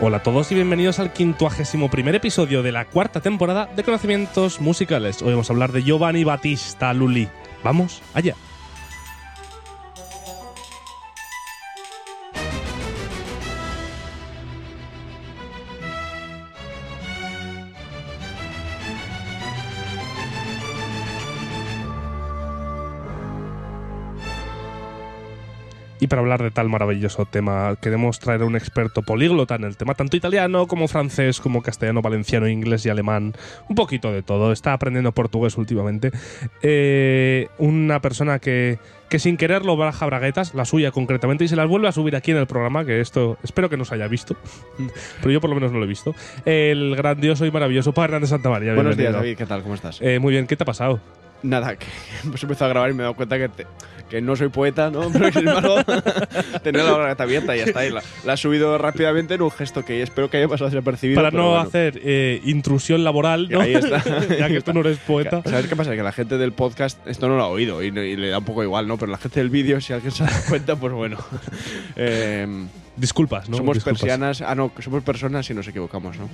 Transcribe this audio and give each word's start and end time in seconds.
Hola 0.00 0.18
a 0.18 0.22
todos 0.22 0.52
y 0.52 0.54
bienvenidos 0.54 1.00
al 1.00 1.12
quincuagésimo 1.12 1.90
primer 1.90 2.14
episodio 2.14 2.62
de 2.62 2.70
la 2.70 2.84
cuarta 2.84 3.20
temporada 3.20 3.66
de 3.74 3.82
Conocimientos 3.82 4.60
Musicales. 4.60 5.22
Hoy 5.22 5.30
vamos 5.30 5.50
a 5.50 5.52
hablar 5.54 5.72
de 5.72 5.82
Giovanni 5.82 6.22
Battista 6.22 6.92
Lully. 6.92 7.28
Vamos 7.64 8.00
allá. 8.12 8.36
Para 26.14 26.22
hablar 26.22 26.44
de 26.44 26.52
tal 26.52 26.68
maravilloso 26.68 27.24
tema, 27.24 27.74
queremos 27.80 28.20
traer 28.20 28.42
a 28.42 28.44
un 28.44 28.54
experto 28.54 29.02
políglota 29.02 29.56
en 29.56 29.64
el 29.64 29.76
tema, 29.76 29.94
tanto 29.94 30.16
italiano 30.16 30.68
como 30.68 30.86
francés, 30.86 31.40
como 31.40 31.60
castellano, 31.60 32.02
valenciano, 32.02 32.46
inglés 32.46 32.86
y 32.86 32.88
alemán. 32.88 33.32
Un 33.68 33.74
poquito 33.74 34.12
de 34.12 34.22
todo. 34.22 34.52
Está 34.52 34.74
aprendiendo 34.74 35.10
portugués 35.10 35.58
últimamente. 35.58 36.12
Eh, 36.62 37.48
una 37.58 38.00
persona 38.00 38.38
que, 38.38 38.78
que 39.08 39.18
sin 39.18 39.36
quererlo 39.36 39.76
baraja 39.76 40.06
braguetas, 40.06 40.54
la 40.54 40.64
suya 40.64 40.92
concretamente, 40.92 41.42
y 41.46 41.48
se 41.48 41.56
las 41.56 41.66
vuelve 41.66 41.88
a 41.88 41.92
subir 41.92 42.14
aquí 42.14 42.30
en 42.30 42.36
el 42.36 42.46
programa, 42.46 42.84
que 42.84 43.00
esto 43.00 43.36
espero 43.42 43.68
que 43.68 43.76
no 43.76 43.84
se 43.84 43.96
haya 43.96 44.06
visto, 44.06 44.36
pero 45.20 45.32
yo 45.32 45.40
por 45.40 45.50
lo 45.50 45.56
menos 45.56 45.72
no 45.72 45.78
lo 45.78 45.84
he 45.84 45.88
visto. 45.88 46.14
El 46.44 46.94
grandioso 46.94 47.44
y 47.44 47.50
maravilloso 47.50 47.92
Padre 47.92 48.10
Hernández 48.10 48.30
Santa 48.30 48.50
María. 48.50 48.72
Buenos 48.74 48.96
días. 48.96 49.12
David. 49.12 49.36
¿Qué 49.36 49.46
tal? 49.46 49.62
¿Cómo 49.62 49.74
estás? 49.74 50.00
Eh, 50.00 50.20
muy 50.20 50.30
bien, 50.30 50.46
¿qué 50.46 50.54
te 50.54 50.62
ha 50.62 50.66
pasado? 50.66 51.00
Nada, 51.44 51.76
que 51.76 51.86
hemos 52.24 52.42
empezado 52.42 52.66
a 52.66 52.68
grabar 52.70 52.90
y 52.90 52.94
me 52.94 53.00
he 53.00 53.04
dado 53.04 53.14
cuenta 53.14 53.36
que, 53.38 53.48
te- 53.50 53.66
que 54.08 54.20
no 54.22 54.34
soy 54.34 54.48
poeta, 54.48 54.90
¿no? 54.90 55.08
Pero 55.12 55.30
sin 55.30 55.46
embargo, 55.46 55.76
tenía 56.62 56.82
la 56.84 56.92
garganta 56.96 57.22
abierta 57.24 57.54
y 57.54 57.58
ya 57.58 57.64
está. 57.66 57.86
Y 57.86 57.90
la, 57.90 58.02
la 58.24 58.32
he 58.34 58.36
subido 58.36 58.78
rápidamente 58.78 59.34
en 59.34 59.42
un 59.42 59.50
gesto 59.50 59.84
que 59.84 60.02
espero 60.02 60.30
que 60.30 60.38
haya 60.38 60.48
pasado 60.48 60.70
desapercibido. 60.70 61.16
Para 61.22 61.30
no 61.30 61.50
bueno. 61.50 61.60
hacer 61.68 62.00
eh, 62.02 62.40
intrusión 62.44 63.04
laboral, 63.04 63.48
¿no? 63.50 63.60
Ahí 63.60 63.74
está. 63.74 64.02
ya 64.38 64.48
que 64.48 64.60
tú 64.62 64.72
no 64.72 64.80
eres 64.80 64.98
poeta. 64.98 65.42
¿Sabes 65.44 65.66
qué 65.66 65.76
pasa? 65.76 65.94
Que 65.94 66.02
la 66.02 66.12
gente 66.12 66.38
del 66.38 66.52
podcast 66.52 66.98
esto 67.06 67.28
no 67.28 67.36
lo 67.36 67.42
ha 67.44 67.48
oído 67.48 67.82
y, 67.82 67.88
y 67.88 68.16
le 68.16 68.28
da 68.30 68.38
un 68.38 68.44
poco 68.44 68.62
igual, 68.62 68.88
¿no? 68.88 68.96
Pero 68.96 69.12
la 69.12 69.18
gente 69.18 69.40
del 69.40 69.50
vídeo, 69.50 69.80
si 69.80 69.92
alguien 69.92 70.12
se 70.12 70.24
da 70.24 70.32
cuenta, 70.48 70.76
pues 70.76 70.92
bueno. 70.94 71.18
Eh, 71.96 72.66
Disculpas, 72.96 73.48
¿no? 73.48 73.56
somos 73.58 73.74
Disculpas. 73.74 74.00
persianas. 74.00 74.40
Ah, 74.40 74.54
no, 74.54 74.72
somos 74.80 75.02
personas 75.02 75.48
y 75.50 75.54
nos 75.54 75.66
equivocamos, 75.68 76.16
¿no? 76.16 76.28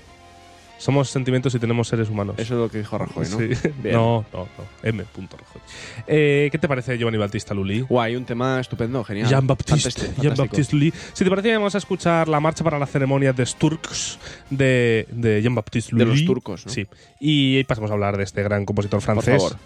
Somos 0.81 1.11
sentimientos 1.11 1.55
y 1.55 1.59
tenemos 1.59 1.89
seres 1.89 2.09
humanos. 2.09 2.36
Eso 2.39 2.55
es 2.55 2.61
lo 2.61 2.70
que 2.70 2.78
dijo 2.78 2.97
Rajoy, 2.97 3.27
¿no? 3.28 3.39
Sí. 3.39 3.69
No, 3.84 4.25
no, 4.33 4.48
no. 4.56 4.64
M. 4.83 5.05
Rajoy. 5.14 5.62
Eh, 6.06 6.48
¿Qué 6.50 6.56
te 6.59 6.67
parece 6.67 6.97
Giovanni 6.97 7.19
Battista 7.19 7.53
Lully? 7.53 7.81
Guay, 7.83 8.17
un 8.17 8.25
tema 8.25 8.59
estupendo, 8.61 9.05
genial. 9.05 9.28
Jean-Baptiste 9.28 10.11
Jean. 10.22 10.34
Baptiste 10.34 10.75
Lully. 10.75 10.91
Si 11.12 11.22
te 11.22 11.28
parece, 11.28 11.53
vamos 11.53 11.75
a 11.75 11.78
escuchar 11.78 12.28
la 12.28 12.41
marcha 12.41 12.64
para 12.64 12.78
la 12.78 12.87
ceremonia 12.87 13.34
de 13.34 13.45
Sturks 13.45 14.19
de, 14.48 15.06
de 15.12 15.42
Jean-Baptiste 15.42 15.95
De 15.95 16.05
Lully. 16.06 16.20
los 16.20 16.27
turcos, 16.27 16.64
¿no? 16.64 16.72
Sí. 16.72 16.87
Y 17.20 17.62
pasamos 17.65 17.91
a 17.91 17.94
hablar 17.94 18.17
de 18.17 18.25
este 18.25 18.42
gran 18.42 18.65
compositor 18.65 19.03
francés. 19.03 19.37
favor. 19.37 19.56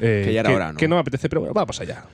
eh, 0.00 0.22
Que 0.24 0.32
ya 0.32 0.40
era 0.40 0.48
que, 0.48 0.56
hora, 0.56 0.72
¿no? 0.72 0.78
que 0.78 0.88
no 0.88 0.94
me 0.96 1.00
apetece, 1.02 1.28
pero 1.28 1.42
bueno, 1.42 1.52
vamos 1.52 1.78
allá. 1.80 2.04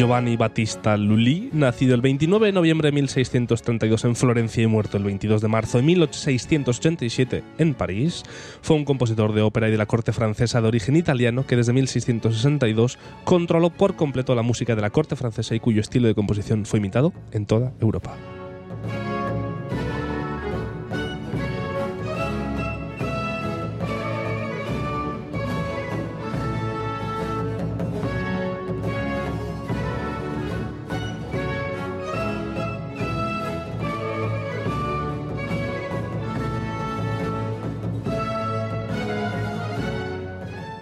Giovanni 0.00 0.38
Battista 0.38 0.96
Lully, 0.96 1.50
nacido 1.52 1.94
el 1.94 2.00
29 2.00 2.46
de 2.46 2.52
noviembre 2.52 2.88
de 2.88 2.92
1632 2.92 4.06
en 4.06 4.16
Florencia 4.16 4.62
y 4.62 4.66
muerto 4.66 4.96
el 4.96 5.04
22 5.04 5.42
de 5.42 5.48
marzo 5.48 5.76
de 5.76 5.84
1687 5.84 7.44
en 7.58 7.74
París, 7.74 8.22
fue 8.62 8.76
un 8.76 8.86
compositor 8.86 9.34
de 9.34 9.42
ópera 9.42 9.68
y 9.68 9.72
de 9.72 9.76
la 9.76 9.84
corte 9.84 10.14
francesa 10.14 10.62
de 10.62 10.68
origen 10.68 10.96
italiano 10.96 11.46
que 11.46 11.56
desde 11.56 11.74
1662 11.74 12.98
controló 13.24 13.68
por 13.68 13.94
completo 13.96 14.34
la 14.34 14.40
música 14.40 14.74
de 14.74 14.80
la 14.80 14.88
corte 14.88 15.16
francesa 15.16 15.54
y 15.54 15.60
cuyo 15.60 15.82
estilo 15.82 16.08
de 16.08 16.14
composición 16.14 16.64
fue 16.64 16.78
imitado 16.78 17.12
en 17.32 17.44
toda 17.44 17.74
Europa. 17.78 18.16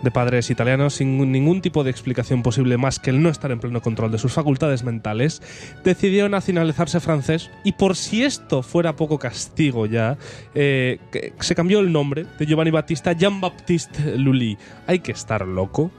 De 0.09 0.13
padres 0.13 0.49
italianos 0.49 0.95
sin 0.95 1.31
ningún 1.31 1.61
tipo 1.61 1.85
de 1.85 1.91
explicación 1.91 2.43
posible 2.43 2.79
más 2.79 2.99
que 2.99 3.11
el 3.11 3.23
no 3.23 3.29
estar 3.29 3.51
en 3.51 3.61
pleno 3.61 3.83
control 3.83 4.11
de 4.11 4.17
sus 4.17 4.33
facultades 4.33 4.83
mentales, 4.83 5.43
decidió 5.85 6.29
nacionalizarse 6.31 6.99
francés 7.01 7.51
y 7.63 7.73
por 7.73 7.95
si 7.95 8.25
esto 8.25 8.63
fuera 8.63 8.97
poco 8.97 9.19
castigo 9.19 9.85
ya, 9.85 10.17
eh, 10.55 10.99
que- 11.13 11.35
se 11.41 11.55
cambió 11.55 11.81
el 11.81 11.93
nombre 11.93 12.25
de 12.39 12.47
Giovanni 12.47 12.71
Battista 12.71 13.13
Jean-Baptiste 13.13 14.17
Lully. 14.17 14.57
Hay 14.87 15.01
que 15.01 15.13
estar 15.13 15.47
loco 15.47 15.91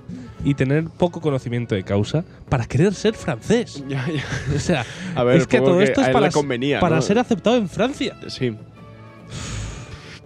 y 0.44 0.56
tener 0.56 0.86
poco 0.86 1.22
conocimiento 1.22 1.76
de 1.76 1.84
causa 1.84 2.24
para 2.50 2.66
querer 2.66 2.94
ser 2.96 3.14
francés. 3.14 3.84
Ya, 3.88 4.08
ya. 4.08 4.24
O 4.56 4.60
sea, 4.60 4.86
A 5.16 5.24
ver, 5.24 5.38
es 5.38 5.46
que 5.48 5.60
todo 5.60 5.78
que 5.78 5.84
esto 5.84 6.02
es 6.02 6.10
para, 6.10 6.28
le 6.28 6.32
convenía, 6.32 6.80
para 6.80 6.96
¿no? 6.98 7.02
ser 7.04 7.20
aceptado 7.20 7.58
en 7.58 7.70
Francia. 7.70 8.16
Sí. 8.28 8.56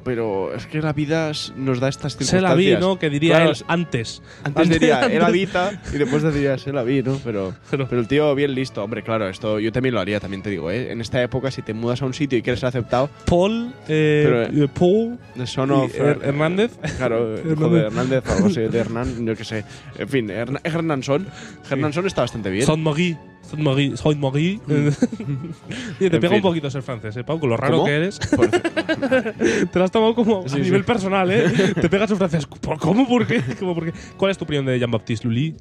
Pero 0.04 0.54
es 0.54 0.66
que 0.68 0.82
la 0.82 0.92
vida 0.94 1.32
nos 1.56 1.80
da 1.80 1.88
estas 1.88 2.14
Se 2.14 2.20
circunstancias. 2.26 2.44
la 2.44 2.56
vi, 2.56 2.76
¿no? 2.76 3.00
Que 3.00 3.10
diría 3.10 3.36
Claro, 3.38 3.52
él 3.52 3.58
antes. 3.68 4.22
Antes 4.44 4.70
diría, 4.70 5.00
él 5.02 5.04
antes- 5.06 5.24
habita 5.24 5.82
y 5.94 5.98
después 5.98 6.24
diría, 6.34 6.58
se 6.58 6.74
la 6.74 6.84
vi, 6.84 7.02
¿no? 7.02 7.20
Pero, 7.24 7.54
Pero- 7.72 7.88
pero 7.88 8.02
el 8.02 8.08
tío 8.08 8.34
bien 8.36 8.54
listo. 8.54 8.84
Hombre, 8.84 9.02
claro, 9.04 9.30
esto 9.30 9.60
yo 9.60 9.72
también 9.72 9.96
lo 9.96 10.02
haría, 10.02 10.20
también 10.20 10.42
te 10.44 10.50
digo, 10.50 10.70
¿eh? 10.72 10.92
En 10.92 11.00
esta 11.02 11.22
época, 11.24 11.52
si 11.52 11.62
te 11.62 11.74
mudas 11.74 12.02
a 12.02 12.06
un 12.06 12.14
sitio 12.14 12.38
y 12.38 12.42
quieres 12.42 12.60
ser 12.60 12.68
aceptado, 12.70 13.10
Paul, 13.26 13.74
eh, 13.88 14.24
Pero, 14.52 14.66
eh, 14.66 14.68
Paul 14.68 15.20
son 15.46 15.72
of... 15.72 15.94
Her- 15.96 16.20
Hernández. 16.24 16.72
Claro, 16.98 17.36
hijo 17.52 17.70
de 17.70 17.82
Hernández, 17.82 18.24
algo 18.30 18.48
así, 18.48 18.60
de 18.62 18.78
Hernán, 18.80 19.26
yo 19.26 19.36
qué 19.36 19.44
sé. 19.46 19.64
En 19.98 20.10
fin, 20.10 20.28
Hern- 20.30 20.60
Hernanson. 20.64 21.28
Hernanson 21.70 22.06
está 22.08 22.22
bastante 22.22 22.50
bien. 22.50 22.66
Saint-Marie. 22.66 23.14
Saint-Marie. 23.14 23.33
Saint-Marie. 23.44 24.60
Eh, 24.70 24.92
Oye, 26.00 26.10
te 26.10 26.20
pega 26.20 26.30
fin. 26.30 26.36
un 26.38 26.42
poquito 26.42 26.70
ser 26.72 26.82
francés, 26.82 27.16
¿eh, 27.18 27.24
Pau? 27.24 27.40
Con 27.40 27.50
lo 27.50 27.58
raro 27.58 27.76
¿Cómo? 27.78 27.86
que 27.86 27.96
eres. 27.96 28.20
Te 29.72 29.80
lo 29.80 29.84
has 29.86 29.92
tomado 29.92 30.16
como 30.16 30.48
Sí, 30.48 30.56
a 30.56 30.60
nivel 30.60 30.82
sí. 30.82 30.88
personal, 30.88 31.30
¿eh? 31.32 31.52
te 31.82 31.90
pegas 31.90 32.10
un 32.12 32.18
francés. 32.18 32.46
¿Por- 32.46 32.80
¿Cómo? 32.80 33.08
¿Por 33.08 33.28
qué? 33.28 33.42
¿Cómo, 33.60 33.76
por 33.76 33.86
qué? 33.86 33.94
¿Cuál 34.18 34.32
es 34.32 34.38
tu 34.38 34.46
opinión 34.46 34.66
de 34.66 34.80
Jean-Baptiste 34.80 35.28
Lully? 35.28 35.56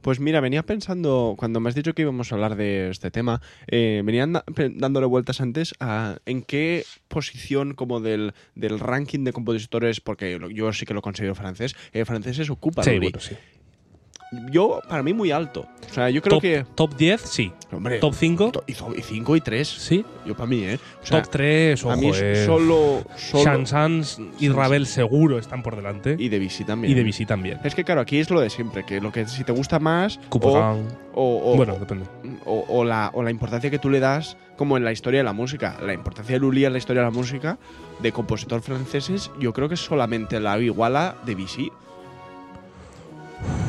Pues 0.00 0.20
mira, 0.20 0.40
venía 0.40 0.62
pensando, 0.62 1.34
cuando 1.38 1.60
me 1.60 1.70
has 1.70 1.74
dicho 1.74 1.94
que 1.94 2.02
íbamos 2.02 2.30
a 2.30 2.34
hablar 2.34 2.56
de 2.56 2.90
este 2.90 3.10
tema, 3.10 3.40
eh, 3.68 4.02
dándole 4.74 5.06
vueltas 5.06 5.40
antes 5.40 5.72
a 5.80 6.18
en 6.26 6.42
qué 6.42 6.84
posición 7.08 7.72
como 7.72 8.00
del, 8.00 8.34
del 8.54 8.80
ranking 8.80 9.24
de 9.24 9.32
compositores, 9.32 10.02
porque 10.02 10.38
yo 10.52 10.72
sí 10.74 10.84
que 10.84 10.92
lo 10.92 11.00
considero 11.00 11.34
francés, 11.34 11.74
eh, 11.94 12.04
franceses 12.04 12.50
ocupa 12.50 12.84
Lully. 12.84 13.12
sí. 13.18 13.34
Yo, 14.50 14.80
para 14.88 15.02
mí, 15.02 15.12
muy 15.12 15.30
alto. 15.30 15.66
O 15.90 15.94
sea, 15.94 16.10
yo 16.10 16.20
creo 16.22 16.36
Top, 16.36 16.42
que... 16.42 16.64
top 16.74 16.96
10, 16.96 17.20
sí. 17.20 17.52
Hombre, 17.70 17.98
Top 17.98 18.14
5, 18.14 18.50
to- 18.52 18.64
y 18.66 18.74
5 18.74 19.36
y 19.36 19.40
3. 19.40 19.68
sí. 19.68 20.04
Yo 20.26 20.34
para 20.34 20.46
mí, 20.46 20.62
¿eh? 20.64 20.78
O 21.02 21.06
sea, 21.06 21.22
top 21.22 21.30
3, 21.32 21.84
a 21.86 21.96
mí 21.96 22.10
ojo, 22.10 22.16
eh. 22.20 22.44
solo... 22.46 23.04
solo 23.16 23.44
Saint-Saëns 23.44 24.20
y 24.40 24.48
Ravel 24.48 24.86
seguro 24.86 25.38
están 25.38 25.62
por 25.62 25.76
delante. 25.76 26.16
y 26.18 26.28
Debussy 26.28 26.64
también. 26.64 26.90
Y 26.92 26.94
Debussy 26.94 27.26
también. 27.26 27.58
Es 27.64 27.74
que 27.74 27.84
claro, 27.84 28.00
aquí 28.00 28.18
es 28.18 28.30
lo 28.30 28.40
de 28.40 28.50
siempre, 28.50 28.84
que 28.84 29.00
lo 29.00 29.12
que 29.12 29.26
si 29.26 29.44
te 29.44 29.52
gusta 29.52 29.78
más 29.78 30.18
o, 30.30 30.38
o, 31.14 31.52
o- 31.52 31.56
Bueno, 31.56 31.76
depende. 31.78 32.06
o, 32.44 32.64
o 32.68 32.84
la, 32.84 33.10
o 33.14 33.22
la 33.22 33.30
importancia 33.30 33.70
que 33.70 33.78
tú 33.78 33.90
le 33.90 34.00
das 34.00 34.36
como 34.56 34.76
en 34.76 34.84
la 34.84 34.92
historia 34.92 35.18
de 35.20 35.24
la 35.24 35.32
música. 35.32 35.76
La 35.84 35.92
importancia 35.92 36.34
de 36.34 36.38
Lully 36.40 36.64
en 36.64 36.72
la 36.72 36.78
historia 36.78 37.02
de 37.02 37.06
la 37.08 37.10
música 37.16 37.58
de 38.00 38.12
compositor 38.12 38.62
franceses, 38.62 39.30
yo 39.40 39.52
creo 39.52 39.68
que 39.68 39.76
solamente 39.76 40.38
la 40.40 40.58
iguala 40.58 41.16
Debussy. 41.26 41.70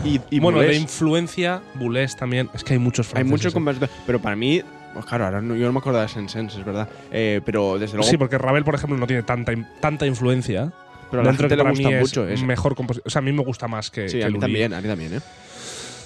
Y, 0.03 0.19
y 0.29 0.39
bueno, 0.39 0.59
de 0.59 0.75
influencia, 0.75 1.61
Boulez 1.75 2.15
también. 2.15 2.49
Es 2.53 2.63
que 2.63 2.73
hay 2.73 2.79
muchos 2.79 3.07
hay 3.07 3.11
franceses. 3.11 3.31
muchos 3.31 3.51
¿eh? 3.51 3.55
compositores, 3.55 3.95
pero 4.05 4.19
para 4.21 4.35
mí, 4.35 4.61
pues 4.93 5.05
claro, 5.05 5.25
ahora 5.25 5.41
no- 5.41 5.55
yo 5.55 5.65
no 5.65 5.73
me 5.73 5.79
acuerdo 5.79 5.99
de 5.99 6.07
Saint-Saëns, 6.07 6.55
es 6.57 6.63
verdad, 6.65 6.87
Eh, 7.11 7.41
pero 7.45 7.79
desde 7.79 7.97
luego, 7.97 8.09
Sí, 8.09 8.17
porque 8.17 8.37
Ravel, 8.37 8.63
por 8.63 8.75
ejemplo, 8.75 8.97
no 8.97 9.07
tiene 9.07 9.23
tanta, 9.23 9.51
tanta 9.79 10.05
influencia. 10.05 10.71
pero 11.09 11.21
a 11.21 11.25
la 11.25 11.33
gente 11.33 11.55
le 11.55 11.63
gusta 11.63 11.89
mí 11.89 11.95
mucho. 11.95 12.27
es 12.27 12.43
mejor 12.43 12.75
compositor. 12.75 13.07
O 13.07 13.09
sea, 13.09 13.19
a 13.19 13.23
mí 13.23 13.31
me 13.31 13.43
gusta 13.43 13.67
más 13.67 13.89
que, 13.89 14.07
sí, 14.09 14.17
que 14.19 14.23
a 14.23 14.27
mí 14.27 14.33
Lully. 14.33 14.41
también, 14.41 14.73
a 14.73 14.81
mí 14.81 14.87
también, 14.87 15.13
¿eh? 15.15 15.19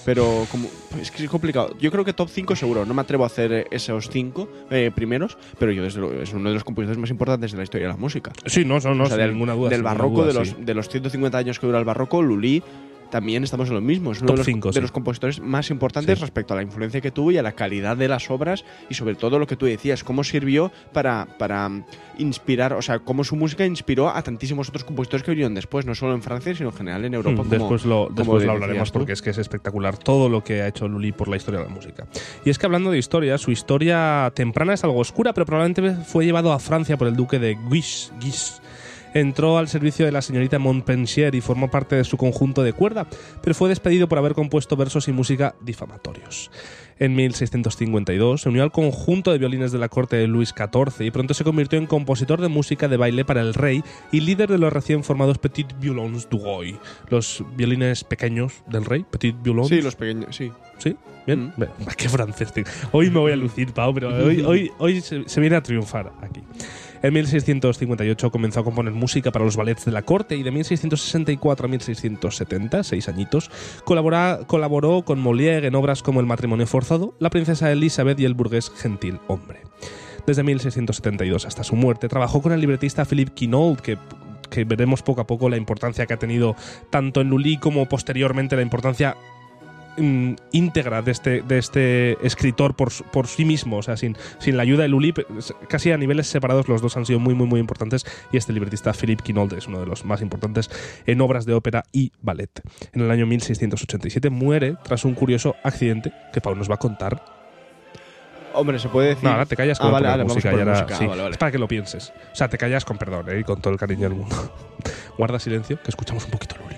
Pero 0.05 0.47
como 0.49 0.67
es 0.99 1.11
que 1.11 1.23
es 1.25 1.29
complicado. 1.29 1.75
Yo 1.79 1.91
creo 1.91 2.05
que 2.05 2.13
top 2.13 2.29
5 2.29 2.55
seguro. 2.55 2.85
No 2.85 2.93
me 2.93 3.01
atrevo 3.01 3.25
a 3.25 3.27
hacer 3.27 3.67
esos 3.69 4.09
5 4.09 4.49
eh, 4.71 4.91
primeros, 4.95 5.37
pero 5.59 5.71
yo 5.73 5.83
desde 5.83 5.99
luego 5.99 6.21
es 6.21 6.33
uno 6.33 6.49
de 6.49 6.55
los 6.55 6.63
compositores 6.63 6.97
más 6.97 7.09
importantes 7.09 7.51
de 7.51 7.57
la 7.57 7.63
historia 7.63 7.87
de 7.87 7.93
la 7.93 7.99
música. 7.99 8.31
Sí, 8.45 8.63
no, 8.65 8.79
no, 8.79 8.95
no 8.95 9.03
O 9.03 9.07
sea, 9.07 9.17
sin 9.17 9.25
del, 9.25 9.31
ninguna 9.33 9.53
duda. 9.53 9.69
del 9.69 9.79
sin 9.79 9.83
ninguna 9.85 9.93
barroco, 9.93 10.15
duda, 10.21 10.27
de, 10.27 10.33
los, 10.33 10.47
sí. 10.49 10.55
de 10.57 10.73
los 10.73 10.89
150 10.89 11.37
años 11.37 11.59
que 11.59 11.67
dura 11.67 11.79
el 11.79 11.85
barroco, 11.85 12.21
Lully 12.21 12.63
también 13.09 13.43
estamos 13.43 13.69
en 13.69 13.75
lo 13.75 13.81
mismo. 13.81 14.11
Es 14.11 14.19
uno 14.19 14.27
Top 14.27 14.35
de 14.35 14.39
los, 14.39 14.45
cinco, 14.45 14.69
de 14.69 14.73
sí. 14.73 14.81
los 14.81 14.91
compositores 14.91 15.39
más 15.39 15.69
importantes 15.71 16.17
Sí. 16.17 16.21
respecto 16.21 16.53
a 16.53 16.57
la 16.57 16.63
influencia 16.63 17.01
que 17.01 17.11
tuvo 17.11 17.31
y 17.31 17.37
a 17.37 17.43
la 17.43 17.53
calidad 17.53 17.97
de 17.97 18.07
las 18.07 18.29
obras 18.29 18.63
y 18.89 18.93
sobre 18.93 19.15
todo 19.15 19.39
lo 19.39 19.47
que 19.47 19.55
tú 19.55 19.65
decías, 19.65 20.03
cómo 20.03 20.23
sirvió 20.23 20.71
para, 20.93 21.27
para 21.37 21.67
mm, 21.69 21.83
inspirar, 22.19 22.73
o 22.73 22.81
sea, 22.81 22.99
cómo 22.99 23.23
su 23.23 23.35
música 23.35 23.65
inspiró 23.65 24.09
a 24.09 24.21
tantísimos 24.21 24.69
otros 24.69 24.83
compositores 24.83 25.23
que 25.23 25.31
vinieron 25.31 25.53
después, 25.55 25.85
no 25.85 25.95
solo 25.95 26.13
en 26.13 26.21
Francia, 26.21 26.53
sino 26.55 26.69
en 26.69 26.75
general 26.75 27.05
en 27.05 27.13
Europa. 27.13 27.33
Mm, 27.43 27.47
como- 27.47 27.49
después 27.49 27.85
lo, 27.85 28.05
como 28.07 28.15
después 28.15 28.43
lo 28.45 28.51
hablaremos 28.53 28.91
tú. 28.91 28.99
porque 28.99 29.13
es 29.13 29.21
que 29.21 29.29
es 29.31 29.37
espectacular 29.37 29.97
todo 29.97 30.29
lo 30.29 30.43
que 30.43 30.61
ha 30.61 30.67
hecho 30.67 30.87
Lully 30.87 31.11
por 31.11 31.27
la 31.27 31.37
historia 31.37 31.59
de 31.61 31.65
la 31.67 31.71
música. 31.73 32.07
Y 32.45 32.49
es 32.49 32.57
que 32.59 32.65
hablando 32.65 32.91
de 32.91 32.97
historia, 32.97 33.37
su 33.37 33.51
historia 33.51 34.31
temprana 34.35 34.73
es 34.73 34.83
algo 34.83 34.99
oscura, 34.99 35.33
pero 35.33 35.45
probablemente 35.45 36.03
fue 36.05 36.25
llevado 36.25 36.53
a 36.53 36.59
Francia 36.59 36.97
por 36.97 37.07
el 37.07 37.15
duque 37.15 37.39
de 37.39 37.57
Guise. 37.69 38.11
Guise. 38.19 38.61
Entró 39.13 39.57
al 39.57 39.67
servicio 39.67 40.05
de 40.05 40.11
la 40.11 40.21
señorita 40.21 40.59
Montpensier 40.59 41.33
y 41.35 41.41
formó 41.41 41.71
parte 41.71 41.95
de 41.95 42.03
su 42.03 42.17
conjunto 42.17 42.63
de 42.63 42.73
cuerda, 42.73 43.07
pero 43.41 43.55
fue 43.55 43.69
despedido 43.69 44.07
por 44.07 44.17
haber 44.17 44.33
compuesto 44.33 44.75
versos 44.75 45.07
y 45.07 45.11
música 45.11 45.55
difamatorios. 45.61 46.51
En 46.99 47.15
1652 47.15 48.41
se 48.41 48.49
unió 48.49 48.61
al 48.61 48.73
conjunto 48.73 49.31
de 49.31 49.37
violines 49.37 49.71
de 49.71 49.79
la 49.79 49.87
corte 49.87 50.17
de 50.17 50.27
Luis 50.27 50.49
XIV 50.49 51.05
y 51.05 51.11
pronto 51.11 51.33
se 51.33 51.45
convirtió 51.45 51.79
en 51.79 51.87
compositor 51.87 52.41
de 52.41 52.49
música 52.49 52.89
de 52.89 52.97
baile 52.97 53.23
para 53.23 53.41
el 53.41 53.53
rey 53.53 53.81
y 54.11 54.19
líder 54.19 54.49
de 54.49 54.57
los 54.57 54.71
recién 54.71 55.03
formados 55.05 55.37
Petit 55.37 55.67
Violons 55.79 56.29
du 56.29 56.39
Roi, 56.39 56.77
los 57.09 57.43
violines 57.55 58.03
pequeños 58.03 58.63
del 58.67 58.83
rey, 58.83 59.05
Petit 59.09 59.35
Violons. 59.41 59.69
Sí, 59.69 59.81
los 59.81 59.95
pequeños, 59.95 60.35
sí. 60.35 60.51
¿Sí? 60.77 60.95
Bien. 61.25 61.53
Mm. 61.55 61.63
Qué 61.97 62.09
francés. 62.09 62.51
tío. 62.51 62.65
Hoy 62.91 63.09
me 63.09 63.19
voy 63.19 63.31
a 63.31 63.37
lucir, 63.37 63.71
Pau, 63.71 63.93
pero 63.93 64.09
hoy, 64.09 64.41
hoy, 64.41 64.71
hoy 64.77 65.01
se, 65.01 65.27
se 65.27 65.39
viene 65.39 65.55
a 65.55 65.63
triunfar 65.63 66.11
aquí. 66.21 66.41
En 67.01 67.13
1658 67.13 68.29
comenzó 68.29 68.59
a 68.59 68.63
componer 68.65 68.93
música 68.93 69.31
para 69.31 69.45
los 69.45 69.55
ballets 69.55 69.85
de 69.85 69.91
la 69.91 70.01
corte 70.01 70.35
y 70.35 70.43
de 70.43 70.51
1664 70.51 71.65
a 71.65 71.69
1670, 71.69 72.83
seis 72.83 73.07
añitos, 73.07 73.49
colaboró 73.85 75.01
con 75.03 75.23
Molière 75.23 75.65
en 75.65 75.75
obras 75.75 76.03
como 76.03 76.19
El 76.19 76.25
matrimonio 76.25 76.67
forzado, 76.67 77.15
La 77.19 77.29
princesa 77.29 77.71
Elizabeth 77.71 78.19
y 78.19 78.25
El 78.25 78.33
burgués 78.33 78.69
gentil 78.69 79.19
hombre. 79.27 79.61
Desde 80.27 80.43
1672 80.43 81.45
hasta 81.45 81.63
su 81.63 81.77
muerte 81.77 82.09
trabajó 82.09 82.41
con 82.41 82.51
el 82.51 82.59
libretista 82.59 83.05
Philippe 83.05 83.33
Quinault, 83.33 83.79
que 83.79 83.97
que 84.49 84.63
veremos 84.65 85.03
poco 85.03 85.21
a 85.21 85.27
poco 85.27 85.47
la 85.47 85.57
importancia 85.57 86.05
que 86.05 86.13
ha 86.13 86.17
tenido 86.17 86.55
tanto 86.89 87.21
en 87.21 87.29
Lully 87.29 87.57
como 87.57 87.87
posteriormente 87.87 88.55
la 88.55 88.63
importancia 88.63 89.15
mm, 89.99 90.35
íntegra 90.53 91.01
de 91.01 91.11
este, 91.11 91.41
de 91.41 91.57
este 91.57 92.25
escritor 92.25 92.75
por, 92.75 92.91
por 93.11 93.27
sí 93.27 93.45
mismo, 93.45 93.77
o 93.77 93.81
sea, 93.83 93.97
sin, 93.97 94.15
sin 94.39 94.57
la 94.57 94.63
ayuda 94.63 94.83
de 94.83 94.89
Lully, 94.89 95.11
pe- 95.11 95.25
casi 95.67 95.91
a 95.91 95.97
niveles 95.97 96.27
separados 96.27 96.67
los 96.69 96.81
dos 96.81 96.95
han 96.97 97.05
sido 97.05 97.19
muy, 97.19 97.35
muy, 97.35 97.47
muy 97.47 97.59
importantes 97.59 98.05
y 98.31 98.37
este 98.37 98.53
libretista 98.53 98.93
Philippe 98.93 99.23
Quinault 99.23 99.53
es 99.53 99.67
uno 99.67 99.79
de 99.79 99.85
los 99.85 100.05
más 100.05 100.21
importantes 100.21 100.69
en 101.05 101.21
obras 101.21 101.45
de 101.45 101.53
ópera 101.53 101.83
y 101.91 102.11
ballet. 102.21 102.49
En 102.93 103.01
el 103.01 103.11
año 103.11 103.25
1687 103.25 104.29
muere 104.29 104.75
tras 104.83 105.05
un 105.05 105.13
curioso 105.13 105.55
accidente 105.63 106.11
que 106.33 106.41
Pau 106.41 106.55
nos 106.55 106.69
va 106.69 106.75
a 106.75 106.79
contar. 106.79 107.23
Hombre, 108.53 108.79
se 108.79 108.89
puede 108.89 109.09
decir. 109.09 109.23
No, 109.25 109.29
ahora 109.31 109.45
te 109.45 109.55
callas 109.55 109.77
Ah, 109.79 109.83
con 109.83 109.91
vale, 109.91 110.07
vamos 110.07 110.33
música. 110.33 110.49
por 110.49 110.59
y 110.59 110.61
ahora- 110.63 110.73
música. 110.73 110.95
Ah, 110.95 110.97
sí, 110.97 111.05
vale, 111.05 111.21
vale. 111.21 111.31
Es 111.33 111.37
para 111.37 111.51
que 111.51 111.59
lo 111.59 111.67
pienses. 111.67 112.11
O 112.31 112.35
sea, 112.35 112.49
te 112.49 112.57
callas 112.57 112.83
con 112.83 112.97
perdón 112.97 113.27
¿eh? 113.29 113.43
con 113.43 113.61
todo 113.61 113.71
el 113.73 113.79
cariño 113.79 114.09
del 114.09 114.17
mundo. 114.17 114.35
Guarda 115.19 115.37
silencio, 115.39 115.79
que 115.81 115.89
escuchamos 115.89 116.25
un 116.25 116.31
poquito 116.31 116.55
Lully. 116.57 116.75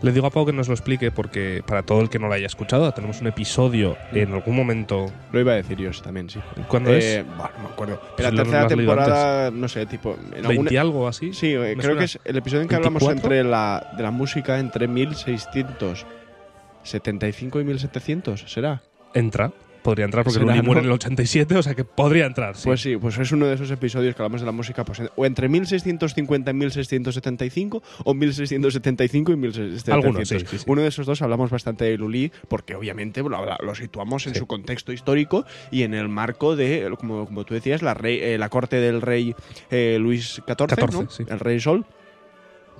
Le 0.00 0.12
digo 0.12 0.28
a 0.28 0.30
Pau 0.30 0.46
que 0.46 0.52
nos 0.52 0.68
lo 0.68 0.74
explique 0.74 1.10
porque 1.10 1.60
para 1.66 1.82
todo 1.82 2.00
el 2.00 2.08
que 2.08 2.20
no 2.20 2.28
lo 2.28 2.34
haya 2.34 2.46
escuchado, 2.46 2.92
tenemos 2.92 3.20
un 3.20 3.26
episodio 3.26 3.96
en 4.12 4.32
algún 4.32 4.54
momento. 4.54 5.06
Lo 5.32 5.40
iba 5.40 5.50
a 5.52 5.56
decir 5.56 5.76
yo 5.78 5.90
también, 6.02 6.30
sí. 6.30 6.38
¿Cuándo 6.68 6.90
Eh, 6.94 7.18
es? 7.18 7.26
buah, 7.36 7.50
no 7.56 7.64
me 7.64 7.68
acuerdo. 7.70 8.00
Pues 8.16 8.28
en 8.28 8.36
lo- 8.36 8.40
la 8.44 8.44
tercera 8.44 8.68
temporada, 8.68 9.50
no 9.50 9.66
sé, 9.68 9.86
tipo. 9.86 10.12
En 10.14 10.20
alguna- 10.46 10.48
20 10.50 10.78
algo 10.78 11.08
así. 11.08 11.32
Sí, 11.32 11.52
eh, 11.52 11.58
¿Me 11.58 11.72
creo 11.74 11.82
suena? 11.82 11.98
que 11.98 12.04
es 12.04 12.20
el 12.24 12.36
episodio 12.36 12.62
en 12.62 12.68
que 12.68 12.76
hablamos 12.76 13.02
24? 13.02 13.34
entre 13.34 13.50
la, 13.50 13.90
de 13.96 14.02
la 14.04 14.10
música 14.12 14.60
entre 14.60 14.86
1675 14.86 17.60
y 17.60 17.64
1700, 17.64 18.44
¿será? 18.46 18.80
Entra. 19.14 19.50
Podría 19.88 20.04
entrar 20.04 20.22
porque 20.22 20.38
Será, 20.40 20.52
Lully 20.54 20.60
muere 20.66 20.80
en 20.80 20.86
el 20.86 20.92
87, 20.92 21.56
o 21.56 21.62
sea 21.62 21.74
que 21.74 21.82
podría 21.82 22.26
entrar. 22.26 22.54
sí. 22.56 22.64
Pues 22.66 22.82
sí, 22.82 22.96
pues 22.98 23.16
es 23.18 23.32
uno 23.32 23.46
de 23.46 23.54
esos 23.54 23.70
episodios 23.70 24.14
que 24.14 24.20
hablamos 24.20 24.42
de 24.42 24.44
la 24.46 24.52
música 24.52 24.84
pues, 24.84 25.00
o 25.16 25.24
entre 25.24 25.48
1650 25.48 26.50
y 26.50 26.54
1675 26.54 27.82
o 28.04 28.12
1675 28.14 29.32
y 29.32 29.36
1675. 29.36 29.94
Algunos, 29.94 30.28
sí. 30.28 30.36
Uno 30.66 30.82
de 30.82 30.88
esos 30.88 31.06
dos 31.06 31.22
hablamos 31.22 31.50
bastante 31.50 31.86
de 31.86 31.96
Lully 31.96 32.30
porque 32.48 32.74
obviamente 32.74 33.22
lo, 33.22 33.30
lo 33.60 33.74
situamos 33.74 34.26
en 34.26 34.34
su 34.34 34.46
contexto 34.46 34.92
histórico 34.92 35.46
y 35.70 35.84
en 35.84 35.94
el 35.94 36.08
marco 36.10 36.54
de, 36.54 36.90
como, 36.98 37.24
como 37.24 37.44
tú 37.44 37.54
decías, 37.54 37.80
la, 37.80 37.94
rey- 37.94 38.20
eh, 38.20 38.36
la 38.36 38.50
corte 38.50 38.76
del 38.76 39.00
rey 39.00 39.34
eh, 39.70 39.96
Luis 39.98 40.34
XIV, 40.34 40.44
14, 40.44 40.86
¿no? 40.92 41.08
sí. 41.08 41.24
el 41.28 41.40
rey 41.40 41.60
Sol. 41.60 41.86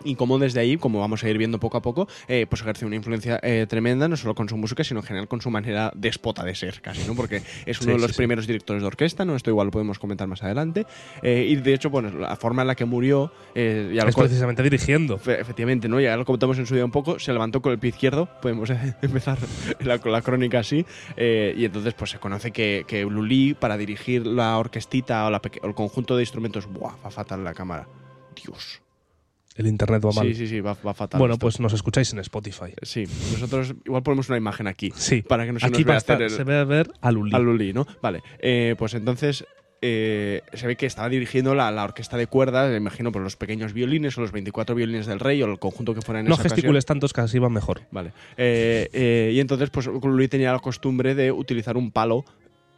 Y 0.05 0.15
cómo 0.15 0.39
desde 0.39 0.61
ahí, 0.61 0.77
como 0.77 1.00
vamos 1.00 1.25
a 1.25 1.29
ir 1.29 1.39
viendo 1.39 1.59
poco 1.61 1.77
a 1.77 1.83
poco, 1.83 2.09
eh, 2.29 2.47
pues 2.49 2.62
ejerce 2.62 2.87
una 2.87 2.97
influencia 2.97 3.39
eh, 3.43 3.67
tremenda, 3.69 4.09
no 4.09 4.17
solo 4.17 4.35
con 4.35 4.49
su 4.49 4.56
música, 4.56 4.85
sino 4.85 5.00
en 5.00 5.06
general 5.06 5.29
con 5.29 5.41
su 5.41 5.50
manera 5.50 5.93
déspota 5.95 6.45
de 6.45 6.55
ser, 6.55 6.81
casi, 6.81 7.06
¿no? 7.06 7.15
Porque 7.15 7.43
es 7.67 7.81
uno 7.81 7.87
Sí, 7.93 7.93
de 7.93 7.99
los 7.99 8.06
sí, 8.09 8.12
sí. 8.15 8.17
primeros 8.19 8.47
directores 8.47 8.83
de 8.83 8.87
orquesta, 8.87 9.25
¿no? 9.25 9.35
Esto 9.37 9.50
igual 9.50 9.67
lo 9.67 9.71
podemos 9.71 9.99
comentar 9.99 10.27
más 10.29 10.43
adelante. 10.43 10.87
Eh, 11.23 11.47
y 11.49 11.56
de 11.56 11.75
hecho, 11.75 11.91
bueno, 11.91 12.11
la 12.19 12.37
forma 12.37 12.62
en 12.62 12.69
la 12.69 12.75
que 12.75 12.85
murió, 12.85 13.33
ya 13.55 14.03
lo 14.05 14.09
es 14.09 14.15
co- 14.15 14.23
precisamente 14.23 14.62
dirigiendo. 14.62 15.19
Fe- 15.19 15.41
Efectivamente, 15.41 15.89
¿no? 15.89 16.01
Ya 16.01 16.17
lo 16.17 16.25
comentamos 16.25 16.59
en 16.59 16.67
su 16.67 16.75
día 16.75 16.85
un 16.85 16.91
poco. 16.91 17.19
Se 17.19 17.33
levantó 17.33 17.61
con 17.62 17.73
el 17.73 17.79
pie 17.79 17.91
izquierdo. 17.91 18.29
Podemos 18.41 18.71
empezar 19.03 19.39
la, 19.81 19.97
la 20.05 20.23
crónica 20.23 20.61
así. 20.61 20.85
y 21.17 21.65
entonces, 21.65 21.94
pues 21.94 22.11
se 22.11 22.19
conoce 22.19 22.51
que, 22.51 22.85
que 22.87 23.03
Lully, 23.03 23.55
para 23.55 23.77
dirigir 23.77 24.27
la 24.27 24.59
orquestita 24.59 25.27
o, 25.27 25.31
la 25.31 25.41
o 25.62 25.67
el 25.67 25.75
conjunto 25.75 26.17
de 26.17 26.23
instrumentos, 26.23 26.67
¡buah! 26.73 26.94
Va 27.05 27.11
fatal 27.11 27.43
la 27.44 27.55
cámara. 27.55 27.87
Dios. 28.44 28.81
El 29.58 29.66
internet 29.66 30.02
va 30.05 30.12
mal. 30.12 30.26
Sí, 30.28 30.34
sí, 30.34 30.46
sí, 30.46 30.60
va, 30.60 30.75
va 30.87 30.94
fatal. 30.94 31.19
bueno, 31.19 31.34
esto. 31.34 31.44
pues 31.44 31.60
nos 31.60 31.72
escucháis 31.75 32.12
en 32.14 32.20
Spotify. 32.20 32.72
Sí, 32.82 33.05
nosotros 33.32 33.75
igual 33.84 34.02
ponemos 34.02 34.29
una 34.31 34.38
imagen 34.38 34.67
aquí. 34.69 34.91
Sí. 34.96 35.20
Para 35.22 35.44
que 35.44 35.53
no 35.53 35.60
se 35.60 35.67
Aquí 35.67 35.79
nos 35.81 35.84
vea 35.84 35.93
va 35.93 35.94
a 35.94 35.98
estar- 35.98 36.15
hacer 36.17 36.27
el- 36.27 36.31
se 36.31 36.44
ve 36.44 36.56
a 36.56 36.65
ver 36.65 36.91
a 37.03 37.10
Lully. 37.12 37.34
a 37.34 37.38
Lully, 37.38 37.72
¿no? 37.74 37.86
Vale. 38.00 38.22
Eh, 38.38 38.74
pues 38.79 38.94
entonces. 38.94 39.44
eh, 39.81 40.43
se 40.55 40.67
ve 40.67 40.74
que 40.74 40.86
estaba 40.86 41.08
dirigiendo 41.08 41.55
la, 41.55 41.70
la 41.70 41.84
orquesta 41.84 42.17
de 42.17 42.27
cuerdas, 42.27 42.69
me 42.69 42.77
imagino 42.79 43.12
por 43.12 43.22
los 43.22 43.36
pequeños 43.36 43.72
violines 43.72 44.19
o 44.19 44.20
los 44.22 44.32
24 44.32 44.74
violines 44.74 45.06
del 45.06 45.20
rey 45.20 45.41
o 45.41 45.46
el 45.46 45.60
conjunto 45.60 45.94
que 45.94 46.03
fuera 46.03 46.19
en 46.19 46.27
no 46.27 46.32
esa 46.34 46.41
ocasión. 46.43 46.56
gesticules 46.56 46.84
tantos 46.84 47.12
que 47.12 47.20
así 47.20 47.38
va 47.38 47.48
mejor. 47.48 47.82
Vale. 47.93 48.12
Eh, 48.36 48.88
eh, 48.93 49.31
y 49.34 49.38
entonces, 49.38 49.70
pues 49.70 49.86
Luis 49.86 50.31
tenía 50.31 50.50
la 50.53 50.58
costumbre 50.58 51.15
de 51.15 51.31
utilizar 51.31 51.77
un 51.77 51.93
palo, 51.93 52.24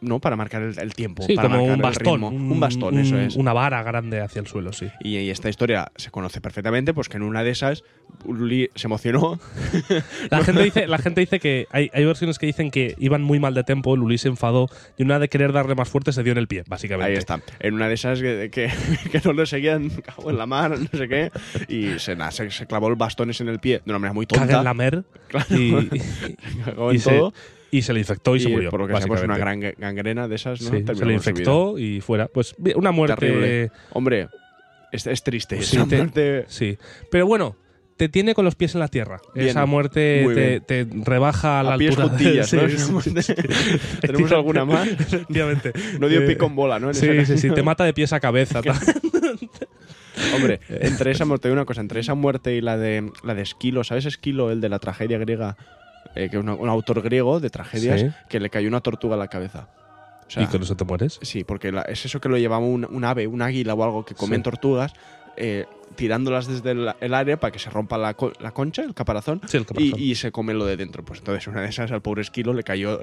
¿no? 0.01 0.19
Para 0.19 0.35
marcar 0.35 0.61
el, 0.63 0.77
el 0.79 0.93
tiempo. 0.93 1.23
Sí, 1.23 1.35
para 1.35 1.47
como 1.49 1.59
marcar 1.59 1.73
un 1.73 1.79
el 1.79 1.81
bastón. 1.83 2.13
ritmo. 2.21 2.27
Un, 2.29 2.59
bastón, 2.59 2.99
eso 2.99 3.15
un- 3.15 3.21
es. 3.21 3.35
Una 3.35 3.53
vara 3.53 3.81
grande 3.83 4.19
hacia 4.21 4.39
el 4.41 4.47
suelo, 4.47 4.73
sí. 4.73 4.87
Y, 5.01 5.17
y 5.17 5.29
esta 5.29 5.47
historia 5.49 5.91
se 5.95 6.11
conoce 6.11 6.41
perfectamente, 6.41 6.93
pues 6.93 7.07
que 7.09 7.17
en 7.17 7.23
una 7.23 7.43
de 7.43 7.51
esas 7.51 7.83
Lully 8.27 8.69
se 8.75 8.87
emocionó. 8.87 9.39
La 10.29 10.43
gente 10.43 10.63
dice, 10.63 10.87
la 10.87 10.97
gente 10.97 11.21
dice 11.21 11.39
que 11.39 11.67
hay, 11.71 11.89
hay 11.93 12.05
versiones 12.05 12.37
que 12.39 12.45
dicen 12.45 12.71
que 12.71 12.95
iban 12.99 13.21
muy 13.23 13.39
mal 13.39 13.53
de 13.53 13.63
tempo, 13.63 13.95
Lully 13.95 14.17
se 14.17 14.27
enfadó 14.27 14.69
y 14.97 15.03
una 15.03 15.19
de 15.19 15.29
querer 15.29 15.53
darle 15.53 15.75
más 15.75 15.87
fuerte 15.89 16.11
se 16.11 16.23
dio 16.23 16.31
en 16.31 16.37
el 16.37 16.47
pie, 16.47 16.63
básicamente. 16.67 17.11
Ahí 17.11 17.17
está. 17.17 17.39
En 17.59 17.73
una 17.75 17.87
de 17.87 17.93
esas 17.93 18.19
que, 18.21 18.49
que, 18.51 18.69
que 19.11 19.21
no 19.23 19.33
le 19.33 19.45
seguían, 19.45 19.89
cago 19.89 20.29
en 20.29 20.37
la 20.37 20.45
mar, 20.45 20.77
no 20.77 20.87
sé 20.97 21.07
qué. 21.07 21.31
Y 21.67 21.99
se, 21.99 22.15
nada, 22.15 22.31
se, 22.31 22.49
se 22.51 22.65
clavó 22.67 22.87
el 22.89 22.95
bastones 22.95 23.39
en 23.41 23.49
el 23.49 23.59
pie 23.59 23.81
de 23.85 23.91
una 23.91 23.99
manera 23.99 24.13
muy 24.13 24.25
tonta. 24.25 24.45
Caga 24.45 24.59
en 24.59 24.63
la 24.65 24.73
mer 24.73 25.03
Claro. 25.27 25.45
y, 25.51 25.71
y 25.89 26.95
en 26.95 26.99
se, 26.99 27.09
todo. 27.11 27.33
Y 27.71 27.81
se 27.81 27.93
le 27.93 27.99
infectó 27.99 28.35
y, 28.35 28.41
se 28.41 28.49
murió. 28.49 28.69
por 28.69 28.81
lo 28.81 28.87
que 28.87 28.93
pues 29.07 29.23
una 29.23 29.37
gran 29.37 29.59
gangrena 29.77 30.27
de 30.27 30.35
esas, 30.35 30.61
¿no? 30.61 30.69
Sí, 30.77 30.83
se 30.93 31.05
le 31.05 31.13
infectó 31.13 31.77
y 31.79 32.01
fuera. 32.01 32.27
Pues 32.27 32.53
una 32.75 32.91
muerte. 32.91 33.15
Terrible. 33.15 33.71
Hombre, 33.91 34.27
es, 34.91 35.07
es 35.07 35.23
triste. 35.23 35.61
Sí, 35.61 35.77
esa 35.77 35.87
te- 35.87 35.97
muerte- 35.97 36.45
Sí. 36.49 36.77
Pero 37.09 37.25
bueno, 37.27 37.55
te 37.97 38.09
tiene 38.09 38.33
con 38.33 38.43
los 38.45 38.55
pies 38.55 38.73
en 38.73 38.79
la 38.81 38.87
tierra. 38.87 39.21
Bien. 39.35 39.47
Esa 39.49 39.65
muerte 39.65 40.25
te, 40.33 40.59
te 40.59 40.87
rebaja 41.05 41.59
a 41.59 41.63
la 41.63 41.77
pies 41.77 41.97
altura. 41.97 42.09
juntillas, 42.17 42.49
Sí, 42.49 42.55
¿no? 42.91 43.01
sí, 43.01 43.11
sí. 43.21 43.33
¿Tenemos 44.01 44.31
alguna 44.31 44.65
más? 44.65 44.87
Efectivamente. 44.87 45.71
No 45.99 46.07
dio 46.09 46.21
Eh, 46.23 46.27
pico 46.27 46.47
en 46.47 46.55
bola, 46.55 46.79
¿no? 46.79 46.89
En 46.89 46.95
Sí, 46.95 47.25
sí, 47.25 47.37
sí, 47.37 47.49
te 47.51 47.63
mata 47.63 47.83
de 47.85 47.93
pies 47.93 48.11
a 48.11 48.19
cabeza. 48.19 48.61
Hombre, 50.35 50.59
entre 50.69 51.11
esa 51.11 51.25
muerte, 51.25 51.51
una 51.51 51.65
cosa, 51.65 51.81
entre 51.81 51.99
esa 51.99 52.15
muerte 52.15 52.55
y 52.55 52.61
la 52.61 52.77
de 52.77 53.11
la 53.23 53.33
de 53.33 53.41
Esquilo, 53.41 53.83
¿sabes 53.83 54.05
Esquilo, 54.05 54.51
el 54.51 54.61
de 54.61 54.69
la 54.69 54.79
tragedia 54.79 55.17
griega? 55.17 55.57
Eh, 56.15 56.29
que 56.29 56.37
es 56.37 56.43
una- 56.43 56.55
un 56.55 56.67
autor 56.69 57.01
griego 57.01 57.39
de 57.39 57.49
tragedias 57.49 58.01
Sí. 58.01 58.07
que 58.27 58.39
le 58.39 58.49
cayó 58.49 58.67
una 58.67 58.81
tortuga 58.81 59.15
a 59.15 59.17
la 59.17 59.27
cabeza. 59.27 59.67
O 60.27 60.29
sea, 60.33 60.43
y 60.43 60.47
con 60.47 60.61
eso 60.61 60.75
te 60.75 60.83
mueres. 60.85 61.19
Sí, 61.21 61.43
porque 61.43 61.71
la- 61.71 61.81
es 61.83 62.05
eso 62.05 62.19
que 62.21 62.29
lo 62.29 62.37
llevaba 62.37 62.65
un, 62.65 62.85
un 62.85 63.03
ave, 63.05 63.27
un 63.27 63.41
águila 63.41 63.73
o 63.73 63.83
algo 63.83 64.05
que 64.05 64.15
comen 64.15 64.39
Sí. 64.39 64.43
tortugas. 64.43 64.93
eh, 65.37 65.65
tirándolas 65.95 66.47
desde 66.47 66.71
el, 66.71 66.89
el 66.99 67.13
aire 67.13 67.37
para 67.37 67.51
que 67.51 67.59
se 67.59 67.69
rompa 67.69 67.97
la, 67.97 68.15
la 68.39 68.51
concha, 68.51 68.83
el 68.83 68.93
caparazón, 68.93 69.41
Sí, 69.47 69.57
el 69.57 69.65
caparazón. 69.65 69.99
Y, 69.99 70.11
y 70.11 70.15
se 70.15 70.31
come 70.31 70.53
lo 70.53 70.65
de 70.65 70.77
dentro. 70.77 71.03
Pues 71.03 71.19
entonces 71.19 71.47
una 71.47 71.61
de 71.61 71.67
esas 71.69 71.91
al 71.91 72.01
pobre 72.01 72.21
esquilo 72.21 72.53
le 72.53 72.63
cayó 72.63 72.99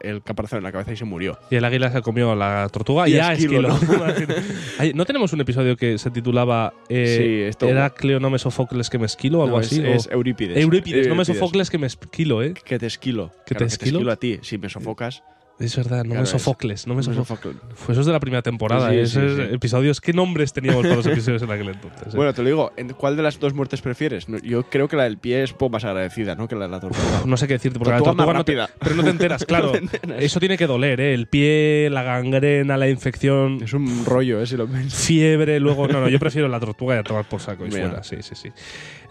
el 0.00 0.22
caparazón 0.22 0.58
en 0.58 0.64
la 0.64 0.72
cabeza 0.72 0.92
y 0.92 0.96
se 0.96 1.04
murió. 1.04 1.38
Y 1.50 1.56
el 1.56 1.64
águila 1.64 1.90
se 1.92 2.02
comió 2.02 2.32
a 2.32 2.36
la 2.36 2.68
tortuga 2.70 3.08
Y 3.08 3.12
ya 3.12 3.32
Esquilo, 3.32 3.68
esquilo. 3.68 4.04
Ay, 4.78 4.92
¿No 4.94 5.04
tenemos 5.04 5.32
un 5.32 5.40
episodio 5.40 5.76
que 5.76 5.98
se 5.98 6.10
titulaba 6.10 6.72
eh, 6.88 7.16
Sí, 7.18 7.48
esto- 7.48 7.68
Heracleo 7.68 8.20
no 8.20 8.30
me 8.30 8.38
Sofocles 8.38 8.90
que 8.90 8.98
me 8.98 9.06
esquilo 9.06 9.40
o 9.40 9.44
algo 9.44 9.56
No, 9.56 9.60
así? 9.64 9.80
es, 9.80 9.84
o- 9.84 9.92
es 9.94 10.08
Eurípides. 10.12 10.56
Eurípides, 10.58 11.08
no 11.08 11.14
me 11.14 11.24
Sofocles 11.24 11.70
que 11.70 11.78
me 11.78 11.86
esquilo, 11.86 12.42
¿eh? 12.42 12.54
Que 12.54 12.78
te 12.78 12.86
esquilo. 12.86 13.30
¿Que 13.46 13.54
Claro, 13.54 13.66
te 13.66 13.72
esquilo? 13.74 14.10
a 14.10 14.16
ti. 14.16 14.38
Si 14.42 14.58
me 14.58 14.68
sofocas. 14.68 15.22
Es 15.56 15.76
verdad, 15.76 15.98
no 15.98 16.10
Claro, 16.10 16.20
me 16.20 16.24
es- 16.24 16.30
Sofocles, 16.30 16.86
no 16.88 16.96
me 16.96 17.02
Sofocles. 17.04 17.56
Pues 17.86 17.90
eso 17.90 18.00
es 18.00 18.06
de 18.06 18.12
la 18.12 18.18
primera 18.18 18.42
temporada, 18.42 18.90
Sí, 18.90 18.96
¿eh? 18.96 19.06
sí, 19.06 19.18
Esos 19.20 19.36
sí. 19.36 19.54
episodios, 19.54 20.00
¿qué 20.00 20.12
nombres 20.12 20.52
teníamos 20.52 20.82
para 20.82 20.96
los 20.96 21.06
episodios 21.06 21.42
en 21.42 21.50
aquel 21.52 21.68
entonces? 21.68 22.12
eh? 22.12 22.16
Bueno, 22.16 22.34
te 22.34 22.42
lo 22.42 22.48
digo, 22.48 22.72
¿en 22.76 22.88
¿cuál 22.88 23.16
de 23.16 23.22
las 23.22 23.38
dos 23.38 23.54
muertes 23.54 23.80
prefieres? 23.80 24.26
Yo 24.42 24.64
creo 24.64 24.88
que 24.88 24.96
la 24.96 25.04
del 25.04 25.16
pie 25.18 25.44
es 25.44 25.52
poco 25.52 25.70
más 25.70 25.84
agradecida, 25.84 26.34
¿no? 26.34 26.48
Que 26.48 26.56
la 26.56 26.64
de 26.64 26.72
la 26.72 26.80
tortuga. 26.80 27.22
no 27.24 27.36
sé 27.36 27.46
qué 27.46 27.52
decirte, 27.54 27.78
porque 27.78 27.92
la 27.92 27.98
Tortuga 28.02 28.32
no 28.32 28.44
te- 28.44 28.58
pero 28.80 28.96
no 28.96 29.04
te 29.04 29.10
enteras, 29.10 29.44
claro. 29.46 29.66
No 29.66 29.72
te 29.72 29.78
enteras. 29.78 30.22
Eso 30.22 30.40
tiene 30.40 30.58
que 30.58 30.66
doler, 30.66 31.00
¿eh? 31.00 31.14
El 31.14 31.28
pie, 31.28 31.88
la 31.88 32.02
gangrena, 32.02 32.76
la 32.76 32.88
infección, 32.88 33.60
Es 33.62 33.72
un 33.74 34.04
rollo, 34.04 34.40
¿eh? 34.42 34.46
Si 34.46 34.56
lo 34.56 34.66
fiebre, 34.66 35.60
luego. 35.60 35.86
No, 35.86 36.00
no, 36.00 36.08
yo 36.08 36.18
prefiero 36.18 36.48
la 36.48 36.58
tortuga 36.58 36.96
y 36.96 36.98
a 36.98 37.04
tomar 37.04 37.28
por 37.28 37.40
saco 37.40 37.64
y 37.64 37.70
Mira. 37.70 37.88
fuera. 37.88 38.02
Sí, 38.02 38.16
sí, 38.22 38.34
sí. 38.34 38.48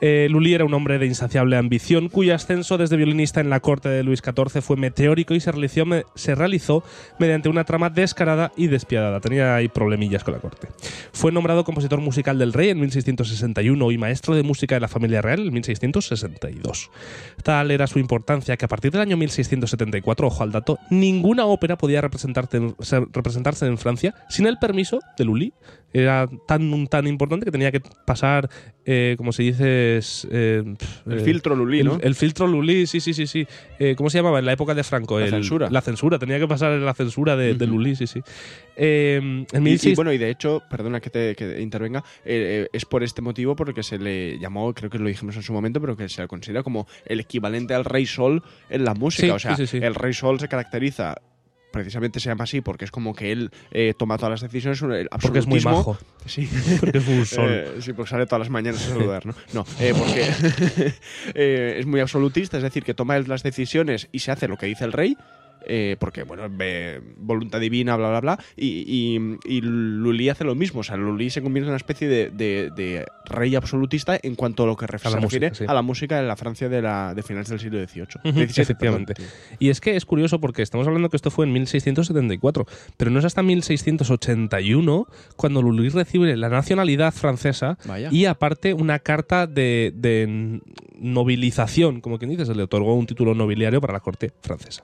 Eh, 0.06 0.28
Lully 0.30 0.54
era 0.54 0.66
un 0.66 0.74
hombre 0.74 1.00
de 1.00 1.06
insaciable 1.06 1.56
ambición, 1.56 2.10
cuyo 2.10 2.36
ascenso 2.36 2.78
desde 2.78 2.98
violinista 2.98 3.40
en 3.40 3.50
la 3.50 3.62
corte 3.62 3.88
de 3.88 4.04
Luis 4.04 4.20
XIV 4.22 4.62
fue 4.62 4.76
meteórico 4.76 5.34
y 5.34 5.40
se 5.40 5.50
realizó, 5.54 5.86
se 6.14 6.36
realizó 6.36 6.84
mediante 7.20 7.48
una 7.48 7.64
trama 7.64 7.90
descarada 7.90 8.52
y 8.58 8.68
despiadada. 8.68 9.22
Tenía 9.22 9.56
ahí 9.56 9.70
problemillas 9.70 10.26
con 10.26 10.34
la 10.34 10.42
corte. 10.42 10.68
Fue 11.14 11.32
nombrado 11.32 11.64
compositor 11.64 12.02
musical 12.02 12.38
del 12.38 12.52
rey 12.52 12.68
en 12.72 12.82
1661 12.82 13.92
y 13.92 13.98
maestro 13.98 14.36
de 14.36 14.44
música 14.44 14.76
de 14.76 14.82
la 14.82 14.90
familia 14.90 15.22
real 15.22 15.48
en 15.48 15.54
1662. 15.54 16.90
Tal 17.42 17.72
era 17.72 17.88
su 17.88 17.98
importancia 17.98 18.58
que 18.58 18.66
a 18.66 18.68
partir 18.68 18.92
del 18.92 19.00
año 19.00 19.16
1674, 19.16 20.28
ojo 20.28 20.44
al 20.44 20.52
dato, 20.52 20.80
ninguna 20.90 21.46
ópera 21.46 21.78
podía 21.78 22.02
representarse 22.02 22.58
en, 22.58 22.76
ser- 22.82 23.08
representarse 23.14 23.66
en 23.68 23.78
Francia 23.78 24.14
sin 24.28 24.48
el 24.48 24.58
permiso 24.58 25.00
de 25.18 25.24
Lully. 25.24 25.54
Era 25.94 26.28
tan, 26.48 26.88
tan 26.88 27.06
importante 27.08 27.46
que 27.46 27.52
tenía 27.52 27.72
que 27.72 27.82
pasar, 28.06 28.50
eh, 28.86 29.14
como 29.18 29.32
se 29.32 29.44
dice, 29.44 30.00
eh, 30.32 30.64
El 31.06 31.20
eh, 31.20 31.20
filtro 31.24 31.54
el, 31.54 31.86
¿no? 31.86 32.00
el 32.02 32.16
filtro 32.16 32.48
Lully, 32.48 32.88
sí, 32.88 33.00
sí, 33.00 33.14
sí, 33.14 33.28
sí. 33.28 33.46
Eh, 33.80 33.94
¿Cómo 33.96 34.10
se 34.10 34.18
llamaba? 34.18 34.40
En 34.40 34.46
la 34.46 34.54
época 34.54 34.74
de 34.74 34.84
Franco. 34.84 35.20
La 35.20 35.26
el- 35.26 35.32
censura. 35.32 35.70
La 35.70 35.82
censura, 35.82 36.18
tenía 36.18 36.40
que 36.40 36.48
pasar 36.48 36.72
la 36.72 36.94
censura 36.94 37.36
de, 37.36 37.54
de 37.54 37.66
Ujú. 37.66 37.76
Lully, 37.76 37.96
sí, 37.96 38.08
sí. 38.08 38.22
Eh, 38.76 39.18
en 39.18 39.46
Y, 39.54 39.58
y 39.58 39.60
1600 39.62 39.96
bueno, 39.96 40.12
y 40.14 40.18
de 40.18 40.30
hecho, 40.30 40.64
perdona 40.70 41.00
que 41.00 41.10
te 41.10 41.36
que 41.36 41.62
intervenga, 41.62 42.04
es 42.26 42.86
por 42.86 43.04
este 43.04 43.22
motivo 43.22 43.56
por 43.56 43.70
el 43.70 43.76
que 43.76 43.84
se 43.84 44.00
le 44.00 44.40
llamó, 44.40 44.74
creo 44.74 44.90
que 44.90 44.98
lo 44.98 45.08
dijimos 45.08 45.36
en 45.36 45.44
su 45.44 45.54
momento, 45.54 45.80
pero 45.80 45.96
que 45.96 46.10
se 46.10 46.22
le 46.22 46.28
considera 46.28 46.64
como 46.64 46.88
el 47.06 47.20
equivalente 47.20 47.74
al 47.74 47.86
Rey 47.86 48.06
Sol 48.06 48.42
en 48.70 48.84
la 48.84 48.94
música. 48.94 49.28
Sí, 49.28 49.32
o 49.32 49.40
sea, 49.40 49.56
sí, 49.56 49.68
sí, 49.68 49.78
sí. 49.80 49.86
el 49.86 49.94
Rey 49.96 50.14
Sol 50.14 50.40
se 50.40 50.48
caracteriza, 50.48 51.16
precisamente 51.74 52.22
se 52.22 52.30
llama 52.30 52.46
así, 52.46 52.62
porque 52.62 52.86
es 52.86 52.92
como 52.92 53.14
que 53.14 53.34
él 53.34 53.52
eh, 53.72 53.94
toma 53.98 54.18
todas 54.18 54.32
las 54.32 54.42
decisiones, 54.42 54.82
porque 55.22 55.40
es 55.40 55.48
muy 55.48 55.60
majo. 55.60 55.98
Sí. 56.26 56.48
Porque 56.80 57.00
es 57.00 57.08
un 57.08 57.26
sol. 57.26 57.50
Eh, 57.50 57.72
sí, 57.82 57.92
porque 57.92 58.10
sale 58.10 58.26
todas 58.26 58.40
las 58.40 58.50
mañanas 58.50 58.86
a 58.86 58.90
saludar, 58.92 59.26
¿no? 59.26 59.36
No, 59.52 59.66
eh, 59.80 59.94
porque 59.98 60.32
eh, 61.34 61.76
es 61.80 61.86
muy 61.86 62.00
absolutista, 62.00 62.56
es 62.56 62.64
decir, 62.64 62.84
que 62.84 62.94
toma 62.94 63.18
él 63.18 63.26
las 63.28 63.44
decisiones 63.44 64.08
y 64.14 64.20
se 64.20 64.32
hace 64.32 64.48
lo 64.48 64.56
que 64.56 64.68
dice 64.68 64.86
el 64.86 64.94
rey. 64.94 65.18
Eh, 65.66 65.96
porque, 66.00 66.24
bueno, 66.24 66.44
ve 66.50 67.02
voluntad 67.18 67.60
divina, 67.60 67.96
bla, 67.96 68.10
bla, 68.10 68.22
bla. 68.22 68.40
Y, 68.58 68.84
y, 68.88 69.38
y 69.46 69.62
Lully 69.62 70.30
hace 70.30 70.44
lo 70.44 70.56
mismo. 70.56 70.82
O 70.82 70.84
sea, 70.84 70.98
Lully 70.98 71.30
se 71.30 71.42
convierte 71.42 71.66
en 71.68 71.70
una 71.72 71.78
especie 71.78 72.08
de, 72.08 72.30
de- 72.30 72.72
de 72.76 73.06
rey 73.26 73.56
absolutista 73.56 74.20
en 74.22 74.36
cuanto 74.36 74.64
a 74.64 74.68
lo 74.68 74.76
que 74.76 74.86
A 74.86 74.88
la 74.92 74.98
se 75.00 75.10
refiere 75.20 75.48
música, 75.50 75.54
sí. 75.56 75.66
a 75.68 75.74
la 75.74 75.82
música 75.82 76.20
en 76.20 76.28
la 76.28 76.36
Francia 76.36 76.70
de, 76.70 76.82
la, 76.82 77.14
de 77.14 77.24
finales 77.24 77.50
del 77.50 77.60
siglo 77.60 77.80
XVIII. 77.86 78.06
17, 78.34 78.62
efectivamente. 78.62 79.14
perdón. 79.16 79.32
Y 79.60 79.70
es 79.70 79.80
que 79.82 79.96
es 79.96 80.06
curioso 80.06 80.40
porque 80.40 80.62
estamos 80.62 80.88
hablando 80.88 81.10
que 81.10 81.18
esto 81.18 81.32
fue 81.32 81.46
en 81.46 81.54
1674, 81.54 82.66
pero 82.98 83.12
no 83.12 83.20
es 83.20 83.26
hasta 83.26 83.42
1681 83.44 85.08
cuando 85.36 85.62
Lully 85.62 85.90
recibe 85.90 86.36
la 86.36 86.50
nacionalidad 86.50 87.14
francesa 87.14 87.78
Vaya. 87.86 88.10
y 88.12 88.26
aparte 88.26 88.74
una 88.74 89.00
carta 89.00 89.48
de, 89.48 89.92
de 89.96 90.62
novilización, 90.98 92.02
como 92.02 92.18
quien 92.18 92.32
dice, 92.32 92.46
se 92.46 92.56
le 92.56 92.64
otorgó 92.64 92.96
un 92.96 93.06
título 93.06 93.34
nobiliario 93.36 93.82
para 93.82 93.94
la 93.94 94.00
corte 94.00 94.32
francesa. 94.42 94.84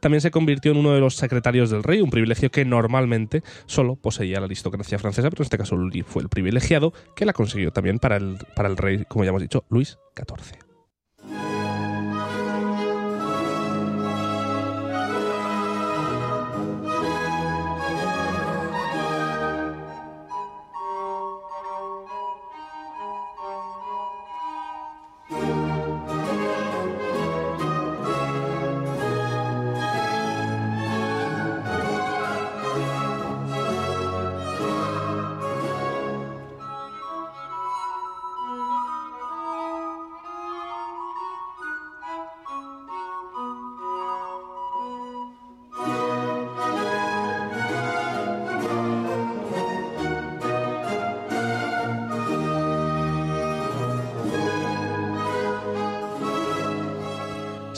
También 0.00 0.15
se 0.20 0.30
convirtió 0.30 0.72
en 0.72 0.78
uno 0.78 0.92
de 0.92 1.00
los 1.00 1.16
secretarios 1.16 1.70
del 1.70 1.82
rey, 1.82 2.00
un 2.00 2.10
privilegio 2.10 2.50
que 2.50 2.64
normalmente 2.64 3.42
solo 3.66 3.96
poseía 3.96 4.40
la 4.40 4.46
aristocracia 4.46 4.98
francesa, 4.98 5.30
pero 5.30 5.42
en 5.42 5.46
este 5.46 5.58
caso 5.58 5.76
Lully 5.76 6.02
fue 6.02 6.22
el 6.22 6.28
privilegiado 6.28 6.92
que 7.14 7.26
la 7.26 7.32
consiguió 7.32 7.72
también 7.72 7.98
para 7.98 8.16
el, 8.16 8.38
para 8.54 8.68
el 8.68 8.76
rey, 8.76 9.04
como 9.08 9.24
ya 9.24 9.30
hemos 9.30 9.42
dicho, 9.42 9.64
Luis 9.68 9.98
XIV. 10.16 10.65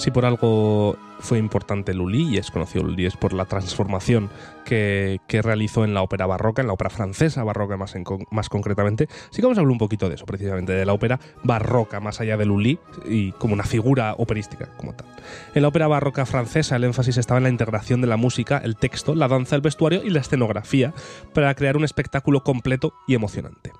Si 0.08 0.12
por 0.12 0.24
algo 0.24 0.96
fue 1.20 1.38
importante 1.38 1.94
Lully, 1.94 2.34
y 2.34 2.38
es 2.38 2.50
conocido 2.50 2.84
Lully, 2.84 3.06
es 3.06 3.16
por 3.16 3.32
la 3.32 3.44
transformación 3.44 4.30
que, 4.64 5.20
que 5.26 5.42
realizó 5.42 5.84
en 5.84 5.94
la 5.94 6.02
ópera 6.02 6.26
barroca, 6.26 6.62
en 6.62 6.68
la 6.68 6.74
ópera 6.74 6.90
francesa 6.90 7.42
barroca 7.44 7.76
más, 7.76 7.94
en 7.94 8.04
más 8.30 8.48
concretamente. 8.48 9.08
Sí 9.30 9.36
que 9.36 9.42
vamos 9.42 9.58
a 9.58 9.60
hablar 9.62 9.72
un 9.72 9.78
poquito 9.78 10.08
de 10.08 10.16
eso, 10.16 10.26
precisamente, 10.26 10.72
de 10.72 10.84
la 10.84 10.92
ópera 10.92 11.18
barroca, 11.42 12.00
más 12.00 12.20
allá 12.20 12.36
de 12.36 12.46
Lully, 12.46 12.78
y 13.06 13.32
como 13.32 13.54
una 13.54 13.64
figura 13.64 14.14
operística 14.18 14.66
como 14.76 14.94
tal. 14.94 15.06
En 15.54 15.62
la 15.62 15.68
ópera 15.68 15.86
barroca 15.88 16.26
francesa 16.26 16.76
el 16.76 16.84
énfasis 16.84 17.16
estaba 17.16 17.38
en 17.38 17.44
la 17.44 17.50
integración 17.50 18.00
de 18.00 18.06
la 18.06 18.16
música, 18.16 18.58
el 18.58 18.76
texto, 18.76 19.14
la 19.14 19.28
danza, 19.28 19.56
el 19.56 19.62
vestuario 19.62 20.02
y 20.04 20.10
la 20.10 20.20
escenografía 20.20 20.94
para 21.34 21.54
crear 21.54 21.76
un 21.76 21.84
espectáculo 21.84 22.42
completo 22.42 22.94
y 23.06 23.14
emocionante. 23.14 23.72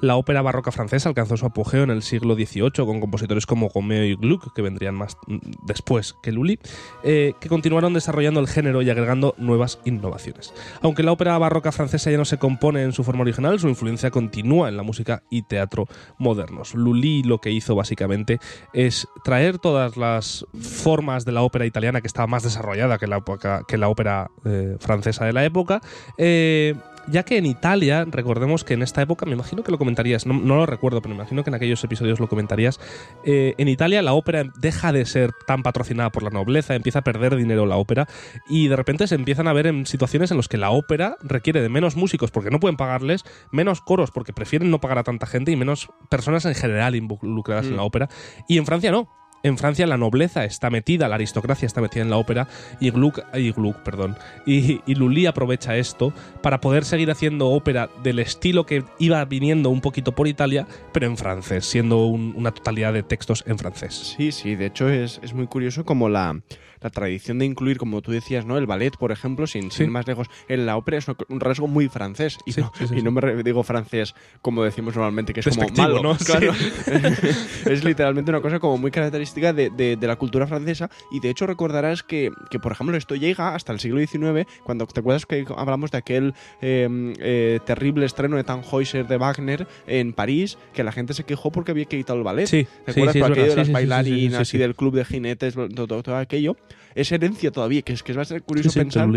La 0.00 0.16
ópera 0.16 0.42
barroca 0.42 0.72
francesa 0.72 1.08
alcanzó 1.08 1.36
su 1.36 1.46
apogeo 1.46 1.82
en 1.82 1.90
el 1.90 2.02
siglo 2.02 2.34
XVIII 2.34 2.70
con 2.84 3.00
compositores 3.00 3.46
como 3.46 3.68
Romeo 3.74 4.04
y 4.04 4.14
Gluck, 4.14 4.52
que 4.54 4.62
vendrían 4.62 4.94
más 4.94 5.16
mm, 5.26 5.38
después 5.66 6.14
que 6.22 6.32
Lully, 6.32 6.58
eh, 7.02 7.34
que 7.40 7.48
continuaron 7.48 7.94
desarrollando 7.94 8.40
el 8.40 8.48
género 8.48 8.82
y 8.82 8.90
agregando 8.90 9.34
nuevas 9.38 9.78
innovaciones. 9.84 10.52
Aunque 10.82 11.02
la 11.02 11.12
ópera 11.12 11.38
barroca 11.38 11.72
francesa 11.72 12.10
ya 12.10 12.18
no 12.18 12.24
se 12.24 12.38
compone 12.38 12.82
en 12.82 12.92
su 12.92 13.04
forma 13.04 13.22
original, 13.22 13.58
su 13.60 13.68
influencia 13.68 14.10
continúa 14.10 14.68
en 14.68 14.76
la 14.76 14.82
música 14.82 15.22
y 15.30 15.42
teatro 15.42 15.86
modernos. 16.18 16.74
Lully 16.74 17.22
lo 17.22 17.40
que 17.40 17.50
hizo 17.50 17.74
básicamente 17.74 18.38
es 18.72 19.06
traer 19.24 19.58
todas 19.58 19.96
las 19.96 20.46
formas 20.60 21.24
de 21.24 21.32
la 21.32 21.42
ópera 21.42 21.66
italiana 21.66 22.00
que 22.00 22.06
estaba 22.06 22.26
más 22.26 22.42
desarrollada 22.42 22.98
que 22.98 23.06
la, 23.06 23.22
que 23.66 23.78
la 23.78 23.88
ópera 23.88 24.30
eh, 24.44 24.76
francesa 24.80 25.24
de 25.24 25.32
la 25.32 25.44
época, 25.44 25.80
eh, 26.18 26.74
ya 27.08 27.22
que 27.24 27.36
en 27.38 27.46
Italia, 27.46 28.04
recordemos 28.10 28.64
que 28.64 28.74
en 28.74 28.82
esta 28.82 29.02
época, 29.02 29.26
me 29.26 29.32
imagino 29.32 29.62
que 29.62 29.70
lo 29.72 29.78
comentarías, 29.78 30.26
no, 30.26 30.34
no 30.34 30.56
lo 30.56 30.66
recuerdo, 30.66 31.00
pero 31.02 31.14
me 31.14 31.20
imagino 31.20 31.42
que 31.44 31.50
en 31.50 31.54
aquellos 31.54 31.82
episodios 31.84 32.20
lo 32.20 32.28
comentarías, 32.28 32.80
eh, 33.24 33.54
en 33.58 33.68
Italia 33.68 34.02
la 34.02 34.12
ópera 34.12 34.44
deja 34.60 34.92
de 34.92 35.04
ser 35.06 35.30
tan 35.46 35.62
patrocinada 35.62 36.10
por 36.10 36.22
la 36.22 36.30
nobleza, 36.30 36.74
empieza 36.74 37.00
a 37.00 37.02
perder 37.02 37.36
dinero 37.36 37.66
la 37.66 37.76
ópera 37.76 38.06
y 38.48 38.68
de 38.68 38.76
repente 38.76 39.06
se 39.06 39.14
empiezan 39.14 39.48
a 39.48 39.52
ver 39.52 39.66
en 39.66 39.86
situaciones 39.86 40.30
en 40.30 40.36
las 40.36 40.48
que 40.48 40.56
la 40.58 40.70
ópera 40.70 41.16
requiere 41.22 41.62
de 41.62 41.68
menos 41.68 41.96
músicos 41.96 42.30
porque 42.30 42.50
no 42.50 42.60
pueden 42.60 42.76
pagarles, 42.76 43.24
menos 43.50 43.80
coros 43.80 44.10
porque 44.10 44.32
prefieren 44.32 44.70
no 44.70 44.80
pagar 44.80 44.98
a 44.98 45.04
tanta 45.04 45.26
gente 45.26 45.50
y 45.52 45.56
menos 45.56 45.88
personas 46.08 46.44
en 46.44 46.54
general 46.54 46.94
involucradas 46.94 47.66
en 47.66 47.74
Mm. 47.74 47.76
la 47.76 47.82
ópera. 47.82 48.08
Y 48.48 48.58
en 48.58 48.66
Francia 48.66 48.90
no. 48.90 49.08
En 49.42 49.58
Francia 49.58 49.86
la 49.86 49.96
nobleza 49.96 50.44
está 50.44 50.70
metida, 50.70 51.06
la 51.08 51.14
aristocracia 51.14 51.66
está 51.66 51.80
metida 51.80 52.02
en 52.02 52.10
la 52.10 52.16
ópera 52.16 52.48
y 52.80 52.90
Gluck, 52.90 53.20
y 53.34 53.52
Gluck, 53.52 53.76
perdón, 53.78 54.16
y, 54.44 54.80
Lully 54.94 55.26
aprovecha 55.26 55.76
esto 55.76 56.12
para 56.42 56.60
poder 56.60 56.84
seguir 56.84 57.10
haciendo 57.12 57.48
ópera 57.50 57.88
del 58.02 58.18
estilo 58.18 58.66
que 58.66 58.82
iba 58.98 59.24
viniendo 59.24 59.70
un 59.70 59.80
poquito 59.80 60.12
por 60.12 60.26
Italia, 60.26 60.66
pero 60.92 61.06
en 61.06 61.16
francés, 61.16 61.64
siendo 61.66 62.06
un- 62.06 62.34
una 62.36 62.50
totalidad 62.50 62.92
de 62.92 63.04
textos 63.04 63.44
en 63.46 63.56
francés. 63.58 64.14
Sí, 64.16 64.32
sí, 64.32 64.56
de 64.56 64.66
hecho 64.66 64.88
es, 64.88 65.20
es 65.22 65.32
muy 65.32 65.46
curioso 65.46 65.84
como 65.84 66.08
la, 66.08 66.40
la 66.86 66.90
tradición 66.90 67.38
de 67.38 67.44
incluir, 67.46 67.78
como 67.78 68.00
tú 68.02 68.12
decías, 68.12 68.46
¿no? 68.46 68.56
El 68.58 68.66
ballet, 68.66 68.96
por 68.96 69.12
ejemplo, 69.12 69.46
sin, 69.46 69.70
sin 69.70 69.86
Sí. 69.86 69.90
más 69.90 70.06
lejos, 70.06 70.28
en 70.48 70.66
la 70.66 70.76
ópera 70.76 70.98
es 70.98 71.06
un 71.28 71.40
rasgo 71.40 71.66
muy 71.68 71.88
francés. 71.88 72.38
Y, 72.46 72.52
Sí, 72.52 72.60
no, 72.60 72.72
sí, 72.78 72.86
y 72.96 73.02
no 73.02 73.10
me 73.10 73.42
digo 73.42 73.62
francés 73.62 74.14
como 74.42 74.62
decimos 74.64 74.94
normalmente, 74.94 75.32
que 75.32 75.40
es 75.40 75.48
como 75.48 75.68
malo. 75.76 76.02
¿no? 76.02 76.16
Claro. 76.24 76.52
Es 77.66 77.84
literalmente 77.84 78.30
una 78.30 78.40
cosa 78.40 78.58
como 78.60 78.78
muy 78.78 78.90
característica 78.90 79.52
de, 79.52 79.70
de- 79.70 79.96
de 79.96 80.06
la 80.06 80.16
cultura 80.16 80.46
francesa. 80.46 80.88
Y 81.10 81.20
de 81.20 81.30
hecho 81.30 81.46
recordarás 81.46 82.02
que, 82.02 82.30
que, 82.50 82.58
por 82.58 82.72
ejemplo, 82.72 82.96
esto 82.96 83.14
llega 83.14 83.54
hasta 83.54 83.72
el 83.72 83.80
siglo 83.80 83.98
XIX, 84.00 84.46
cuando 84.64 84.86
te 84.86 85.00
acuerdas 85.00 85.26
que 85.26 85.44
hablamos 85.56 85.90
de 85.90 85.98
aquel 85.98 86.34
eh, 86.62 86.88
eh, 87.18 87.60
terrible 87.64 88.06
estreno 88.06 88.36
de 88.36 88.44
Tannhäuser 88.44 89.06
de 89.06 89.16
Wagner 89.16 89.66
en 89.86 90.12
París, 90.12 90.58
que 90.72 90.84
la 90.84 90.92
gente 90.92 91.14
se 91.14 91.24
quejó 91.24 91.50
porque 91.50 91.72
había 91.72 91.84
quitado 91.86 92.18
el 92.18 92.24
ballet. 92.24 92.46
Sí, 92.46 92.66
¿Te 92.84 92.92
acuerdas 92.92 93.12
sí, 93.14 93.20
por 93.20 93.32
aquello 93.32 93.50
de 93.50 93.56
las 93.56 93.72
bailarinas 93.72 94.54
y 94.54 94.58
del 94.58 94.74
club 94.74 94.94
de 94.94 95.04
jinetes, 95.04 95.54
todo, 95.54 95.86
todo- 95.86 96.02
todo 96.02 96.16
aquello? 96.16 96.56
Es 96.94 97.12
herencia 97.12 97.50
todavía, 97.50 97.82
que 97.82 97.92
es 97.92 98.02
que 98.02 98.12
es 98.12 98.18
bastante 98.18 98.40
Sí, 98.40 98.46
curioso 98.46 98.70
sí, 98.70 98.78
de 98.78 98.84
pensar 98.84 99.08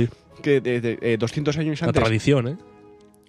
que 0.44 0.62
de, 0.62 0.82
de- 0.82 0.98
eh, 1.02 1.18
200 1.18 1.58
años 1.58 1.82
La 1.82 1.88
antes 1.88 2.02
tradición, 2.04 2.48
¿eh? 2.50 2.58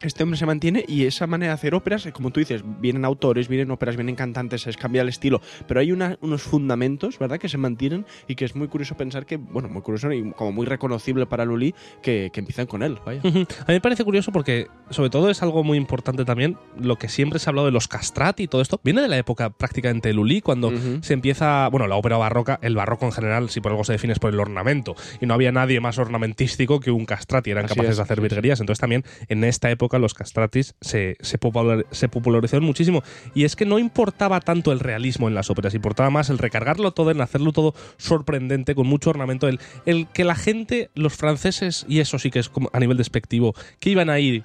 Este 0.02 0.22
hombre 0.22 0.38
se 0.38 0.46
mantiene 0.46 0.84
y 0.88 1.04
esa 1.04 1.26
manera 1.26 1.52
de 1.52 1.54
hacer 1.54 1.74
óperas, 1.74 2.08
como 2.12 2.30
tú 2.30 2.40
dices, 2.40 2.62
vienen 2.80 3.04
autores, 3.04 3.48
vienen 3.48 3.70
óperas, 3.70 3.96
vienen 3.96 4.14
cantantes, 4.16 4.62
se 4.62 4.72
cambia 4.74 5.02
el 5.02 5.08
estilo, 5.08 5.40
pero 5.68 5.80
hay 5.80 5.92
una- 5.92 6.16
unos 6.20 6.42
fundamentos, 6.42 7.18
¿verdad?, 7.18 7.38
que 7.38 7.48
se 7.48 7.58
mantienen 7.58 8.06
y 8.26 8.34
que 8.34 8.44
es 8.44 8.56
muy 8.56 8.68
curioso 8.68 8.96
pensar 8.96 9.26
que, 9.26 9.36
bueno, 9.36 9.68
muy 9.68 9.82
curioso 9.82 10.12
y 10.12 10.32
como 10.32 10.52
muy 10.52 10.66
reconocible 10.66 11.26
para 11.26 11.44
Lully 11.44 11.74
que, 12.02 12.30
que 12.32 12.40
empiezan 12.40 12.66
con 12.66 12.82
él, 12.82 12.98
vaya. 13.04 13.20
A 13.24 13.28
mí 13.28 13.46
me 13.68 13.80
parece 13.80 14.04
curioso 14.04 14.32
porque, 14.32 14.68
sobre 14.90 15.10
todo, 15.10 15.30
es 15.30 15.42
algo 15.42 15.64
muy 15.64 15.76
importante 15.76 16.24
también, 16.24 16.56
lo 16.78 16.96
que 16.96 17.08
siempre 17.08 17.38
se 17.38 17.48
ha 17.48 17.50
hablado 17.50 17.66
de 17.66 17.72
los 17.72 17.88
castrati 17.88 18.44
y 18.44 18.48
todo 18.48 18.62
esto, 18.62 18.80
viene 18.82 19.02
de 19.02 19.08
la 19.08 19.18
época 19.18 19.50
prácticamente 19.50 20.08
de 20.08 20.14
Lully, 20.14 20.40
cuando 20.40 20.72
se 21.02 21.12
empieza, 21.12 21.68
bueno, 21.68 21.86
la 21.86 21.96
ópera 21.96 22.16
barroca, 22.16 22.58
el 22.62 22.74
barroco 22.74 23.04
en 23.06 23.12
general, 23.12 23.50
si 23.50 23.60
por 23.60 23.72
algo 23.72 23.84
se 23.84 23.92
define 23.92 24.12
es 24.12 24.18
por 24.18 24.32
el 24.32 24.40
ornamento, 24.40 24.94
y 25.20 25.26
no 25.26 25.34
había 25.34 25.52
nadie 25.52 25.80
más 25.80 25.98
ornamentístico 25.98 26.80
que 26.80 26.90
un 26.90 27.04
castrati, 27.06 27.50
eran 27.50 27.66
Así 27.66 27.74
capaces 27.74 27.92
es, 27.92 27.96
de 27.98 28.02
hacer 28.02 28.20
virguerías, 28.20 28.60
entonces 28.60 28.80
también 28.80 29.04
en 29.28 29.44
esta 29.44 29.70
época 29.70 29.89
los 29.98 30.14
castratis 30.14 30.74
se, 30.80 31.16
se, 31.20 31.38
popular- 31.38 31.86
se 31.90 32.08
popularizaron 32.08 32.64
muchísimo, 32.64 33.02
y 33.34 33.44
es 33.44 33.56
que 33.56 33.66
no 33.66 33.78
importaba 33.78 34.40
tanto 34.40 34.72
el 34.72 34.80
realismo 34.80 35.28
en 35.28 35.34
las 35.34 35.50
óperas, 35.50 35.74
importaba 35.74 36.10
más 36.10 36.30
el 36.30 36.38
recargarlo 36.38 36.92
todo, 36.92 37.10
en 37.10 37.20
hacerlo 37.20 37.52
todo 37.52 37.74
sorprendente, 37.96 38.74
con 38.74 38.86
mucho 38.86 39.10
ornamento, 39.10 39.48
el, 39.48 39.60
el 39.86 40.06
que 40.08 40.24
la 40.24 40.34
gente, 40.34 40.90
los 40.94 41.14
franceses, 41.14 41.84
y 41.88 42.00
eso 42.00 42.18
sí 42.18 42.30
que 42.30 42.38
es 42.38 42.48
como 42.48 42.70
a 42.72 42.78
nivel 42.80 42.96
despectivo, 42.96 43.54
que 43.78 43.90
iban 43.90 44.10
a 44.10 44.18
ir 44.18 44.44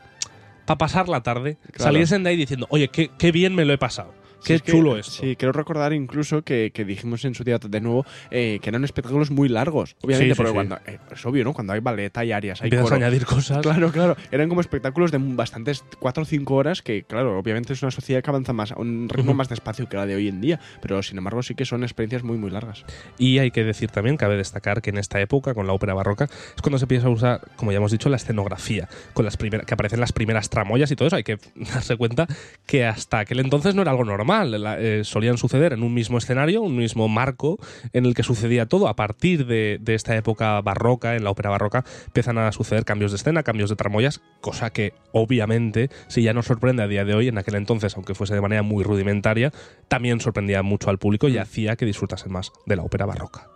para 0.65 0.77
pasar 0.79 1.07
la 1.09 1.21
tarde, 1.21 1.57
Claro. 1.71 1.83
saliesen 1.91 2.23
de 2.23 2.31
ahí 2.31 2.35
diciendo, 2.37 2.65
oye, 2.69 2.87
qué, 2.87 3.11
qué 3.17 3.31
bien 3.31 3.53
me 3.53 3.65
lo 3.65 3.73
he 3.73 3.77
pasado. 3.77 4.13
Sí, 4.45 4.53
Qué 4.53 4.53
es 4.57 4.61
que- 4.61 4.71
chulo 4.73 4.95
esto. 4.97 5.11
Sí, 5.11 5.35
quiero 5.35 5.51
recordar 5.51 5.91
incluso 5.93 6.43
que, 6.43 6.71
que 6.71 6.85
dijimos 6.85 7.25
en 7.25 7.33
su 7.33 7.43
día 7.43 7.57
de 7.57 7.81
nuevo 7.81 8.05
eh, 8.29 8.59
que 8.61 8.69
eran 8.69 8.83
espectáculos 8.83 9.31
muy 9.31 9.49
largos. 9.49 9.95
Obviamente, 10.01 10.25
Sí, 10.25 10.31
sí, 10.31 10.37
porque 10.37 10.49
sí. 10.51 10.53
cuando. 10.53 10.75
eh, 10.85 10.99
es 11.11 11.25
obvio, 11.25 11.43
¿no? 11.43 11.53
Cuando 11.53 11.73
hay 11.73 11.79
ballet, 11.79 12.15
hay 12.17 12.31
arias, 12.31 12.61
hay 12.61 12.67
Empiezas 12.67 12.83
coro. 12.85 12.95
a 12.95 12.97
añadir 12.97 13.25
cosas. 13.25 13.61
Claro, 13.63 13.91
claro. 13.91 14.15
Eran 14.31 14.47
como 14.49 14.61
espectáculos 14.61 15.11
de 15.11 15.17
bastantes 15.19 15.83
cuatro 15.99 16.23
o 16.23 16.25
cinco 16.25 16.55
horas 16.55 16.81
que, 16.83 17.03
claro, 17.03 17.39
obviamente 17.39 17.73
es 17.73 17.81
una 17.81 17.91
sociedad 17.91 18.21
que 18.23 18.29
avanza 18.29 18.53
más 18.53 18.71
a 18.71 18.75
un 18.79 19.09
ritmo 19.09 19.33
más 19.33 19.49
despacio 19.49 19.89
que 19.89 19.97
la 19.97 20.05
de 20.05 20.15
hoy 20.15 20.27
en 20.27 20.41
día, 20.41 20.59
pero 20.81 21.01
sin 21.01 21.17
embargo 21.17 21.41
sí 21.41 21.55
que 21.55 21.65
son 21.65 21.83
experiencias 21.83 22.23
muy, 22.23 22.37
muy 22.37 22.51
largas. 22.51 22.85
Y 23.17 23.39
hay 23.39 23.49
que 23.49 23.63
decir 23.63 23.89
también, 23.89 24.15
cabe 24.17 24.37
destacar 24.37 24.81
que 24.83 24.91
en 24.91 24.99
esta 24.99 25.19
época, 25.19 25.53
con 25.55 25.65
la 25.65 25.73
ópera 25.73 25.93
barroca, 25.95 26.25
es 26.55 26.61
cuando 26.61 26.77
se 26.77 26.85
empieza 26.85 27.07
a 27.07 27.09
usar, 27.09 27.41
como 27.55 27.71
ya 27.71 27.77
hemos 27.77 27.91
dicho, 27.91 28.09
la 28.09 28.17
escenografía, 28.17 28.87
con 29.13 29.25
las 29.25 29.37
primeras, 29.37 29.65
que 29.65 29.73
aparecen 29.73 29.99
las 29.99 30.13
primeras 30.13 30.49
tramoyas 30.51 30.91
y 30.91 30.95
todo 30.95 31.07
eso. 31.07 31.15
Hay 31.15 31.23
que 31.23 31.39
darse 31.55 31.97
cuenta 31.97 32.27
que 32.67 32.85
hasta 32.85 33.19
aquel 33.19 33.39
entonces 33.39 33.73
no 33.73 33.81
era 33.81 33.89
algo 33.91 34.05
normal. 34.05 34.34
La- 34.43 34.79
eh, 34.79 35.03
solían 35.05 35.37
suceder 35.37 35.71
en 35.71 35.83
un 35.83 35.93
mismo 35.93 36.17
escenario, 36.17 36.61
un 36.61 36.75
mismo 36.75 37.07
marco 37.07 37.57
en 37.93 38.05
el 38.05 38.13
que 38.13 38.23
sucedía 38.23 38.65
todo. 38.65 38.87
A 38.89 38.95
partir 38.95 39.45
de, 39.45 39.77
de 39.79 39.95
esta 39.95 40.15
época 40.17 40.59
barroca, 40.61 41.15
en 41.15 41.23
la 41.23 41.29
ópera 41.29 41.49
barroca, 41.51 41.85
empiezan 42.07 42.37
a 42.37 42.51
suceder 42.51 42.83
cambios 42.83 43.11
de 43.11 43.17
escena, 43.17 43.43
cambios 43.43 43.69
de 43.69 43.75
tramoyas, 43.77 44.21
cosa 44.41 44.71
que 44.71 44.93
obviamente, 45.13 45.89
si 46.07 46.23
ya 46.23 46.33
nos 46.33 46.47
sorprende 46.47 46.83
a 46.83 46.87
día 46.87 47.05
de 47.05 47.13
hoy, 47.13 47.27
en 47.29 47.37
aquel 47.37 47.55
entonces, 47.55 47.95
aunque 47.95 48.15
fuese 48.15 48.33
de 48.33 48.41
manera 48.41 48.63
muy 48.63 48.83
rudimentaria, 48.83 49.53
también 49.87 50.19
sorprendía 50.19 50.63
mucho 50.63 50.89
al 50.89 50.97
público 50.97 51.29
y 51.29 51.37
hacía 51.37 51.75
que 51.75 51.85
disfrutasen 51.85 52.31
más 52.33 52.51
de 52.65 52.75
la 52.75 52.83
ópera 52.83 53.05
barroca. 53.05 53.54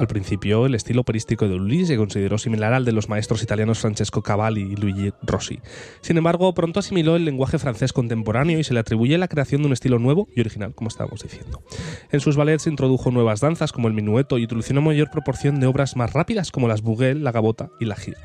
Al 0.00 0.06
principio, 0.06 0.64
el 0.64 0.74
estilo 0.74 1.02
operístico 1.02 1.46
de 1.46 1.56
Ulisse 1.56 1.88
se 1.88 1.98
consideró 1.98 2.38
similar 2.38 2.72
al 2.72 2.86
de 2.86 2.92
los 2.92 3.10
maestros 3.10 3.42
italianos 3.42 3.80
Francesco 3.80 4.22
Cavalli 4.22 4.62
y 4.62 4.76
Luigi 4.76 5.12
Rossi. 5.20 5.60
Sin 6.00 6.16
embargo, 6.16 6.54
pronto 6.54 6.80
asimiló 6.80 7.16
el 7.16 7.26
lenguaje 7.26 7.58
francés 7.58 7.92
contemporáneo 7.92 8.58
y 8.58 8.64
se 8.64 8.72
le 8.72 8.80
atribuye 8.80 9.18
la 9.18 9.28
creación 9.28 9.60
de 9.60 9.66
un 9.66 9.74
estilo 9.74 9.98
nuevo 9.98 10.26
y 10.34 10.40
original, 10.40 10.74
como 10.74 10.88
estábamos 10.88 11.22
diciendo. 11.22 11.62
En 12.10 12.20
sus 12.20 12.36
ballets 12.36 12.66
introdujo 12.66 13.10
nuevas 13.10 13.40
danzas 13.40 13.72
como 13.72 13.88
el 13.88 13.94
minueto 13.94 14.38
y 14.38 14.44
utilizó 14.44 14.72
una 14.72 14.80
mayor 14.80 15.10
proporción 15.10 15.60
de 15.60 15.66
obras 15.66 15.94
más 15.96 16.14
rápidas 16.14 16.50
como 16.50 16.66
las 16.66 16.80
bouguettes, 16.80 17.20
la 17.20 17.30
gabota 17.30 17.68
y 17.78 17.84
la 17.84 17.96
gira. 17.96 18.16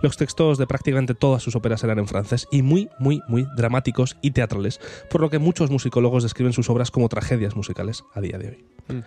Los 0.00 0.16
textos 0.16 0.56
de 0.56 0.66
prácticamente 0.66 1.12
todas 1.12 1.42
sus 1.42 1.54
óperas 1.54 1.84
eran 1.84 1.98
en 1.98 2.08
francés 2.08 2.48
y 2.50 2.62
muy, 2.62 2.88
muy, 2.98 3.20
muy 3.28 3.46
dramáticos 3.54 4.16
y 4.22 4.30
teatrales, 4.30 4.80
por 5.10 5.20
lo 5.20 5.28
que 5.28 5.38
muchos 5.38 5.70
musicólogos 5.70 6.22
describen 6.22 6.54
sus 6.54 6.70
obras 6.70 6.90
como 6.90 7.10
tragedias 7.10 7.54
musicales 7.54 8.02
a 8.14 8.22
día 8.22 8.38
de 8.38 8.48
hoy. 8.48 9.04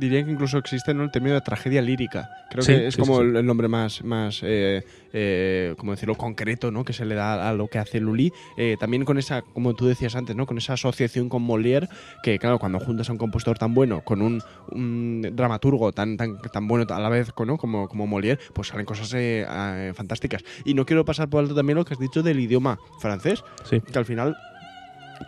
Diría 0.00 0.24
que 0.24 0.30
incluso 0.32 0.58
existe 0.58 0.92
¿no? 0.94 1.04
el 1.04 1.10
término 1.10 1.34
de 1.34 1.40
tragedia 1.40 1.80
lírica. 1.82 2.28
Creo 2.50 2.62
Sí, 2.62 2.72
que 2.72 2.86
es 2.88 2.94
sí, 2.94 3.00
como 3.00 3.16
sí. 3.18 3.22
El, 3.28 3.36
el 3.36 3.46
nombre 3.46 3.68
más, 3.68 4.02
más 4.02 4.40
eh, 4.42 4.82
eh, 5.12 5.74
como 5.78 5.92
decirlo, 5.92 6.16
concreto 6.16 6.70
¿no? 6.70 6.84
que 6.84 6.92
se 6.92 7.04
le 7.04 7.14
da 7.14 7.48
a 7.48 7.52
lo 7.52 7.68
que 7.68 7.78
hace 7.78 8.00
Lully. 8.00 8.32
Eh, 8.56 8.76
también 8.80 9.04
con 9.04 9.18
esa, 9.18 9.42
como 9.42 9.74
tú 9.74 9.86
decías 9.86 10.16
antes, 10.16 10.34
¿no? 10.34 10.46
con 10.46 10.58
esa 10.58 10.72
asociación 10.72 11.28
con 11.28 11.46
Molière, 11.46 11.88
que 12.22 12.38
claro, 12.38 12.58
cuando 12.58 12.80
juntas 12.80 13.08
a 13.08 13.12
un 13.12 13.18
compositor 13.18 13.58
tan 13.58 13.74
bueno 13.74 14.02
con 14.04 14.20
un, 14.22 14.42
un 14.72 15.22
dramaturgo 15.34 15.92
tan, 15.92 16.16
tan, 16.16 16.38
tan 16.40 16.66
bueno 16.66 16.84
a 16.92 17.00
la 17.00 17.08
vez 17.08 17.32
¿no? 17.46 17.56
como, 17.56 17.88
como 17.88 18.06
Molière, 18.06 18.38
pues 18.52 18.68
salen 18.68 18.86
cosas 18.86 19.12
eh, 19.14 19.46
eh, 19.48 19.92
fantásticas. 19.94 20.42
Y 20.64 20.74
no 20.74 20.84
quiero 20.86 21.04
pasar 21.04 21.28
por 21.28 21.40
alto 21.40 21.54
también 21.54 21.76
lo 21.76 21.84
que 21.84 21.94
has 21.94 22.00
dicho 22.00 22.22
del 22.22 22.40
idioma 22.40 22.78
francés, 23.00 23.42
Sí. 23.64 23.80
que 23.80 23.98
al 23.98 24.04
final 24.04 24.36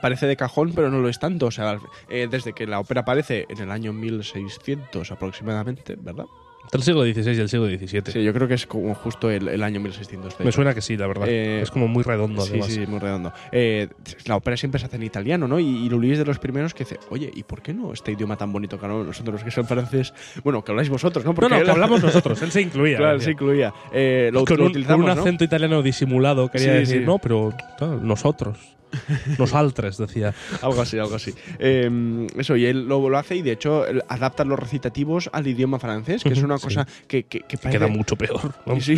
parece 0.00 0.26
de 0.26 0.36
cajón, 0.36 0.72
pero 0.74 0.90
no 0.90 1.00
lo 1.00 1.08
es 1.08 1.18
tanto. 1.18 1.46
O 1.46 1.50
sea, 1.50 1.78
eh, 2.08 2.28
desde 2.30 2.52
que 2.52 2.66
la 2.66 2.80
ópera 2.80 3.02
aparece 3.02 3.46
en 3.48 3.58
el 3.60 3.70
año 3.70 3.92
1600 3.92 5.10
aproximadamente, 5.12 5.96
¿verdad? 5.98 6.26
Entre 6.72 6.78
el 6.78 6.82
siglo 6.84 7.02
XVI 7.02 7.36
y 7.36 7.40
el 7.40 7.48
siglo 7.48 7.66
XVII. 7.66 8.12
Sí, 8.12 8.22
yo 8.22 8.32
creo 8.32 8.46
que 8.46 8.54
es 8.54 8.64
como 8.64 8.94
justo 8.94 9.28
el, 9.28 9.48
el 9.48 9.62
año 9.64 9.80
1600. 9.80 10.38
de 10.38 10.44
Me 10.44 10.52
suena 10.52 10.72
que 10.72 10.80
sí, 10.80 10.96
la 10.96 11.08
verdad. 11.08 11.26
Eh, 11.28 11.62
es 11.62 11.70
como 11.70 11.88
muy 11.88 12.04
redondo, 12.04 12.42
Sí, 12.42 12.50
además. 12.50 12.68
sí, 12.68 12.86
muy 12.86 13.00
redondo. 13.00 13.32
Eh, 13.50 13.88
la 14.26 14.36
ópera 14.36 14.56
siempre 14.56 14.78
se 14.78 14.86
hace 14.86 14.94
en 14.94 15.02
italiano, 15.02 15.48
¿no? 15.48 15.58
Y, 15.58 15.64
y 15.66 15.88
Lully 15.88 16.12
es 16.12 16.18
de 16.18 16.24
los 16.26 16.38
primeros 16.38 16.72
que 16.72 16.84
dice, 16.84 17.00
oye, 17.08 17.28
¿y 17.34 17.42
por 17.42 17.60
qué 17.60 17.74
no 17.74 17.92
este 17.92 18.12
idioma 18.12 18.36
tan 18.36 18.52
bonito 18.52 18.78
que 18.78 18.84
hablamos 18.86 19.06
nosotros, 19.08 19.42
que 19.42 19.50
son 19.50 19.66
francés? 19.66 20.14
Bueno, 20.44 20.62
que 20.62 20.70
habláis 20.70 20.90
vosotros, 20.90 21.24
¿no? 21.24 21.30
No, 21.30 21.34
Porque 21.34 21.48
no, 21.54 21.56
él- 21.58 21.64
que 21.64 21.70
hablamos 21.72 22.02
nosotros. 22.04 22.40
Él 22.40 22.52
se 22.52 22.60
incluía. 22.60 22.98
Claro, 22.98 23.12
decía. 23.14 23.24
se 23.24 23.30
incluía. 23.32 23.74
Eh, 23.92 24.30
lo, 24.32 24.44
con, 24.44 24.58
lo 24.58 24.66
un, 24.66 24.72
con 24.84 25.00
un 25.00 25.06
¿no? 25.06 25.12
acento 25.12 25.42
italiano 25.42 25.82
disimulado, 25.82 26.50
quería 26.52 26.74
Sí, 26.74 26.78
decir, 26.80 26.98
sí. 27.00 27.04
no, 27.04 27.18
pero 27.18 27.52
claro, 27.78 27.98
nosotros. 28.00 28.58
Nosaltres, 29.38 29.96
decía. 29.98 30.34
Algo 30.62 30.80
así, 30.82 30.98
algo 30.98 31.14
así. 31.14 31.32
Eh, 31.58 32.26
eso, 32.36 32.56
y 32.56 32.66
él 32.66 32.86
lo, 32.86 33.08
lo 33.08 33.18
hace 33.18 33.36
y 33.36 33.42
de 33.42 33.52
hecho 33.52 33.84
adapta 34.08 34.44
los 34.44 34.58
recitativos 34.58 35.30
al 35.32 35.46
idioma 35.46 35.78
francés, 35.78 36.22
que 36.22 36.30
es 36.32 36.42
una 36.42 36.58
Sí. 36.58 36.64
cosa 36.64 36.86
que, 37.06 37.24
que, 37.24 37.40
que 37.40 37.56
parece- 37.56 37.78
Queda 37.78 37.86
mucho 37.88 38.16
peor. 38.16 38.54
¿no? 38.66 38.80
Sí, 38.80 38.96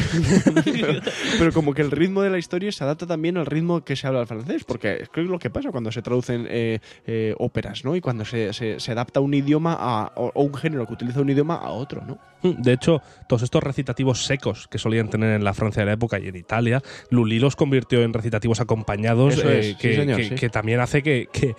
pero, 0.55 1.01
pero 1.39 1.53
como 1.53 1.75
que 1.75 1.83
el 1.83 1.91
ritmo 1.91 2.23
de 2.23 2.31
la 2.31 2.39
historia 2.39 2.73
se 2.73 2.83
adapta 2.85 3.07
también 3.07 3.37
al 3.37 3.47
ritmo 3.47 3.85
que 3.85 3.97
se 3.97 4.07
habla 4.07 4.21
al 4.21 4.27
francés, 4.27 4.65
porque 4.65 5.03
es 5.15 5.27
lo 5.27 5.39
que 5.39 5.51
pasa 5.51 5.71
cuando 5.71 5.93
se 5.93 6.03
traducen 6.03 6.47
eh, 6.49 6.81
eh, 7.07 7.35
óperas, 7.39 7.85
¿no? 7.85 7.95
Y 7.97 8.01
cuando 8.01 8.25
se, 8.25 8.53
se- 8.53 8.81
se 8.81 8.93
adapta 8.93 9.21
un 9.21 9.35
idioma 9.35 9.77
a, 9.79 10.13
o, 10.17 10.31
o 10.35 10.43
un 10.43 10.55
género 10.55 10.87
que 10.87 10.95
utiliza 10.95 11.21
un 11.21 11.31
idioma 11.31 11.57
a 11.57 11.71
otro, 11.71 12.03
¿no? 12.05 12.19
De 12.43 12.73
hecho, 12.73 13.01
todos 13.29 13.43
estos 13.45 13.63
recitativos 13.63 14.25
secos 14.25 14.67
que 14.67 14.77
solían 14.79 15.09
tener 15.09 15.37
en 15.37 15.45
la 15.45 15.55
Francia 15.55 15.83
de 15.83 15.87
la 15.87 15.93
época 15.93 16.19
y 16.19 16.27
en 16.27 16.35
Italia, 16.35 16.83
Lully 17.11 17.39
los 17.39 17.55
convirtió 17.55 18.03
en 18.03 18.13
recitativos 18.13 18.61
acompañados, 18.61 19.41
eh, 19.45 19.77
sí, 19.83 19.88
que, 19.88 19.97
señor, 19.97 20.16
que- 20.16 20.29
sí. 20.31 20.35
que 20.35 20.49
también 20.49 20.81
hace 20.81 21.03
que, 21.03 21.29
que 21.33 21.55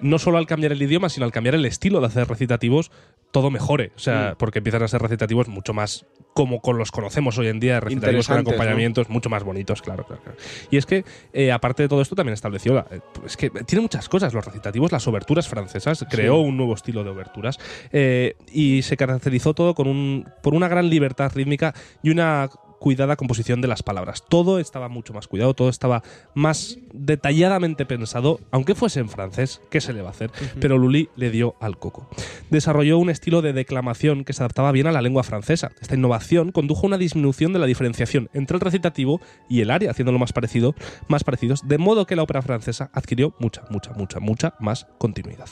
no 0.00 0.18
solo 0.18 0.38
al 0.38 0.46
cambiar 0.46 0.72
el 0.72 0.82
idioma, 0.82 1.08
sino 1.08 1.24
al 1.26 1.32
cambiar 1.32 1.54
el 1.54 1.64
estilo 1.64 2.00
de 2.00 2.06
hacer 2.06 2.28
recitativos, 2.28 2.90
todo 3.32 3.50
mejore. 3.50 3.92
O 3.96 3.98
sea, 3.98 4.32
Mm. 4.32 4.36
porque 4.38 4.58
empiezan 4.60 4.82
a 4.82 4.88
ser 4.88 5.02
recitativos 5.02 5.48
mucho 5.48 5.74
más 5.74 6.06
como 6.32 6.60
con 6.60 6.76
los 6.76 6.90
conocemos 6.92 7.38
hoy 7.38 7.48
en 7.48 7.60
día, 7.60 7.80
recitativos 7.80 8.28
con 8.28 8.38
acompañamientos 8.38 9.08
mucho 9.08 9.30
más 9.30 9.42
bonitos, 9.42 9.80
claro, 9.80 10.04
claro, 10.04 10.22
claro. 10.22 10.38
Y 10.70 10.76
es 10.76 10.84
que, 10.84 11.02
eh, 11.32 11.50
aparte 11.50 11.82
de 11.82 11.88
todo 11.88 12.02
esto, 12.02 12.14
también 12.14 12.34
estableció, 12.34 12.74
la- 12.74 12.86
eh, 12.90 13.00
es 13.24 13.38
que 13.38 13.48
tiene 13.48 13.80
muchas 13.80 14.06
cosas, 14.10 14.34
los 14.34 14.44
recitativos, 14.44 14.92
las 14.92 15.06
oberturas 15.08 15.48
francesas, 15.48 16.04
creó 16.10 16.36
un 16.38 16.58
nuevo 16.58 16.74
estilo 16.74 17.04
de 17.04 17.10
oberturas 17.10 17.58
eh, 17.90 18.34
y 18.52 18.82
se 18.82 18.98
caracterizó 18.98 19.54
todo 19.54 19.74
con 19.74 19.88
un, 19.88 20.28
por 20.42 20.52
una 20.54 20.68
gran 20.68 20.90
libertad 20.90 21.32
rítmica 21.34 21.74
y 22.02 22.10
una 22.10 22.50
cuidada 22.86 23.16
composición 23.16 23.60
de 23.60 23.66
las 23.66 23.82
palabras. 23.82 24.22
Todo 24.28 24.60
estaba 24.60 24.88
mucho 24.88 25.12
más 25.12 25.26
cuidado, 25.26 25.54
todo 25.54 25.70
estaba 25.70 26.04
más 26.34 26.78
detalladamente 26.92 27.84
pensado, 27.84 28.38
aunque 28.52 28.76
fuese 28.76 29.00
en 29.00 29.08
francés, 29.08 29.60
¿qué 29.72 29.80
se 29.80 29.92
le 29.92 30.02
va 30.02 30.10
a 30.10 30.10
hacer? 30.12 30.30
Pero 30.60 30.78
Lully 30.78 31.08
le 31.16 31.30
dio 31.32 31.56
al 31.58 31.78
coco. 31.78 32.08
Desarrolló 32.48 32.98
un 32.98 33.10
estilo 33.10 33.42
de 33.42 33.52
declamación 33.52 34.22
que 34.22 34.32
se 34.32 34.44
adaptaba 34.44 34.70
bien 34.70 34.86
a 34.86 34.92
la 34.92 35.02
lengua 35.02 35.24
francesa. 35.24 35.72
Esta 35.80 35.96
innovación 35.96 36.52
condujo 36.52 36.82
a 36.82 36.86
una 36.86 36.96
disminución 36.96 37.52
de 37.52 37.58
la 37.58 37.66
diferenciación 37.66 38.30
entre 38.34 38.54
el 38.54 38.60
recitativo 38.60 39.20
y 39.48 39.62
el 39.62 39.72
aria, 39.72 39.90
haciéndolo 39.90 40.20
más 40.20 40.32
parecido, 40.32 40.76
más 41.08 41.24
parecidos, 41.24 41.66
de 41.66 41.78
modo 41.78 42.06
que 42.06 42.14
la 42.14 42.22
ópera 42.22 42.40
francesa 42.40 42.88
adquirió 42.92 43.34
mucha, 43.40 43.64
mucha, 43.68 43.94
mucha, 43.94 44.20
mucha 44.20 44.54
más 44.60 44.86
continuidad. 44.98 45.48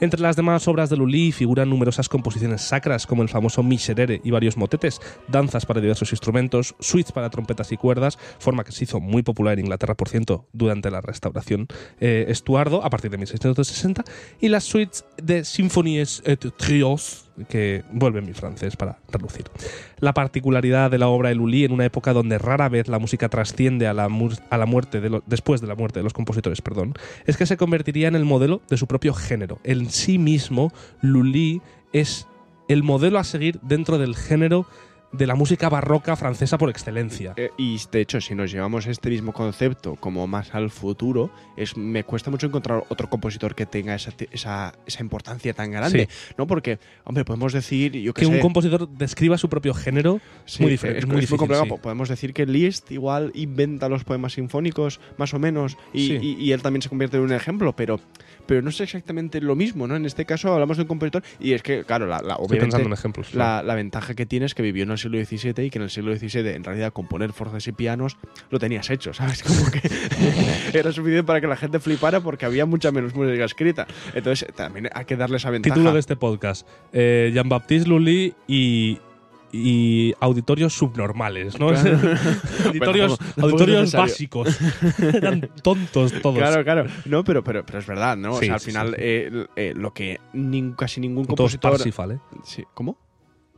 Entre 0.00 0.20
las 0.20 0.36
demás 0.36 0.66
obras 0.66 0.88
de 0.88 0.96
Lully 0.96 1.30
figuran 1.30 1.68
numerosas 1.68 2.08
composiciones 2.08 2.62
sacras 2.62 3.06
como 3.06 3.22
el 3.22 3.28
famoso 3.28 3.62
Miserere 3.62 4.20
y 4.24 4.30
varios 4.30 4.56
motetes, 4.56 5.00
danzas 5.28 5.66
para 5.66 5.80
diversos 5.80 6.12
instrumentos, 6.12 6.74
suites 6.80 7.12
para 7.12 7.28
trompetas 7.28 7.70
y 7.72 7.76
cuerdas, 7.76 8.18
forma 8.38 8.64
que 8.64 8.72
se 8.72 8.84
hizo 8.84 8.98
muy 8.98 9.22
popular 9.22 9.58
en 9.58 9.66
Inglaterra, 9.66 9.94
por 9.94 10.08
cierto, 10.08 10.46
durante 10.52 10.90
la 10.90 11.00
restauración 11.00 11.66
eh, 12.00 12.24
Estuardo 12.28 12.82
a 12.82 12.90
partir 12.90 13.10
de 13.10 13.18
1660, 13.18 14.04
y 14.40 14.48
las 14.48 14.64
suites 14.64 15.04
de 15.22 15.44
Symphonies 15.44 16.22
et 16.24 16.40
Trios, 16.56 17.29
que 17.48 17.84
vuelve 17.92 18.20
mi 18.20 18.32
francés 18.32 18.76
para 18.76 18.98
relucir. 19.08 19.44
La 19.98 20.14
particularidad 20.14 20.90
de 20.90 20.98
la 20.98 21.08
obra 21.08 21.30
de 21.30 21.34
Lully 21.34 21.64
en 21.64 21.72
una 21.72 21.84
época 21.84 22.12
donde 22.12 22.38
rara 22.38 22.68
vez 22.68 22.88
la 22.88 22.98
música 22.98 23.28
trasciende 23.28 23.86
a 23.86 23.94
la, 23.94 24.08
a 24.50 24.58
la 24.58 24.66
muerte 24.66 25.00
después 25.26 25.60
de 25.60 25.66
la 25.66 25.74
muerte 25.74 26.00
de 26.00 26.04
los 26.04 26.12
compositores, 26.12 26.62
perdón, 26.62 26.94
es 27.26 27.36
que 27.36 27.46
se 27.46 27.56
convertiría 27.56 28.08
en 28.08 28.16
el 28.16 28.24
modelo 28.24 28.62
de 28.68 28.76
su 28.76 28.86
propio 28.86 29.14
género. 29.14 29.58
En 29.64 29.90
sí 29.90 30.18
mismo, 30.18 30.72
Lully 31.00 31.62
es 31.92 32.26
el 32.68 32.82
modelo 32.82 33.18
a 33.18 33.24
seguir 33.24 33.58
dentro 33.62 33.98
del 33.98 34.14
género 34.14 34.66
de 35.12 35.26
la 35.26 35.34
música 35.34 35.68
barroca 35.68 36.14
francesa 36.14 36.56
por 36.56 36.70
excelencia. 36.70 37.34
Eh, 37.36 37.50
y 37.58 37.78
de 37.90 38.00
hecho, 38.00 38.20
si 38.20 38.34
nos 38.34 38.52
llevamos 38.52 38.86
este 38.86 39.10
mismo 39.10 39.32
concepto 39.32 39.96
como 39.96 40.26
más 40.28 40.54
al 40.54 40.70
futuro, 40.70 41.30
es, 41.56 41.76
me 41.76 42.04
cuesta 42.04 42.30
mucho 42.30 42.46
encontrar 42.46 42.84
otro 42.88 43.10
compositor 43.10 43.54
que 43.56 43.66
tenga 43.66 43.94
esa, 43.96 44.12
esa, 44.30 44.72
esa 44.86 45.02
importancia 45.02 45.52
tan 45.52 45.72
grande, 45.72 46.08
¿no? 46.38 46.46
Porque, 46.46 46.78
hombre, 47.04 47.24
podemos 47.24 47.52
decir, 47.52 47.92
yo 47.92 48.14
que 48.14 48.20
Que 48.20 48.26
sé, 48.26 48.32
un 48.32 48.40
compositor 48.40 48.88
describa 48.88 49.36
su 49.36 49.48
propio 49.48 49.74
género 49.74 50.20
Sí, 50.44 50.62
muy 50.62 50.70
diferente. 50.72 51.00
Es, 51.00 51.06
muy 51.06 51.16
es 51.16 51.20
difícil, 51.22 51.38
complicado. 51.38 51.64
sí. 51.64 51.70
Po- 51.70 51.78
Podemos 51.78 52.08
decir 52.08 52.32
que 52.32 52.46
Liszt 52.46 52.90
igual 52.92 53.32
inventa 53.34 53.88
los 53.88 54.04
poemas 54.04 54.34
sinfónicos, 54.34 55.00
más 55.18 55.34
o 55.34 55.38
menos, 55.40 55.76
y, 55.92 56.06
Sí. 56.06 56.18
y- 56.22 56.44
y 56.44 56.52
él 56.52 56.62
también 56.62 56.82
se 56.82 56.88
convierte 56.88 57.16
en 57.16 57.24
un 57.24 57.32
ejemplo, 57.32 57.74
pero, 57.74 57.98
pero 58.46 58.62
no 58.62 58.70
es 58.70 58.80
exactamente 58.80 59.40
lo 59.40 59.56
mismo, 59.56 59.88
¿no? 59.88 59.96
En 59.96 60.06
este 60.06 60.24
caso 60.24 60.52
hablamos 60.52 60.76
de 60.76 60.82
un 60.84 60.88
compositor, 60.88 61.24
y 61.40 61.52
es 61.52 61.62
que, 61.62 61.84
claro, 61.84 62.06
la, 62.06 62.20
la- 62.22 62.36
obviamente 62.36 62.80
en 62.80 62.92
ejemplos. 62.92 63.34
la, 63.34 63.62
la 63.64 63.74
ventaja 63.74 64.14
que 64.14 64.24
tiene 64.26 64.46
es 64.46 64.54
que 64.54 64.62
vivió 64.62 64.84
en 64.84 64.90
el 64.92 64.99
siglo 65.00 65.18
XVII 65.24 65.66
y 65.66 65.70
que 65.70 65.78
en 65.78 65.82
el 65.82 65.90
siglo 65.90 66.14
XVII, 66.16 66.48
en 66.50 66.64
realidad, 66.64 66.92
componer 66.92 67.32
forzas 67.32 67.66
y 67.66 67.72
pianos 67.72 68.16
lo 68.50 68.58
tenías 68.58 68.88
hecho, 68.90 69.12
¿sabes? 69.12 69.42
Como 69.50 69.70
que 69.70 69.80
era 70.78 70.92
suficiente 70.92 71.24
para 71.24 71.40
que 71.40 71.46
la 71.46 71.56
gente 71.56 71.80
flipara 71.80 72.20
porque 72.20 72.46
había 72.46 72.66
mucha 72.66 72.92
menos 72.92 73.14
música 73.14 73.44
escrita. 73.44 73.86
Entonces, 74.14 74.46
también 74.54 74.88
hay 74.92 75.04
que 75.04 75.16
darle 75.16 75.38
esa 75.38 75.50
ventaja. 75.50 75.74
Título 75.74 75.92
de 75.92 76.00
este 76.00 76.16
podcast: 76.16 76.66
eh, 76.92 77.30
Jean-Baptiste 77.34 77.88
Lully 77.88 78.34
y, 78.46 78.98
y 79.52 80.14
auditorios 80.20 80.74
subnormales, 80.74 81.58
¿no? 81.58 81.68
Claro. 81.68 81.98
auditorios 82.66 83.18
Bueno, 83.36 83.48
auditorios 83.48 83.92
básicos. 83.92 84.58
Eran 85.00 85.50
tontos 85.62 86.12
todos. 86.20 86.38
Claro, 86.38 86.62
claro. 86.62 86.86
No, 87.06 87.24
pero, 87.24 87.42
pero, 87.42 87.64
pero 87.64 87.78
es 87.78 87.86
verdad, 87.86 88.16
¿no? 88.16 88.34
Sí, 88.34 88.44
o 88.44 88.46
sea, 88.46 88.54
al 88.54 88.60
sí, 88.60 88.66
final, 88.66 88.88
sí, 88.90 88.94
eh, 88.98 89.46
eh, 89.56 89.72
lo 89.74 89.92
que 89.92 90.20
casi 90.76 91.00
ningún 91.00 91.24
Todos 91.24 91.36
compositor. 91.36 91.72
Parsifal, 91.72 92.12
¿eh? 92.12 92.18
Sí, 92.44 92.64
¿Cómo? 92.74 92.98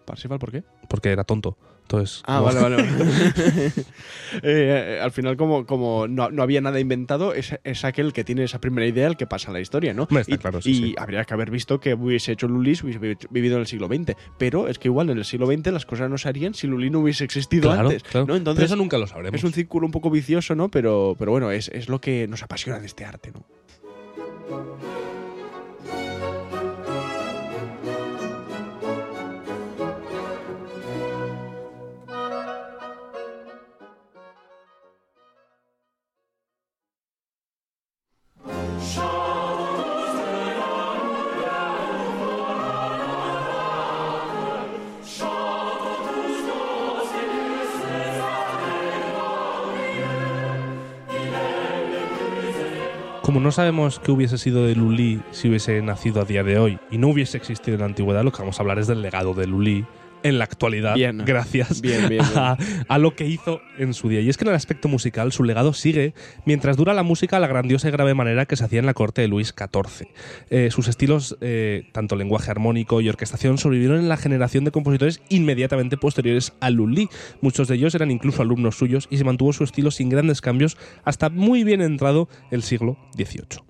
¿Parsifal 0.05 0.39
por 0.39 0.51
qué? 0.53 0.63
Porque 0.89 1.11
era 1.11 1.25
tonto. 1.25 1.57
Entonces, 1.83 2.23
Ah, 2.27 2.39
no- 2.39 2.45
vale, 2.45 2.61
vale. 2.61 2.77
vale. 2.77 3.73
Eh, 4.43 4.99
al 5.03 5.13
final, 5.13 5.37
como, 5.37 5.67
como 5.67 6.09
no, 6.09 6.31
no 6.31 6.43
había 6.43 6.61
nada 6.63 6.81
inventado, 6.81 7.35
es, 7.35 7.55
es 7.65 7.85
aquel 7.85 8.15
que 8.15 8.25
tiene 8.25 8.45
esa 8.45 8.61
primera 8.63 8.87
idea 8.87 9.07
el 9.07 9.17
que 9.19 9.27
pasa 9.27 9.53
la 9.53 9.61
historia, 9.61 9.93
¿no? 9.93 10.05
Está 10.11 10.23
y 10.35 10.39
claro, 10.39 10.63
sí, 10.63 10.71
y 10.71 10.75
sí. 10.75 10.95
habría 10.97 11.25
que 11.25 11.35
haber 11.35 11.51
visto 11.51 11.81
que 11.81 11.93
hubiese 11.95 12.33
hecho 12.33 12.49
Lully 12.49 12.75
si 12.77 12.85
hubiese 12.87 12.99
vi- 12.99 13.17
vivido 13.31 13.57
en 13.57 13.61
el 13.61 13.67
siglo 13.67 13.89
XX. 13.89 14.15
Pero 14.39 14.69
es 14.69 14.79
que 14.79 14.89
igual 14.89 15.11
en 15.11 15.19
el 15.19 15.25
siglo 15.27 15.47
XX 15.47 15.67
las 15.73 15.85
cosas 15.85 16.09
no 16.09 16.17
se 16.17 16.29
harían 16.31 16.55
si 16.55 16.67
Lully 16.67 16.89
no 16.89 17.01
hubiese 17.01 17.25
existido 17.25 17.71
Claro, 17.71 17.89
antes. 17.91 18.03
claro. 18.05 18.21
¿no? 18.21 18.27
Pero 18.29 18.37
Entonces, 18.39 18.65
eso 18.67 18.77
nunca 18.77 18.97
lo 18.97 19.07
sabremos. 19.07 19.37
es 19.39 19.45
un 19.45 19.53
círculo 19.53 19.85
un 19.87 19.93
poco 19.93 20.09
vicioso, 20.11 20.55
¿no? 20.55 20.71
Pero, 20.71 21.15
pero 21.19 21.31
bueno, 21.33 21.51
es, 21.51 21.69
es 21.69 21.89
lo 21.91 22.01
que 22.01 22.27
nos 22.27 22.43
apasiona 22.43 22.79
de 22.81 22.87
este 22.87 23.05
arte, 23.05 23.33
¿no? 23.33 23.45
Como 53.33 53.45
no 53.45 53.51
sabemos 53.51 53.99
qué 53.99 54.13
hubiese 54.13 54.37
sido 54.37 54.67
de 54.67 54.75
Lully 54.75 55.23
si 55.31 55.49
hubiese 55.49 55.81
nacido 55.81 56.21
a 56.21 56.27
día 56.27 56.45
de 56.45 56.59
hoy 56.59 56.79
y 56.91 56.99
no 56.99 57.09
hubiese 57.09 57.39
existido 57.39 57.77
en 57.77 57.81
la 57.81 57.87
antigüedad, 57.87 58.23
lo 58.23 58.31
que 58.31 58.41
vamos 58.41 58.59
a 58.59 58.63
hablar 58.63 58.79
es 58.79 58.89
del 58.89 59.01
legado 59.01 59.33
de 59.33 59.47
Lully 59.47 59.87
en 60.23 60.39
la 60.39 60.45
actualidad, 60.45 60.95
Bien. 60.95 61.23
gracias 61.25 61.81
Bien. 61.81 62.19
A, 62.35 62.57
a 62.89 62.99
lo 62.99 63.15
que 63.15 63.27
hizo 63.27 63.61
en 63.79 63.95
su 63.95 64.09
día. 64.09 64.21
Y 64.21 64.29
es 64.29 64.37
que 64.37 64.45
en 64.45 64.51
el 64.51 64.55
aspecto 64.55 64.89
musical 64.89 65.33
su 65.33 65.45
legado 65.45 65.73
sigue 65.73 66.15
mientras 66.45 66.77
dura 66.77 66.95
la 66.95 67.03
música 67.03 67.37
a 67.37 67.41
la 67.41 67.47
grandiosa 67.47 67.89
y 67.89 67.91
grave 67.91 68.15
manera 68.15 68.47
que 68.47 68.57
se 68.57 68.65
hacía 68.65 68.79
en 68.79 68.87
la 68.87 68.95
corte 68.95 69.23
de 69.23 69.29
Luis 69.29 69.55
XIV. 69.57 70.09
Eh, 70.51 70.71
sus 70.71 70.89
estilos, 70.89 71.37
eh, 71.41 71.89
tanto 71.93 72.17
lenguaje 72.17 72.51
armónico 72.51 73.01
y 73.01 73.09
orquestación, 73.09 73.59
sobrevivieron 73.59 73.99
en 73.99 74.09
la 74.09 74.17
generación 74.17 74.65
de 74.65 74.71
compositores 74.71 75.21
inmediatamente 75.29 75.97
posteriores 75.97 76.53
a 76.61 76.71
Lully. 76.71 77.09
Muchos 77.41 77.69
de 77.69 77.77
ellos 77.77 77.95
eran 77.95 78.11
incluso 78.11 78.43
alumnos 78.43 78.77
suyos 78.77 79.09
y 79.11 79.19
se 79.19 79.25
mantuvo 79.25 79.53
su 79.53 79.65
estilo 79.65 79.91
sin 79.91 80.09
grandes 80.09 80.41
cambios 80.41 80.77
hasta 81.05 81.29
muy 81.29 81.65
bien 81.65 81.81
entrado 81.81 82.29
el 82.51 82.63
siglo 82.63 82.97
XVIII. 83.17 83.63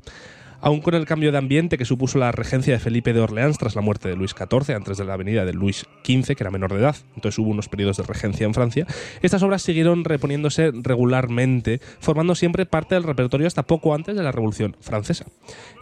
Aún 0.62 0.80
con 0.80 0.94
el 0.94 1.06
cambio 1.06 1.32
de 1.32 1.38
ambiente 1.38 1.76
que 1.76 1.84
supuso 1.84 2.18
la 2.18 2.30
regencia 2.30 2.72
de 2.72 2.78
Felipe 2.78 3.12
de 3.12 3.20
Orleans 3.20 3.58
tras 3.58 3.74
la 3.74 3.82
muerte 3.82 4.08
de 4.08 4.16
Luis 4.16 4.30
XIV, 4.30 4.76
antes 4.76 4.96
de 4.96 5.04
la 5.04 5.16
venida 5.16 5.44
de 5.44 5.52
Luis 5.52 5.86
XV, 6.04 6.36
que 6.36 6.42
era 6.44 6.52
menor 6.52 6.72
de 6.72 6.78
edad, 6.78 6.96
entonces 7.16 7.38
hubo 7.38 7.50
unos 7.50 7.68
periodos 7.68 7.96
de 7.96 8.04
regencia 8.04 8.46
en 8.46 8.54
Francia, 8.54 8.86
estas 9.22 9.42
obras 9.42 9.62
siguieron 9.62 10.04
reponiéndose 10.04 10.70
regularmente, 10.72 11.80
formando 11.98 12.36
siempre 12.36 12.64
parte 12.64 12.94
del 12.94 13.02
repertorio 13.02 13.46
hasta 13.46 13.64
poco 13.64 13.92
antes 13.94 14.14
de 14.14 14.22
la 14.22 14.30
Revolución 14.30 14.76
Francesa. 14.80 15.26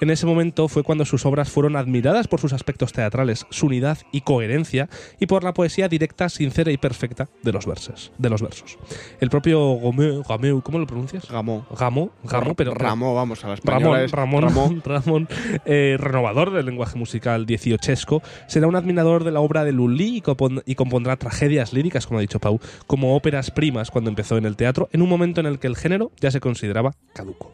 En 0.00 0.10
ese 0.10 0.26
momento 0.26 0.68
fue 0.68 0.82
cuando 0.82 1.04
sus 1.04 1.26
obras 1.26 1.50
fueron 1.50 1.76
admiradas 1.76 2.26
por 2.26 2.40
sus 2.40 2.52
aspectos 2.54 2.92
teatrales, 2.92 3.46
su 3.50 3.66
unidad 3.66 3.98
y 4.12 4.22
coherencia, 4.22 4.88
y 5.18 5.26
por 5.26 5.44
la 5.44 5.52
poesía 5.52 5.88
directa, 5.88 6.28
sincera 6.30 6.72
y 6.72 6.78
perfecta 6.78 7.28
de 7.42 7.52
los 7.52 7.66
versos. 7.66 8.12
De 8.16 8.30
los 8.30 8.40
versos. 8.40 8.78
El 9.20 9.28
propio 9.28 9.78
Gaumont, 9.78 10.62
¿cómo 10.62 10.78
lo 10.78 10.86
pronuncias? 10.86 11.28
Gamó. 11.30 12.10
Gamo, 12.24 12.54
pero 12.54 12.74
vamos, 12.74 13.44
a 13.44 13.48
la 13.48 13.54
española 13.54 13.84
Ramón, 13.84 14.00
es 14.00 14.10
Ramón, 14.12 14.69
Ramón. 14.84 15.28
Eh, 15.64 15.96
renovador 15.98 16.52
del 16.52 16.66
lenguaje 16.66 16.98
musical 16.98 17.46
dieciochesco, 17.46 18.22
será 18.46 18.66
un 18.66 18.76
admirador 18.76 19.24
de 19.24 19.32
la 19.32 19.40
obra 19.40 19.64
de 19.64 19.72
Lully 19.72 20.18
y, 20.18 20.22
y 20.66 20.74
compondrá 20.74 21.16
tragedias 21.16 21.72
líricas, 21.72 22.06
como 22.06 22.18
ha 22.18 22.22
dicho 22.22 22.40
Pau, 22.40 22.60
como 22.86 23.16
óperas 23.16 23.50
primas 23.50 23.90
cuando 23.90 24.10
empezó 24.10 24.36
en 24.36 24.46
el 24.46 24.56
teatro, 24.56 24.88
en 24.92 25.02
un 25.02 25.08
momento 25.08 25.40
en 25.40 25.46
el 25.46 25.58
que 25.58 25.66
el 25.66 25.76
género 25.76 26.10
ya 26.20 26.30
se 26.30 26.40
consideraba 26.40 26.92
caduco. 27.14 27.52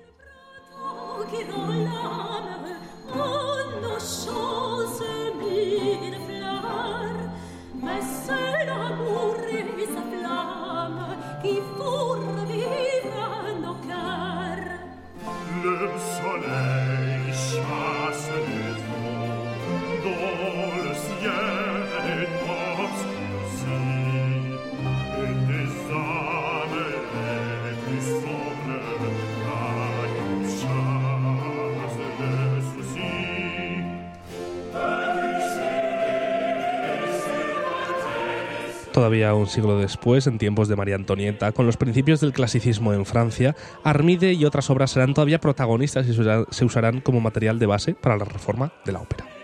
Todavía 39.06 39.34
un 39.34 39.46
siglo 39.46 39.78
después, 39.78 40.26
en 40.26 40.36
tiempos 40.36 40.66
de 40.66 40.74
María 40.74 40.96
Antonieta, 40.96 41.52
con 41.52 41.64
los 41.64 41.76
principios 41.76 42.20
del 42.20 42.32
clasicismo 42.32 42.92
en 42.92 43.06
Francia, 43.06 43.54
Armide 43.84 44.32
y 44.32 44.44
otras 44.44 44.68
obras 44.68 44.90
serán 44.90 45.14
todavía 45.14 45.38
protagonistas 45.38 46.08
y 46.08 46.12
se 46.12 46.64
usarán- 46.64 47.00
como 47.02 47.20
material 47.20 47.60
de 47.60 47.66
base 47.66 47.94
para 47.94 48.16
la 48.16 48.24
reforma 48.24 48.72
de 48.84 48.90
la 48.90 49.00
ópera. 49.00 49.35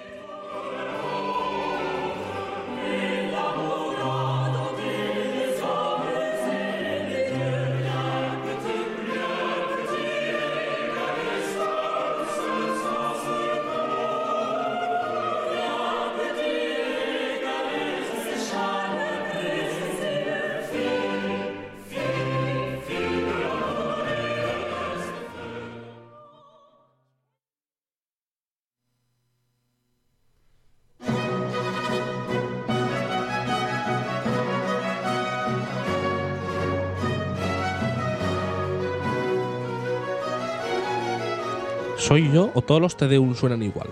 ¿Soy 42.13 42.31
yo 42.33 42.51
o 42.55 42.63
todos 42.63 42.81
los 42.81 42.97
Tedeum 42.97 43.35
suenan 43.35 43.63
igual? 43.63 43.89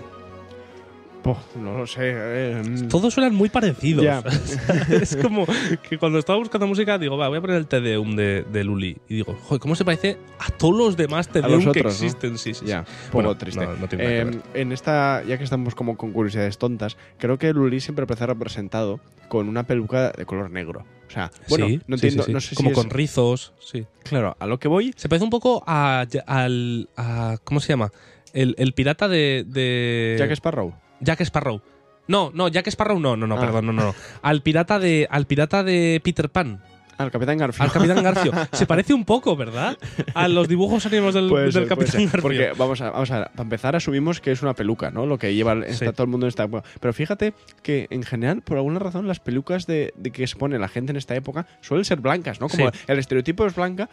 Poh, 1.23 1.37
no 1.55 1.77
lo 1.77 1.85
sé. 1.85 1.99
eh, 2.13 2.63
mm. 2.65 2.87
Todos 2.87 3.13
suenan 3.13 3.35
muy 3.35 3.49
parecidos. 3.49 4.05
Es 4.89 5.15
como 5.15 5.45
que 5.87 5.99
cuando 5.99 6.17
estaba 6.17 6.39
buscando 6.39 6.65
música 6.65 6.97
digo, 6.97 7.15
va, 7.15 7.27
voy 7.29 7.37
a 7.37 7.41
poner 7.41 7.57
el 7.57 7.67
Tedeum 7.67 8.15
de, 8.15 8.43
de 8.51 8.63
Luli. 8.63 8.97
Y 9.07 9.15
digo, 9.15 9.35
joder, 9.43 9.59
¿cómo 9.59 9.75
se 9.75 9.85
parece 9.85 10.17
a 10.39 10.49
todos 10.51 10.75
los 10.75 10.97
demás 10.97 11.27
Tedeum 11.29 11.63
los 11.63 11.73
que 11.73 11.79
existen? 11.81 12.37
Sí, 12.39 12.53
sí, 12.55 12.65
Ya, 12.65 12.83
sí. 12.85 12.91
un 12.91 12.95
poco 13.11 13.13
Bueno, 13.13 13.37
triste. 13.37 13.63
no- 13.65 13.75
no 13.75 13.87
tiene 13.87 14.03
nada 14.23 14.31
que 14.31 14.37
Eh, 14.37 14.61
en 14.61 14.71
esta, 14.71 15.23
ya 15.23 15.37
que 15.37 15.43
estamos 15.43 15.75
como 15.75 15.95
con 15.95 16.11
curiosidades 16.11 16.57
tontas, 16.57 16.97
creo 17.19 17.37
que 17.37 17.53
Luli 17.53 17.79
siempre 17.81 18.03
aparece 18.03 18.25
representado 18.25 18.99
con 19.29 19.47
una 19.47 19.63
peluca 19.63 20.11
de 20.11 20.25
color 20.25 20.49
negro. 20.49 20.85
O 21.07 21.11
sea, 21.13 21.29
bueno, 21.49 21.67
Sí, 21.67 21.81
no 21.87 21.95
entiendo, 21.97 22.23
sí, 22.23 22.27
sí. 22.27 22.33
no 22.33 22.41
sé 22.41 22.55
Como 22.55 22.69
si 22.69 22.75
con 22.75 22.87
es, 22.87 22.93
rizos, 22.93 23.53
sí. 23.59 23.85
Claro, 24.03 24.35
a 24.39 24.47
lo 24.47 24.59
que 24.59 24.67
voy, 24.67 24.93
Se 24.95 25.07
parece 25.09 25.23
un 25.25 25.29
poco 25.29 25.61
a, 25.67 26.05
al. 26.25 26.89
a- 26.97 27.37
¿Cómo 27.43 27.59
se 27.59 27.67
llama? 27.67 27.91
El, 28.33 28.55
el 28.57 28.73
pirata 28.73 29.07
de. 29.07 29.43
de 29.47 30.15
Jack 30.19 30.31
Sparrow. 30.31 30.73
Jack 30.99 31.21
Sparrow. 31.21 31.61
No, 32.07 32.31
no, 32.33 32.47
Jack 32.47 32.67
Sparrow 32.67 32.99
no, 32.99 33.15
no, 33.15 33.27
no, 33.27 33.35
Ah. 33.35 33.39
perdón, 33.41 33.67
no, 33.67 33.73
no. 33.73 33.95
Al 34.21 34.41
pirata 34.41 34.79
de. 34.79 35.07
Al 35.09 35.25
pirata 35.27 35.63
de 35.63 36.01
Peter 36.03 36.29
Pan. 36.29 36.61
Al 36.97 37.09
Capitán 37.09 37.37
Garfield. 37.39 37.63
Al 37.63 37.71
Capitán 37.71 38.03
Garfio. 38.03 38.31
Se 38.51 38.67
parece 38.67 38.93
un 38.93 39.05
poco, 39.05 39.35
¿verdad? 39.35 39.75
A 40.13 40.27
los 40.27 40.47
dibujos 40.47 40.85
animados 40.85 41.15
del, 41.15 41.51
ser, 41.51 41.67
Capitán. 41.67 42.01
Garfio. 42.03 42.21
Porque 42.21 42.51
vamos 42.55 42.79
a, 42.81 42.91
vamos 42.91 43.09
a 43.09 43.25
para 43.25 43.41
empezar 43.41 43.75
asumimos 43.75 44.21
que 44.21 44.31
es 44.31 44.43
una 44.43 44.53
peluca, 44.53 44.91
¿no? 44.91 45.07
Lo 45.07 45.17
que 45.17 45.33
lleva 45.33 45.53
está 45.65 45.87
Sí. 45.87 45.91
todo 45.93 46.03
el 46.03 46.09
mundo 46.09 46.27
en 46.27 46.29
esta 46.29 46.43
época. 46.43 46.67
Pero 46.79 46.93
fíjate 46.93 47.33
que 47.63 47.87
en 47.89 48.03
general, 48.03 48.43
por 48.43 48.57
alguna 48.57 48.77
razón, 48.77 49.07
las 49.07 49.19
pelucas 49.19 49.65
de, 49.65 49.93
de 49.97 50.11
que 50.11 50.27
se 50.27 50.35
pone 50.35 50.59
la 50.59 50.67
gente 50.67 50.91
en 50.91 50.97
esta 50.97 51.15
época 51.15 51.47
suelen 51.61 51.85
ser 51.85 52.01
blancas, 52.01 52.39
¿no? 52.39 52.49
Como 52.49 52.69
Sí. 52.71 52.79
el 52.87 52.99
estereotipo 52.99 53.47
es 53.47 53.55
blanca, 53.55 53.89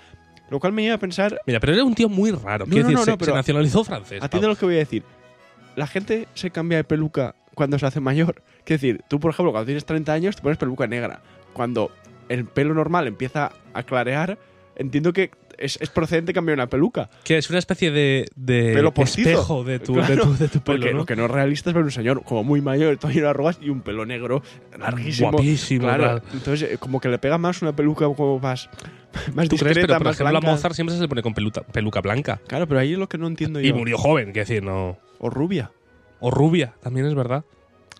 lo 0.51 0.61
cual 0.61 0.73
me 0.73 0.83
lleva 0.83 0.95
a 0.97 0.99
pensar, 0.99 1.41
Mira, 1.47 1.61
pero 1.61 1.75
era 1.75 1.85
un 1.85 1.95
tío 1.95 2.09
muy 2.09 2.31
raro. 2.31 2.67
No, 2.67 2.73
Quiero 2.73 2.85
no, 2.85 2.91
decir, 2.91 3.07
no, 3.07 3.13
se, 3.13 3.19
pero 3.19 3.33
se 3.33 3.37
nacionalizó 3.37 3.85
francés. 3.85 4.23
atiende 4.23 4.49
lo 4.49 4.57
que 4.57 4.67
voy 4.67 4.77
a 4.77 4.79
decir. 4.79 5.03
La 5.77 5.87
gente 5.87 6.27
se 6.35 6.51
cambia 6.51 6.79
de 6.79 6.85
peluca 6.85 7.35
cuando 7.55 7.79
se 7.79 7.87
hace 7.87 8.01
mayor. 8.01 8.43
Quiero 8.65 8.81
decir, 8.81 9.01
tú, 9.09 9.21
por 9.21 9.31
ejemplo, 9.33 9.53
cuando 9.53 9.67
tienes 9.67 9.85
30 9.85 10.13
años 10.13 10.37
te 10.37 10.43
pones 10.43 10.59
peluca 10.59 10.87
negra. 10.87 11.21
Cuando 11.53 11.91
el 12.29 12.45
pelo 12.45 12.75
normal 12.75 13.07
empieza 13.07 13.53
a 13.75 13.83
clarear, 13.83 14.39
entiendo 14.79 15.13
que 15.13 15.31
es, 15.59 15.77
es 15.81 15.91
procedente 15.91 16.33
cambiar 16.33 16.57
una 16.57 16.69
peluca. 16.69 17.11
Que 17.25 17.37
es 17.39 17.51
una 17.51 17.59
especie 17.59 17.91
de, 17.91 18.27
de 18.37 18.73
Pelo 18.75 18.95
postizo. 18.95 19.29
espejo 19.29 19.65
de 19.65 19.79
tu, 19.81 19.95
Claro, 19.95 20.09
de 20.15 20.17
tu, 20.23 20.37
de 20.37 20.49
tu 20.49 20.61
pelo, 20.61 20.79
Porque 20.79 20.93
¿no? 20.93 20.99
lo 20.99 21.07
que 21.07 21.17
no 21.17 21.25
es 21.27 21.31
realista 21.31 21.71
es 21.71 21.75
ver 21.75 21.85
un 21.85 21.91
señor 21.91 22.23
como 22.25 22.45
muy 22.45 22.61
mayor, 22.61 22.97
todo 22.97 23.11
lleno 23.11 23.25
de 23.25 23.31
arrugas 23.31 23.59
y 23.61 23.69
un 23.71 23.81
pelo 23.83 24.07
negro 24.07 24.43
larguísimo. 24.79 25.33
Guapísimo, 25.33 25.83
Claro, 25.89 26.23
entonces 26.33 26.73
eh, 26.73 26.79
como 26.79 27.01
que 27.01 27.09
le 27.09 27.19
pega 27.19 27.39
más 27.39 27.61
una 27.63 27.75
peluca 27.75 28.07
como 28.07 28.39
más, 28.39 28.71
más 29.35 29.49
¿Tú 29.49 29.57
discreta, 29.57 29.75
crees? 29.75 29.87
Pero, 29.89 29.99
por 29.99 30.13
ejemplo, 30.13 30.39
a. 30.39 30.41
Mozart 30.41 30.75
siempre 30.75 30.95
se 30.95 31.03
le 31.03 31.09
pone 31.09 31.23
con 31.23 31.35
peluta- 31.35 31.63
peluca 31.63 32.01
blanca. 32.01 32.41
Claro, 32.47 32.67
pero 32.69 32.81
ahí 32.81 32.93
es 32.93 32.99
lo 32.99 33.09
que 33.09 33.19
no 33.19 33.27
entiendo 33.27 33.61
Y 33.61 33.69
yo. 33.69 33.75
murió 33.75 33.99
joven, 33.99 34.33
que 34.33 34.41
decir, 34.41 34.63
no. 34.63 34.97
O 35.19 35.29
rubia. 35.31 35.73
O 36.21 36.31
rubia, 36.31 36.75
también 36.83 37.07
es 37.07 37.15
verdad. 37.15 37.45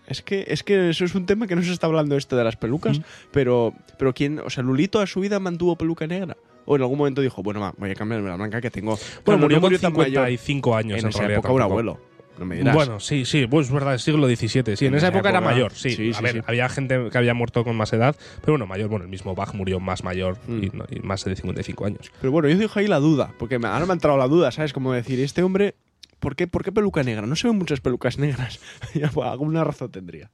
Es 0.07 0.23
que, 0.23 0.45
es 0.47 0.63
que 0.63 0.89
eso 0.89 1.05
es 1.05 1.13
un 1.13 1.25
tema 1.27 1.45
que 1.45 1.55
no 1.55 1.61
se 1.61 1.71
está 1.71 1.85
hablando 1.85 2.17
esto 2.17 2.35
de 2.35 2.43
las 2.43 2.55
pelucas, 2.55 2.97
Mm. 2.99 3.03
pero, 3.31 3.73
pero 3.99 4.13
quién, 4.13 4.39
o 4.39 4.49
sea, 4.49 4.63
Lulito 4.63 4.99
a 5.01 5.05
su 5.07 5.19
vida 5.19 5.39
mantuvo 5.39 5.75
peluca 5.75 6.07
negra. 6.07 6.35
O 6.71 6.75
en 6.75 6.83
algún 6.83 6.99
momento 6.99 7.21
dijo, 7.21 7.41
bueno, 7.41 7.59
va, 7.59 7.73
voy 7.77 7.89
a 7.89 7.95
cambiarme 7.95 8.29
la 8.29 8.35
blanca 8.35 8.61
que 8.61 8.69
tengo. 8.69 8.91
Bueno, 8.91 9.21
Claro, 9.23 9.39
murió 9.39 9.57
no 9.57 9.61
con 9.69 9.77
tan 9.79 9.93
mayor. 9.93 10.27
55 10.27 10.75
años 10.75 10.99
En 10.99 11.05
en, 11.05 11.09
esa 11.09 11.19
realidad. 11.19 11.39
época 11.39 11.53
un 11.53 11.61
abuelo. 11.63 11.99
No 12.37 12.45
me 12.45 12.55
dirás. 12.57 12.75
Bueno, 12.75 12.99
sí, 12.99 13.25
sí, 13.25 13.47
pues 13.47 13.67
es 13.67 13.73
verdad, 13.73 13.95
es 13.95 14.03
siglo 14.03 14.27
XVII. 14.27 14.77
Sí, 14.77 14.85
en, 14.85 14.93
En 14.93 14.97
esa 14.97 15.07
esa 15.07 15.07
época, 15.17 15.29
era 15.29 15.41
mayor, 15.41 15.73
sí. 15.73 15.89
sí, 15.89 16.11
a 16.11 16.13
sí, 16.13 16.23
ver, 16.23 16.33
sí. 16.35 16.41
había 16.45 16.69
gente 16.69 17.09
que 17.11 17.17
había 17.17 17.33
muerto 17.33 17.63
con 17.65 17.75
más 17.75 17.91
edad, 17.91 18.15
pero 18.41 18.53
bueno, 18.53 18.65
mayor, 18.67 18.87
bueno, 18.87 19.03
el 19.05 19.11
mismo 19.11 19.33
Bach 19.35 19.53
murió 19.55 19.79
más 19.81 20.03
mayor 20.03 20.37
Mm. 20.47 20.63
y, 20.63 20.69
no- 20.71 20.85
y 20.89 20.99
más 20.99 21.25
de 21.25 21.35
55 21.35 21.85
años. 21.85 22.11
Pero 22.21 22.31
bueno, 22.31 22.47
yo 22.47 22.55
dejo 22.57 22.79
ahí 22.79 22.87
la 22.87 22.99
duda, 22.99 23.33
porque 23.39 23.59
me, 23.59 23.67
ahora 23.67 23.85
me 23.85 23.91
ha 23.91 23.95
entrado 23.95 24.17
la 24.17 24.27
duda, 24.29 24.51
¿sabes? 24.51 24.71
Como 24.71 24.93
decir, 24.93 25.19
este 25.19 25.43
hombre, 25.43 25.75
¿por 26.19 26.35
qué, 26.37 26.47
¿por 26.47 26.63
qué 26.63 26.71
peluca 26.71 27.03
negra? 27.03 27.25
No 27.27 27.35
se 27.35 27.47
ven 27.49 27.57
muchas 27.57 27.81
pelucas 27.81 28.17
negras. 28.19 28.59
Pues, 29.13 29.27
alguna 29.27 29.63
razón 29.65 29.91
tendría. 29.91 30.29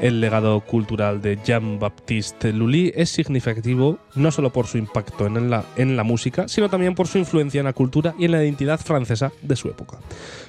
El 0.00 0.22
legado 0.22 0.58
cultural 0.60 1.20
de 1.20 1.38
Jean-Baptiste 1.44 2.54
Lully 2.54 2.90
es 2.96 3.10
significativo 3.10 3.98
no 4.14 4.30
solo 4.30 4.50
por 4.50 4.66
su 4.66 4.78
impacto 4.78 5.26
en 5.26 5.50
la, 5.50 5.66
en 5.76 5.94
la 5.94 6.04
música, 6.04 6.48
sino 6.48 6.70
también 6.70 6.94
por 6.94 7.06
su 7.06 7.18
influencia 7.18 7.58
en 7.58 7.66
la 7.66 7.74
cultura 7.74 8.14
y 8.18 8.24
en 8.24 8.32
la 8.32 8.42
identidad 8.42 8.80
francesa 8.80 9.30
de 9.42 9.56
su 9.56 9.68
época. 9.68 9.98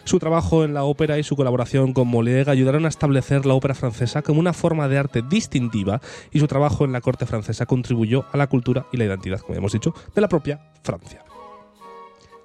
Su 0.06 0.20
trabajo 0.20 0.64
en 0.64 0.74
la 0.74 0.86
ópera 0.86 1.20
y 1.20 1.24
su 1.24 1.36
colaboración 1.36 1.92
con 1.92 2.08
Molière 2.08 2.50
ayudaron 2.50 2.86
a 2.86 2.90
establecer 2.90 3.46
la 3.46 3.54
ópera 3.54 3.76
francesa 3.76 4.22
como 4.22 4.40
una 4.40 4.54
forma 4.54 4.88
de 4.88 4.98
arte 4.98 5.22
distintiva 5.22 6.00
y 6.32 6.40
su 6.40 6.48
trabajo 6.48 6.86
en 6.86 6.94
la 6.94 7.02
corte 7.02 7.26
francesa 7.26 7.66
contribuyó 7.66 8.24
a 8.32 8.38
la 8.38 8.48
cultura 8.48 8.86
y 8.94 8.98
la 8.98 9.04
identidad, 9.04 9.42
como 9.42 9.58
hemos 9.58 9.74
dicho, 9.74 9.94
de 10.16 10.22
la 10.22 10.30
propia 10.30 10.62
Francia. 10.82 11.26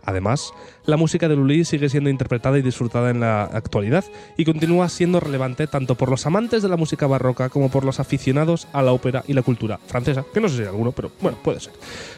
Además, 0.06 0.54
la 0.84 0.96
música 0.96 1.28
de 1.28 1.36
Lully 1.36 1.64
sigue 1.64 1.88
siendo 1.88 2.08
interpretada 2.08 2.58
y 2.58 2.62
disfrutada 2.62 3.10
en 3.10 3.20
la 3.20 3.42
actualidad 3.42 4.04
y 4.36 4.44
continúa 4.44 4.88
siendo 4.88 5.20
relevante 5.20 5.66
tanto 5.66 5.96
por 5.96 6.08
los 6.08 6.24
amantes 6.26 6.62
de 6.62 6.68
la 6.68 6.76
música 6.76 7.06
barroca 7.06 7.48
como 7.48 7.70
por 7.70 7.84
los 7.84 8.00
aficionados 8.00 8.68
a 8.72 8.82
la 8.82 8.92
ópera 8.92 9.24
y 9.26 9.32
la 9.32 9.42
cultura 9.42 9.78
francesa, 9.86 10.24
que 10.32 10.40
no 10.40 10.48
sé 10.48 10.56
si 10.56 10.62
hay 10.62 10.68
alguno, 10.68 10.92
pero 10.92 11.10
bueno, 11.20 11.36
puede 11.42 11.60
ser. 11.60 11.72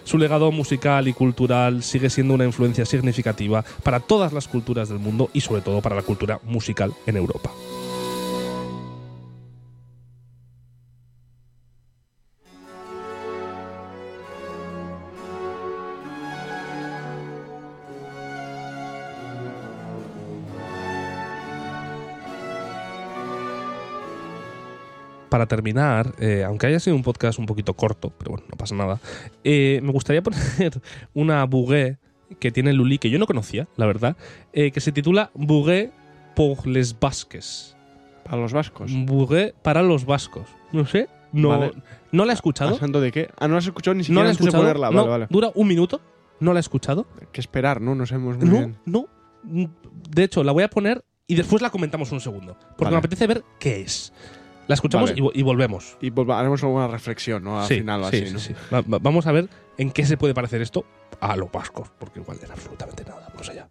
Su 0.04 0.18
legado 0.18 0.52
musical 0.52 1.08
y 1.08 1.14
cultural 1.14 1.82
sigue 1.82 2.10
siendo 2.10 2.34
una 2.34 2.44
influencia 2.44 2.84
significativa 2.84 3.64
para 3.82 4.00
todas 4.00 4.32
las 4.32 4.48
culturas 4.48 4.88
del 4.88 4.98
mundo 4.98 5.30
y 5.32 5.40
sobre 5.40 5.62
todo 5.62 5.80
para 5.80 5.96
la 5.96 6.02
cultura 6.02 6.40
musical 6.44 6.92
en 7.06 7.16
Europa. 7.16 7.50
Para 25.38 25.46
terminar, 25.46 26.14
eh, 26.18 26.42
aunque 26.44 26.66
haya 26.66 26.80
sido 26.80 26.96
un 26.96 27.04
podcast 27.04 27.38
un 27.38 27.46
poquito 27.46 27.74
corto, 27.74 28.12
pero 28.18 28.32
bueno, 28.32 28.44
no 28.50 28.56
pasa 28.56 28.74
nada, 28.74 28.98
eh, 29.44 29.78
me 29.84 29.92
gustaría 29.92 30.20
poner 30.24 30.80
una 31.14 31.44
bouguet 31.44 31.98
que 32.40 32.50
tiene 32.50 32.72
Lully, 32.72 32.98
que 32.98 33.08
yo 33.08 33.20
no 33.20 33.26
conocía, 33.26 33.68
la 33.76 33.86
verdad, 33.86 34.16
eh, 34.52 34.72
que 34.72 34.80
se 34.80 34.90
titula 34.90 35.30
Bouguet 35.34 35.92
pour 36.34 36.66
les 36.66 36.98
Basques. 36.98 37.76
Para 38.24 38.42
los 38.42 38.52
vascos. 38.52 38.90
Bouguet 39.06 39.54
para 39.62 39.82
los 39.84 40.04
vascos. 40.04 40.48
No 40.72 40.84
sé, 40.86 41.08
no, 41.32 41.50
Vale. 41.50 41.72
no 42.10 42.24
la 42.24 42.32
he 42.32 42.34
escuchado. 42.34 42.74
¿A 42.74 42.78
santo 42.80 43.00
de 43.00 43.12
qué? 43.12 43.28
Ah, 43.38 43.46
no 43.46 43.56
has 43.56 43.64
escuchado 43.64 43.94
ni 43.94 44.00
No 44.00 44.04
siquiera 44.04 44.22
la 44.24 44.28
he 44.28 44.30
antes 44.32 44.44
de 44.44 44.48
escuchado. 44.50 44.74
no, 44.74 44.96
Vale, 44.96 45.08
vale. 45.08 45.26
Dura 45.30 45.52
un 45.54 45.68
minuto. 45.68 46.00
No 46.40 46.52
la 46.52 46.58
he 46.58 46.60
escuchado. 46.60 47.06
Que 47.32 47.40
esperar, 47.40 47.80
¿no? 47.80 47.94
No 47.94 48.04
sabemos 48.06 48.36
muy 48.38 48.46
No, 48.46 48.52
bien. 48.52 48.76
no. 48.86 49.06
De 50.10 50.24
hecho, 50.24 50.42
la 50.42 50.50
voy 50.52 50.64
a 50.64 50.68
poner 50.68 51.04
y 51.26 51.36
después 51.36 51.62
la 51.62 51.70
comentamos 51.70 52.10
un 52.12 52.20
segundo. 52.20 52.56
Porque 52.76 52.90
me 52.90 52.98
apetece 52.98 53.26
ver 53.26 53.44
qué 53.60 53.80
es. 53.82 54.12
La 54.68 54.74
escuchamos 54.74 55.10
Vale. 55.10 55.22
y, 55.34 55.40
y 55.40 55.42
volvemos. 55.42 55.96
Y 56.00 56.12
haremos 56.32 56.62
alguna 56.62 56.86
reflexión, 56.86 57.42
¿no? 57.42 57.60
Al 57.60 57.66
sí, 57.66 57.78
final 57.78 58.02
sí, 58.10 58.16
así, 58.18 58.26
sí, 58.26 58.32
¿no? 58.34 58.38
sí. 58.38 58.54
Va- 58.72 58.82
va- 58.82 58.98
vamos 59.00 59.26
a 59.26 59.32
ver 59.32 59.48
en 59.78 59.90
qué 59.90 60.04
se 60.06 60.16
puede 60.16 60.34
parecer 60.34 60.60
esto 60.62 60.84
a 61.20 61.36
los 61.36 61.50
vascos, 61.50 61.90
porque 61.98 62.20
igual 62.20 62.38
era 62.42 62.52
absolutamente 62.54 63.02
nada. 63.04 63.26
Vamos 63.32 63.48
allá. 63.48 63.68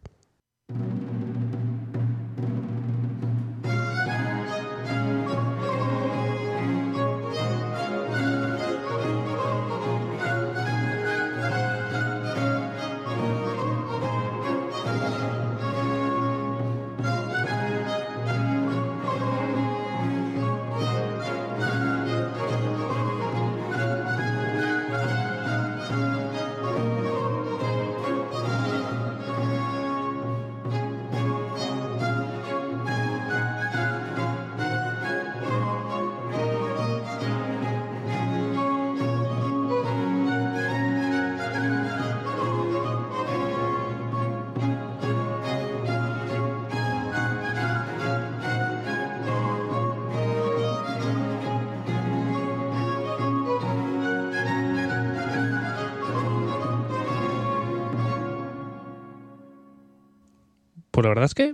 Pues 60.97 61.03
la 61.05 61.09
verdad 61.09 61.25
es 61.25 61.35
que 61.35 61.53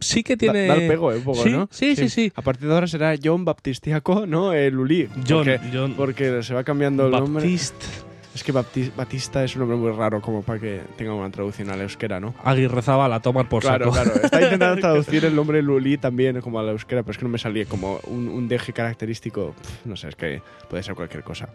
sí 0.00 0.24
que 0.24 0.36
tiene. 0.36 0.66
da 0.66 0.74
el 0.74 0.88
pego, 0.88 1.12
¿eh? 1.12 1.18
Un 1.18 1.22
poco, 1.22 1.44
sí, 1.44 1.50
¿no? 1.52 1.68
sí, 1.70 1.94
sí, 1.94 2.08
sí. 2.08 2.32
A 2.34 2.42
partir 2.42 2.66
de 2.66 2.74
ahora 2.74 2.88
será 2.88 3.14
John 3.22 3.44
Baptistiaco, 3.44 4.26
¿no? 4.26 4.52
El 4.52 4.74
Luli. 4.74 5.08
John, 5.28 5.44
porque, 5.44 5.60
John 5.72 5.94
porque 5.96 6.42
se 6.42 6.54
va 6.54 6.64
cambiando 6.64 7.04
el 7.06 7.12
nombre. 7.12 7.44
Baptiste 7.44 7.86
Es 8.34 8.42
que 8.42 8.52
Baptis- 8.52 8.90
Batista 8.96 9.44
es 9.44 9.54
un 9.54 9.60
nombre 9.60 9.76
muy 9.76 9.92
raro 9.92 10.20
como 10.20 10.42
para 10.42 10.58
que 10.58 10.80
tenga 10.96 11.14
una 11.14 11.30
traducción 11.30 11.70
al 11.70 11.80
euskera, 11.82 12.18
¿no? 12.18 12.34
Aguirre 12.42 12.82
Zabala, 12.82 13.20
tomar 13.20 13.48
por 13.48 13.62
claro, 13.62 13.92
saco. 13.92 14.10
claro. 14.10 14.24
Está 14.24 14.42
intentando 14.42 14.76
traducir 14.80 15.24
el 15.24 15.36
nombre 15.36 15.62
Luli 15.62 15.96
también 15.96 16.40
como 16.40 16.58
al 16.58 16.68
euskera, 16.70 17.04
pero 17.04 17.12
es 17.12 17.18
que 17.18 17.24
no 17.24 17.30
me 17.30 17.38
salía 17.38 17.66
como 17.66 18.00
un, 18.08 18.26
un 18.28 18.48
deje 18.48 18.72
característico. 18.72 19.54
Pf, 19.56 19.86
no 19.88 19.94
sé, 19.94 20.08
es 20.08 20.16
que 20.16 20.42
puede 20.68 20.82
ser 20.82 20.96
cualquier 20.96 21.22
cosa. 21.22 21.48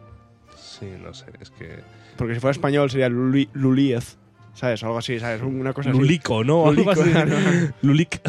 Sí, 0.56 0.86
no 1.04 1.13
sé, 1.13 1.26
es 1.41 1.50
que. 1.50 1.80
Porque 2.15 2.34
si 2.36 2.39
fuera 2.39 2.52
español 2.52 2.89
sería 2.89 3.10
Luli, 3.10 3.50
Luliez, 3.54 4.17
¿sabes? 4.55 4.83
Algo 4.83 4.97
así, 4.97 5.19
¿sabes? 5.19 5.41
Una 5.43 5.71
cosa 5.73 5.91
así. 5.91 5.99
Lulico, 5.99 6.43
¿no? 6.43 6.71
Lulico, 6.71 6.89
Algo 6.91 7.01
así. 7.03 7.11
claro. 7.11 7.35
Lulic. 7.83 8.21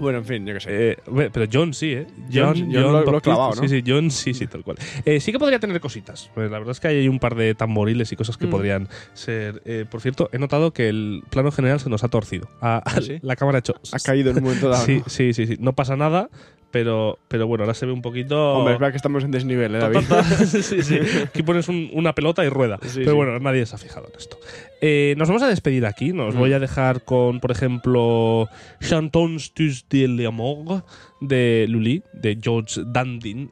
Bueno, 0.00 0.18
en 0.18 0.24
fin, 0.24 0.44
yo 0.46 0.54
qué 0.54 0.60
sé. 0.60 0.68
Eh, 0.92 1.30
pero 1.32 1.46
John 1.50 1.72
sí, 1.74 1.92
¿eh? 1.92 2.06
John- 2.32 2.54
John 2.54 2.72
lo- 2.72 2.90
lo 2.92 2.98
he 3.00 3.04
Baptiste, 3.04 3.20
clavado, 3.22 3.54
¿no? 3.54 3.62
Sí, 3.62 3.68
sí, 3.68 3.84
John 3.86 4.10
sí, 4.10 4.34
sí, 4.34 4.46
tal 4.48 4.64
cual. 4.64 4.76
Eh, 5.04 5.20
sí 5.20 5.30
que 5.32 5.38
podría 5.38 5.60
tener 5.60 5.80
cositas. 5.80 6.28
Pues 6.34 6.50
la 6.50 6.58
verdad 6.58 6.72
es 6.72 6.80
que 6.80 6.88
hay 6.88 7.08
un 7.08 7.18
par 7.20 7.34
de 7.36 7.54
tamboriles 7.54 8.10
y 8.10 8.16
cosas 8.16 8.36
que 8.36 8.46
Mm. 8.46 8.50
podrían 8.50 8.88
ser. 9.14 9.62
eh, 9.64 9.84
por 9.88 10.00
cierto, 10.00 10.28
he 10.32 10.38
notado 10.38 10.72
que 10.72 10.88
el 10.88 11.22
plano 11.30 11.52
general 11.52 11.78
se 11.80 11.88
nos 11.88 12.02
ha 12.02 12.08
torcido. 12.08 12.48
A- 12.60 12.78
a- 12.78 12.82
¿Ah, 12.84 13.00
sí? 13.00 13.18
La 13.22 13.36
cámara 13.36 13.58
ha 13.58 13.60
hecho. 13.60 13.74
ha 13.92 13.98
caído 14.00 14.30
en 14.30 14.38
un 14.38 14.44
momento 14.44 14.68
dado. 14.68 14.84
Sí, 14.84 14.98
¿no? 14.98 15.04
sí, 15.06 15.32
sí, 15.34 15.46
sí. 15.46 15.56
No 15.60 15.72
pasa 15.74 15.96
nada, 15.96 16.30
pero, 16.72 17.18
pero 17.28 17.46
bueno, 17.46 17.62
ahora 17.64 17.74
se 17.74 17.86
ve 17.86 17.92
un 17.92 18.02
poquito. 18.02 18.54
Hombre, 18.54 18.74
es 18.74 18.80
verdad 18.80 18.92
que 18.92 18.96
estamos 18.96 19.22
en 19.24 19.30
desnivel, 19.30 19.74
¿eh, 19.76 19.78
David? 19.78 19.98
sí, 20.46 20.82
sí. 20.82 20.98
Aquí 21.24 21.42
pones 21.44 21.68
un- 21.68 21.90
una 21.92 22.12
pelota 22.14 22.44
y 22.44 22.48
rueda. 22.48 22.78
Sí, 22.82 22.98
Pero 23.00 23.12
sí. 23.12 23.16
bueno, 23.16 23.38
nadie 23.38 23.64
se 23.66 23.76
ha 23.76 23.78
fijado 23.78 24.08
en 24.12 24.18
esto. 24.18 24.36
Eh, 24.80 25.14
nos 25.18 25.28
vamos 25.28 25.42
a 25.42 25.48
despedir 25.48 25.84
aquí. 25.86 26.12
Nos 26.12 26.34
Mm. 26.34 26.38
voy 26.38 26.52
a 26.52 26.58
dejar 26.58 27.04
con, 27.04 27.40
por 27.40 27.50
ejemplo, 27.50 28.48
Chantons 28.80 29.52
tus 29.52 29.88
de 29.88 30.08
l'amour 30.08 30.84
de 31.20 31.66
Lully, 31.68 32.02
de 32.14 32.38
George 32.42 32.80
Dandin. 32.86 33.50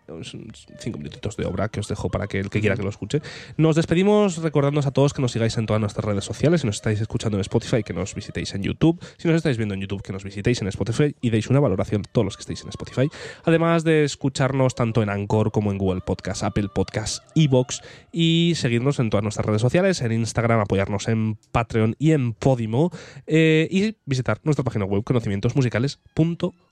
Cinco 0.79 0.99
minutitos 0.99 1.37
de 1.37 1.45
obra 1.45 1.69
que 1.69 1.81
os 1.81 1.89
dejo 1.89 2.09
para 2.09 2.27
que 2.27 2.41
el 2.41 2.49
que 2.49 2.61
quiera 2.61 2.77
que 2.77 2.83
lo 2.83 2.89
escuche. 2.89 3.21
Nos 3.59 3.77
despedimos 3.77 4.39
recordándoos 4.39 4.87
a 4.87 4.91
todos 4.91 5.13
que 5.13 5.21
nos 5.21 5.33
sigáis 5.33 5.57
en 5.59 5.67
todas 5.67 5.81
nuestras 5.81 6.05
redes 6.05 6.25
sociales. 6.25 6.63
Si 6.63 6.67
nos 6.67 6.77
estáis 6.77 7.01
escuchando 7.01 7.37
en 7.37 7.43
Spotify, 7.43 7.83
que 7.83 7.93
nos 7.93 8.15
visitéis 8.15 8.55
en 8.55 8.63
YouTube. 8.63 8.99
Si 9.19 9.29
nos 9.29 9.37
estáis 9.37 9.59
viendo 9.59 9.75
en 9.75 9.83
YouTube, 9.83 10.01
que 10.03 10.13
nos 10.15 10.25
visitéis 10.25 10.63
en 10.63 10.69
Spotify 10.69 11.15
y 11.21 11.29
deis 11.29 11.49
una 11.49 11.61
valoración 11.61 12.03
a 12.07 12.11
todos 12.11 12.25
los 12.25 12.37
que 12.37 12.41
estéis 12.41 12.63
en 12.63 12.71
Spotify. 12.71 13.11
Además 13.45 13.85
de 13.85 14.05
escucharnos 14.05 14.75
tanto 14.75 15.03
en 15.03 15.11
Anchor 15.11 15.51
como 15.53 15.71
en 15.71 15.77
Google 15.79 16.01
Podcast, 16.01 16.43
Apple 16.45 16.69
Podcast, 16.75 17.23
Evox 17.35 17.83
y 18.13 18.55
seguirnos 18.57 18.99
en 18.99 19.11
todas 19.11 19.23
nuestras 19.25 19.45
redes 19.45 19.61
sociales, 19.61 20.01
en 20.01 20.13
Instagram, 20.13 20.61
apoyarnos 20.61 21.07
en 21.09 21.18
Patreon 21.53 21.97
y 21.99 22.13
en 22.13 22.33
Podimo 22.33 22.91
eh, 23.27 23.69
y 23.71 23.97
visitar 24.05 24.41
nuestra 24.45 24.65
página 24.65 24.85
web 24.85 25.05
conocimientosmusicales.com. 25.05 26.68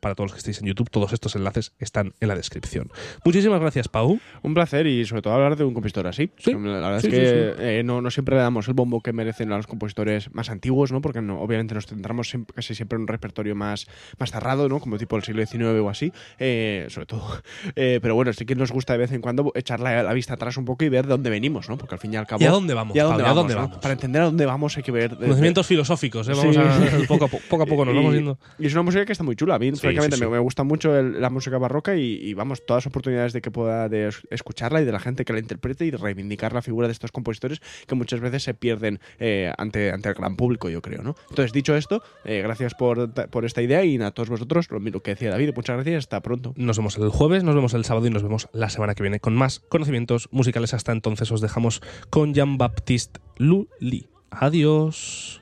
Para 0.00 0.14
todos 0.16 0.26
los 0.30 0.32
que 0.32 0.38
estéis 0.38 0.60
en 0.60 0.66
YouTube, 0.66 0.90
todos 0.90 1.12
estos 1.12 1.36
enlaces 1.36 1.72
están 1.78 2.12
en 2.20 2.28
la 2.28 2.34
descripción. 2.34 2.90
Muchísimas 3.24 3.60
gracias, 3.60 3.88
Pau. 3.88 4.18
Un 4.42 4.54
placer 4.54 4.86
y 4.88 5.04
sobre 5.06 5.22
todo 5.22 5.34
hablar 5.34 5.56
de 5.56 5.64
un 5.64 5.72
compositor 5.72 6.06
así. 6.08 6.30
Sí. 6.38 6.52
La 6.52 6.58
verdad 6.58 7.00
Sí, 7.00 7.06
es 7.06 7.12
sí, 7.12 7.18
que 7.20 7.78
eh, 7.78 7.82
no, 7.84 8.02
no 8.02 8.10
siempre 8.10 8.34
le 8.36 8.42
damos 8.42 8.66
el 8.68 8.74
bombo 8.74 9.00
que 9.00 9.12
merecen 9.12 9.52
a 9.52 9.56
los 9.56 9.66
compositores 9.68 10.34
más 10.34 10.50
antiguos, 10.50 10.90
¿no? 10.90 11.00
Porque 11.00 11.22
no, 11.22 11.40
obviamente 11.40 11.74
nos 11.74 11.86
centramos 11.86 12.28
siempre- 12.28 12.54
casi 12.54 12.74
siempre 12.74 12.96
en 12.96 13.02
un 13.02 13.08
repertorio 13.08 13.54
más, 13.54 13.86
más 14.18 14.32
cerrado, 14.32 14.68
¿no? 14.68 14.80
Como 14.80 14.98
tipo 14.98 15.16
el 15.16 15.22
siglo 15.22 15.46
XIX 15.46 15.62
o 15.80 15.88
así, 15.88 16.12
eh, 16.38 16.86
sobre 16.90 17.06
todo. 17.06 17.22
Eh, 17.76 18.00
pero 18.02 18.14
bueno, 18.14 18.32
sí 18.32 18.44
que 18.44 18.54
nos 18.54 18.70
gusta 18.72 18.92
de 18.94 18.98
vez 18.98 19.12
en 19.12 19.20
cuando 19.20 19.50
echar 19.54 19.80
la, 19.80 20.02
la 20.02 20.12
vista 20.12 20.34
atrás 20.34 20.56
un 20.56 20.64
poco 20.64 20.84
y 20.84 20.88
ver 20.88 21.06
de 21.06 21.10
dónde 21.12 21.30
venimos, 21.30 21.68
¿no? 21.68 21.78
Porque 21.78 21.94
al 21.94 22.00
fin 22.00 22.12
y 22.12 22.16
al 22.16 22.26
cabo... 22.26 22.42
¿Y 22.42 22.46
a 22.46 22.50
dónde 22.50 22.74
vamos? 22.74 22.94
¿Y 22.96 22.98
a 22.98 23.04
dónde 23.04 23.22
Pau? 23.22 23.28
¿Y 23.28 23.30
a 23.30 23.34
vamos, 23.34 23.52
dónde 23.54 23.74
no? 23.74 23.80
Para 23.80 23.94
entender 23.94 24.22
a 24.22 24.24
dónde 24.26 24.44
vamos 24.46 24.76
hay 24.76 24.82
que 24.82 24.92
ver... 24.92 25.16
Conocimientos 25.16 25.66
filosóficos, 25.66 26.28
¿eh? 26.28 26.32
Vamos 26.36 26.56
a, 26.56 27.06
poco, 27.08 27.24
a 27.26 27.28
po- 27.28 27.40
poco 27.48 27.62
a 27.62 27.66
poco 27.66 27.84
nos 27.84 27.94
vamos 27.96 28.14
yendo. 28.14 28.38
Y 28.58 28.66
es 28.66 28.72
una 28.74 28.82
música 28.82 29.04
que 29.06 29.12
está 29.12 29.24
muy 29.24 29.36
chula. 29.36 29.51
A 29.54 29.58
mí, 29.58 29.70
Sí, 29.72 29.76
francamente, 29.80 30.16
sí, 30.16 30.20
sí. 30.22 30.26
Me, 30.26 30.32
me 30.32 30.38
gusta 30.38 30.64
mucho 30.64 30.96
el- 30.98 31.20
la 31.20 31.30
música 31.30 31.58
barroca 31.58 31.96
y, 31.96 32.14
y, 32.22 32.34
vamos, 32.34 32.64
todas 32.66 32.84
las 32.84 32.90
oportunidades 32.90 33.32
de 33.32 33.40
que 33.42 33.50
pueda 33.50 33.88
de 33.88 34.08
es- 34.08 34.26
escucharla 34.30 34.80
y 34.80 34.84
de 34.84 34.92
la 34.92 35.00
gente 35.00 35.24
que 35.24 35.32
la 35.32 35.38
interprete 35.38 35.84
y 35.86 35.90
de 35.90 35.96
reivindicar 35.96 36.52
la 36.52 36.62
figura 36.62 36.88
de 36.88 36.92
estos 36.92 37.12
compositores 37.12 37.60
que 37.86 37.94
muchas 37.94 38.20
veces 38.20 38.42
se 38.42 38.54
pierden 38.54 39.00
eh, 39.18 39.52
ante, 39.58 39.90
ante 39.90 40.08
el 40.08 40.14
gran 40.14 40.36
público, 40.36 40.68
yo 40.70 40.80
creo, 40.82 41.02
¿no? 41.02 41.14
Entonces, 41.30 41.52
dicho 41.52 41.76
esto, 41.76 42.02
eh, 42.24 42.40
gracias 42.42 42.74
por, 42.74 43.12
por 43.30 43.44
esta 43.44 43.62
idea 43.62 43.84
y 43.84 44.00
a 44.00 44.10
todos 44.10 44.28
vosotros, 44.28 44.70
lo 44.70 44.80
mismo 44.80 45.00
que 45.00 45.12
decía 45.12 45.30
David, 45.30 45.52
muchas 45.54 45.76
gracias, 45.76 45.98
hasta 46.04 46.20
pronto. 46.20 46.54
Nos 46.56 46.76
vemos 46.78 46.96
el 46.98 47.08
jueves, 47.10 47.44
nos 47.44 47.54
vemos 47.54 47.74
el 47.74 47.84
sábado 47.84 48.06
y 48.06 48.10
nos 48.10 48.22
vemos 48.22 48.48
la 48.52 48.68
semana 48.70 48.94
que 48.94 49.02
viene 49.02 49.20
con 49.20 49.34
más 49.34 49.60
conocimientos 49.68 50.28
musicales. 50.32 50.74
Hasta 50.74 50.92
entonces 50.92 51.30
os 51.30 51.40
dejamos 51.40 51.82
con 52.10 52.34
Jean-Baptiste 52.34 53.20
Lully. 53.38 54.08
Adiós. 54.30 55.40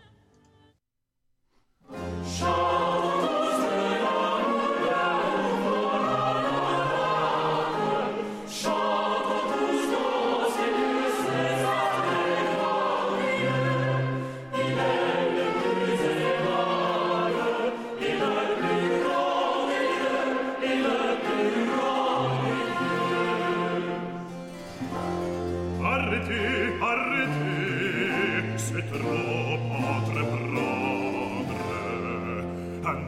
Un 32.90 32.98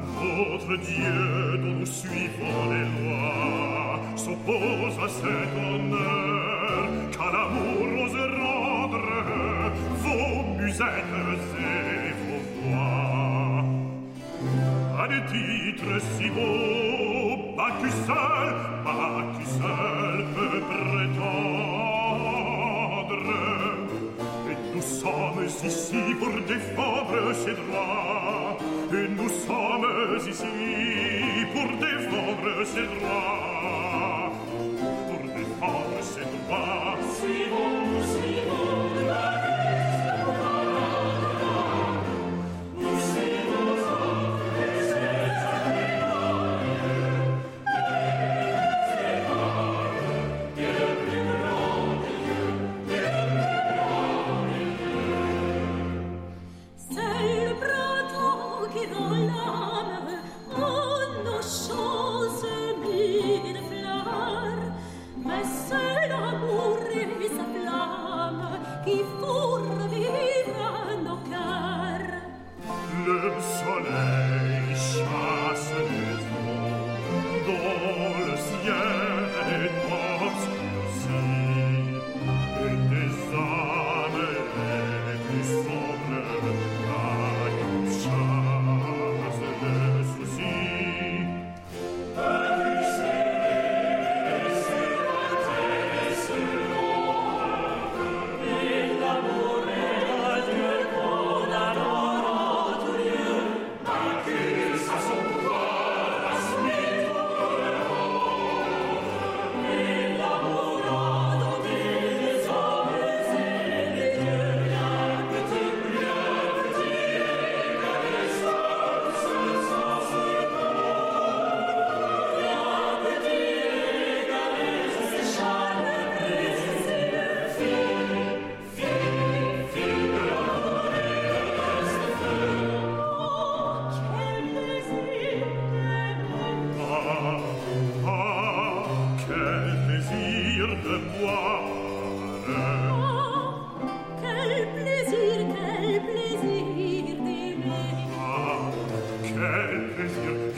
autre 0.55 0.77
Dieu 0.77 1.59
dont 1.59 1.77
nous 1.81 1.87
suivons 1.87 2.71
les 2.71 2.87
lois 2.95 3.99
s'oppose 4.15 4.97
à 5.03 5.09
cet 5.09 5.51
honneur 5.59 6.87
qu'à 7.11 7.29
l'amour 7.33 7.87
ose 8.05 8.21
rendre 8.39 9.07
vos 10.03 10.63
musettes 10.63 11.17
et 11.59 12.13
vos 12.23 12.43
voix. 12.63 13.65
À 15.03 15.05
des 15.09 15.25
titres 15.33 15.97
si 16.17 16.27
beaux, 16.31 17.57
pas 17.57 17.73
que 17.83 17.91
seul, 18.07 18.55
pas 18.85 19.25
que 19.35 19.45
seul 19.59 20.19
peut 20.37 20.63
prétendre. 20.71 21.33
Et 24.49 24.57
nous 24.77 24.83
sommes 24.83 25.45
ici 25.45 26.03
pour 26.21 26.35
défendre 26.47 27.35
ses 27.35 27.55
droits. 27.55 28.23
nous 29.23 29.29
sommes 29.29 30.29
ici 30.29 30.45
pour 31.53 31.69
défendre 31.79 32.65
ses 32.65 32.87
droits. 32.95 34.33
Pour 35.09 35.23
défendre 35.37 36.03
ses 36.03 36.27
droits. 36.35 36.97
Suivons 37.19 37.82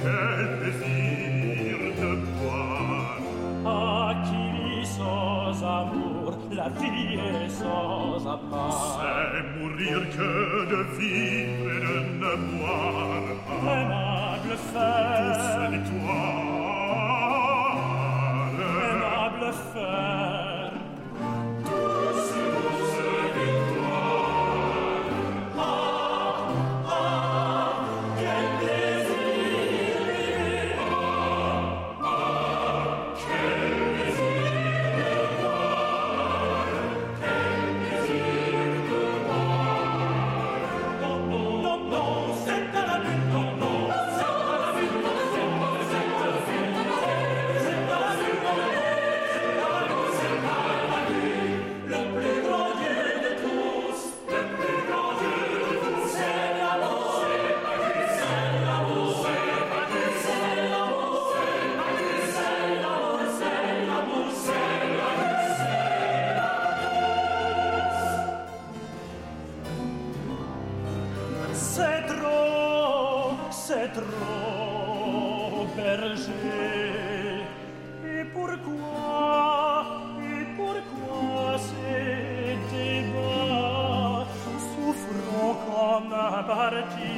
Quel 0.03 0.59
plaisir 0.59 1.77
de 2.01 2.11
boire 2.37 3.19
Ah 3.67 4.15
qui 4.27 4.87
sans 4.87 5.65
amour 5.65 6.15
la 6.53 6.69
vie 6.69 7.15
est 7.15 7.49
sans 7.49 8.27
appât. 8.27 8.71
C'est 8.97 9.43
mourir 9.59 9.99
que 10.17 10.33
de 10.73 10.81
vivre 10.99 11.71
et 11.71 11.81
de 11.85 11.97
ne 12.21 12.33
boire. 12.59 13.29
Aimable 13.77 14.55
fer. 14.73 15.73
Aimable 18.93 19.53
fer. 19.73 20.14
Et 78.05 78.25
pourquoi, 78.33 79.87
et 80.21 80.45
pourquoi 80.57 81.57
ces 81.59 82.57
débats 82.73 84.27
Souffrons 84.59 85.57
comme 85.67 86.13
un 86.13 86.43
parti, 86.43 87.15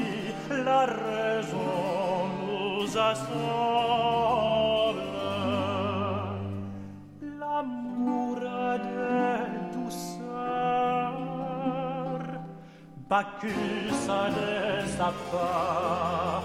la 0.50 0.84
raison 0.84 2.28
nous 2.42 2.98
assemble. 2.98 3.40
L'amour 7.40 8.36
a 8.44 8.78
des 8.78 9.40
douceurs 9.74 11.16
Bacchus 13.08 14.10
a 14.10 14.28
des 14.30 15.00
apports 15.00 16.35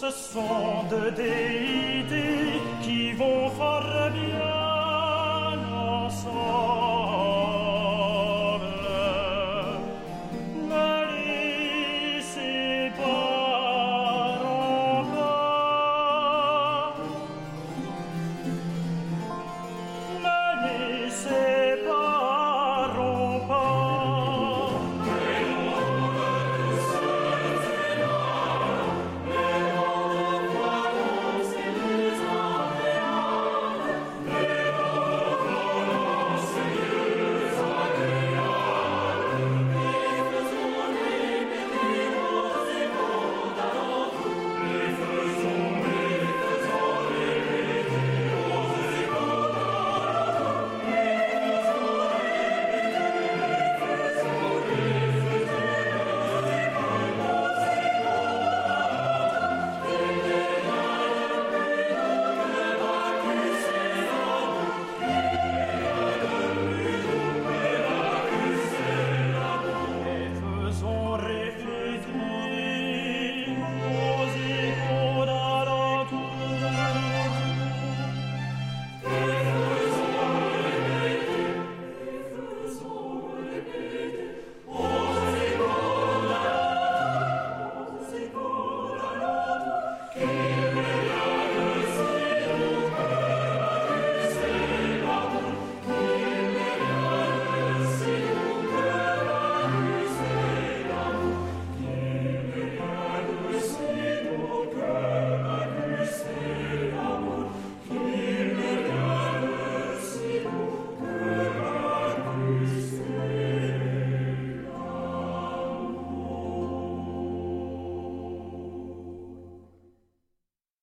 ce 0.00 0.10
sont 0.12 0.84
deux 0.88 1.10
déités 1.10 2.60
qui 2.82 3.12
vont 3.14 3.50
faire 3.50 3.87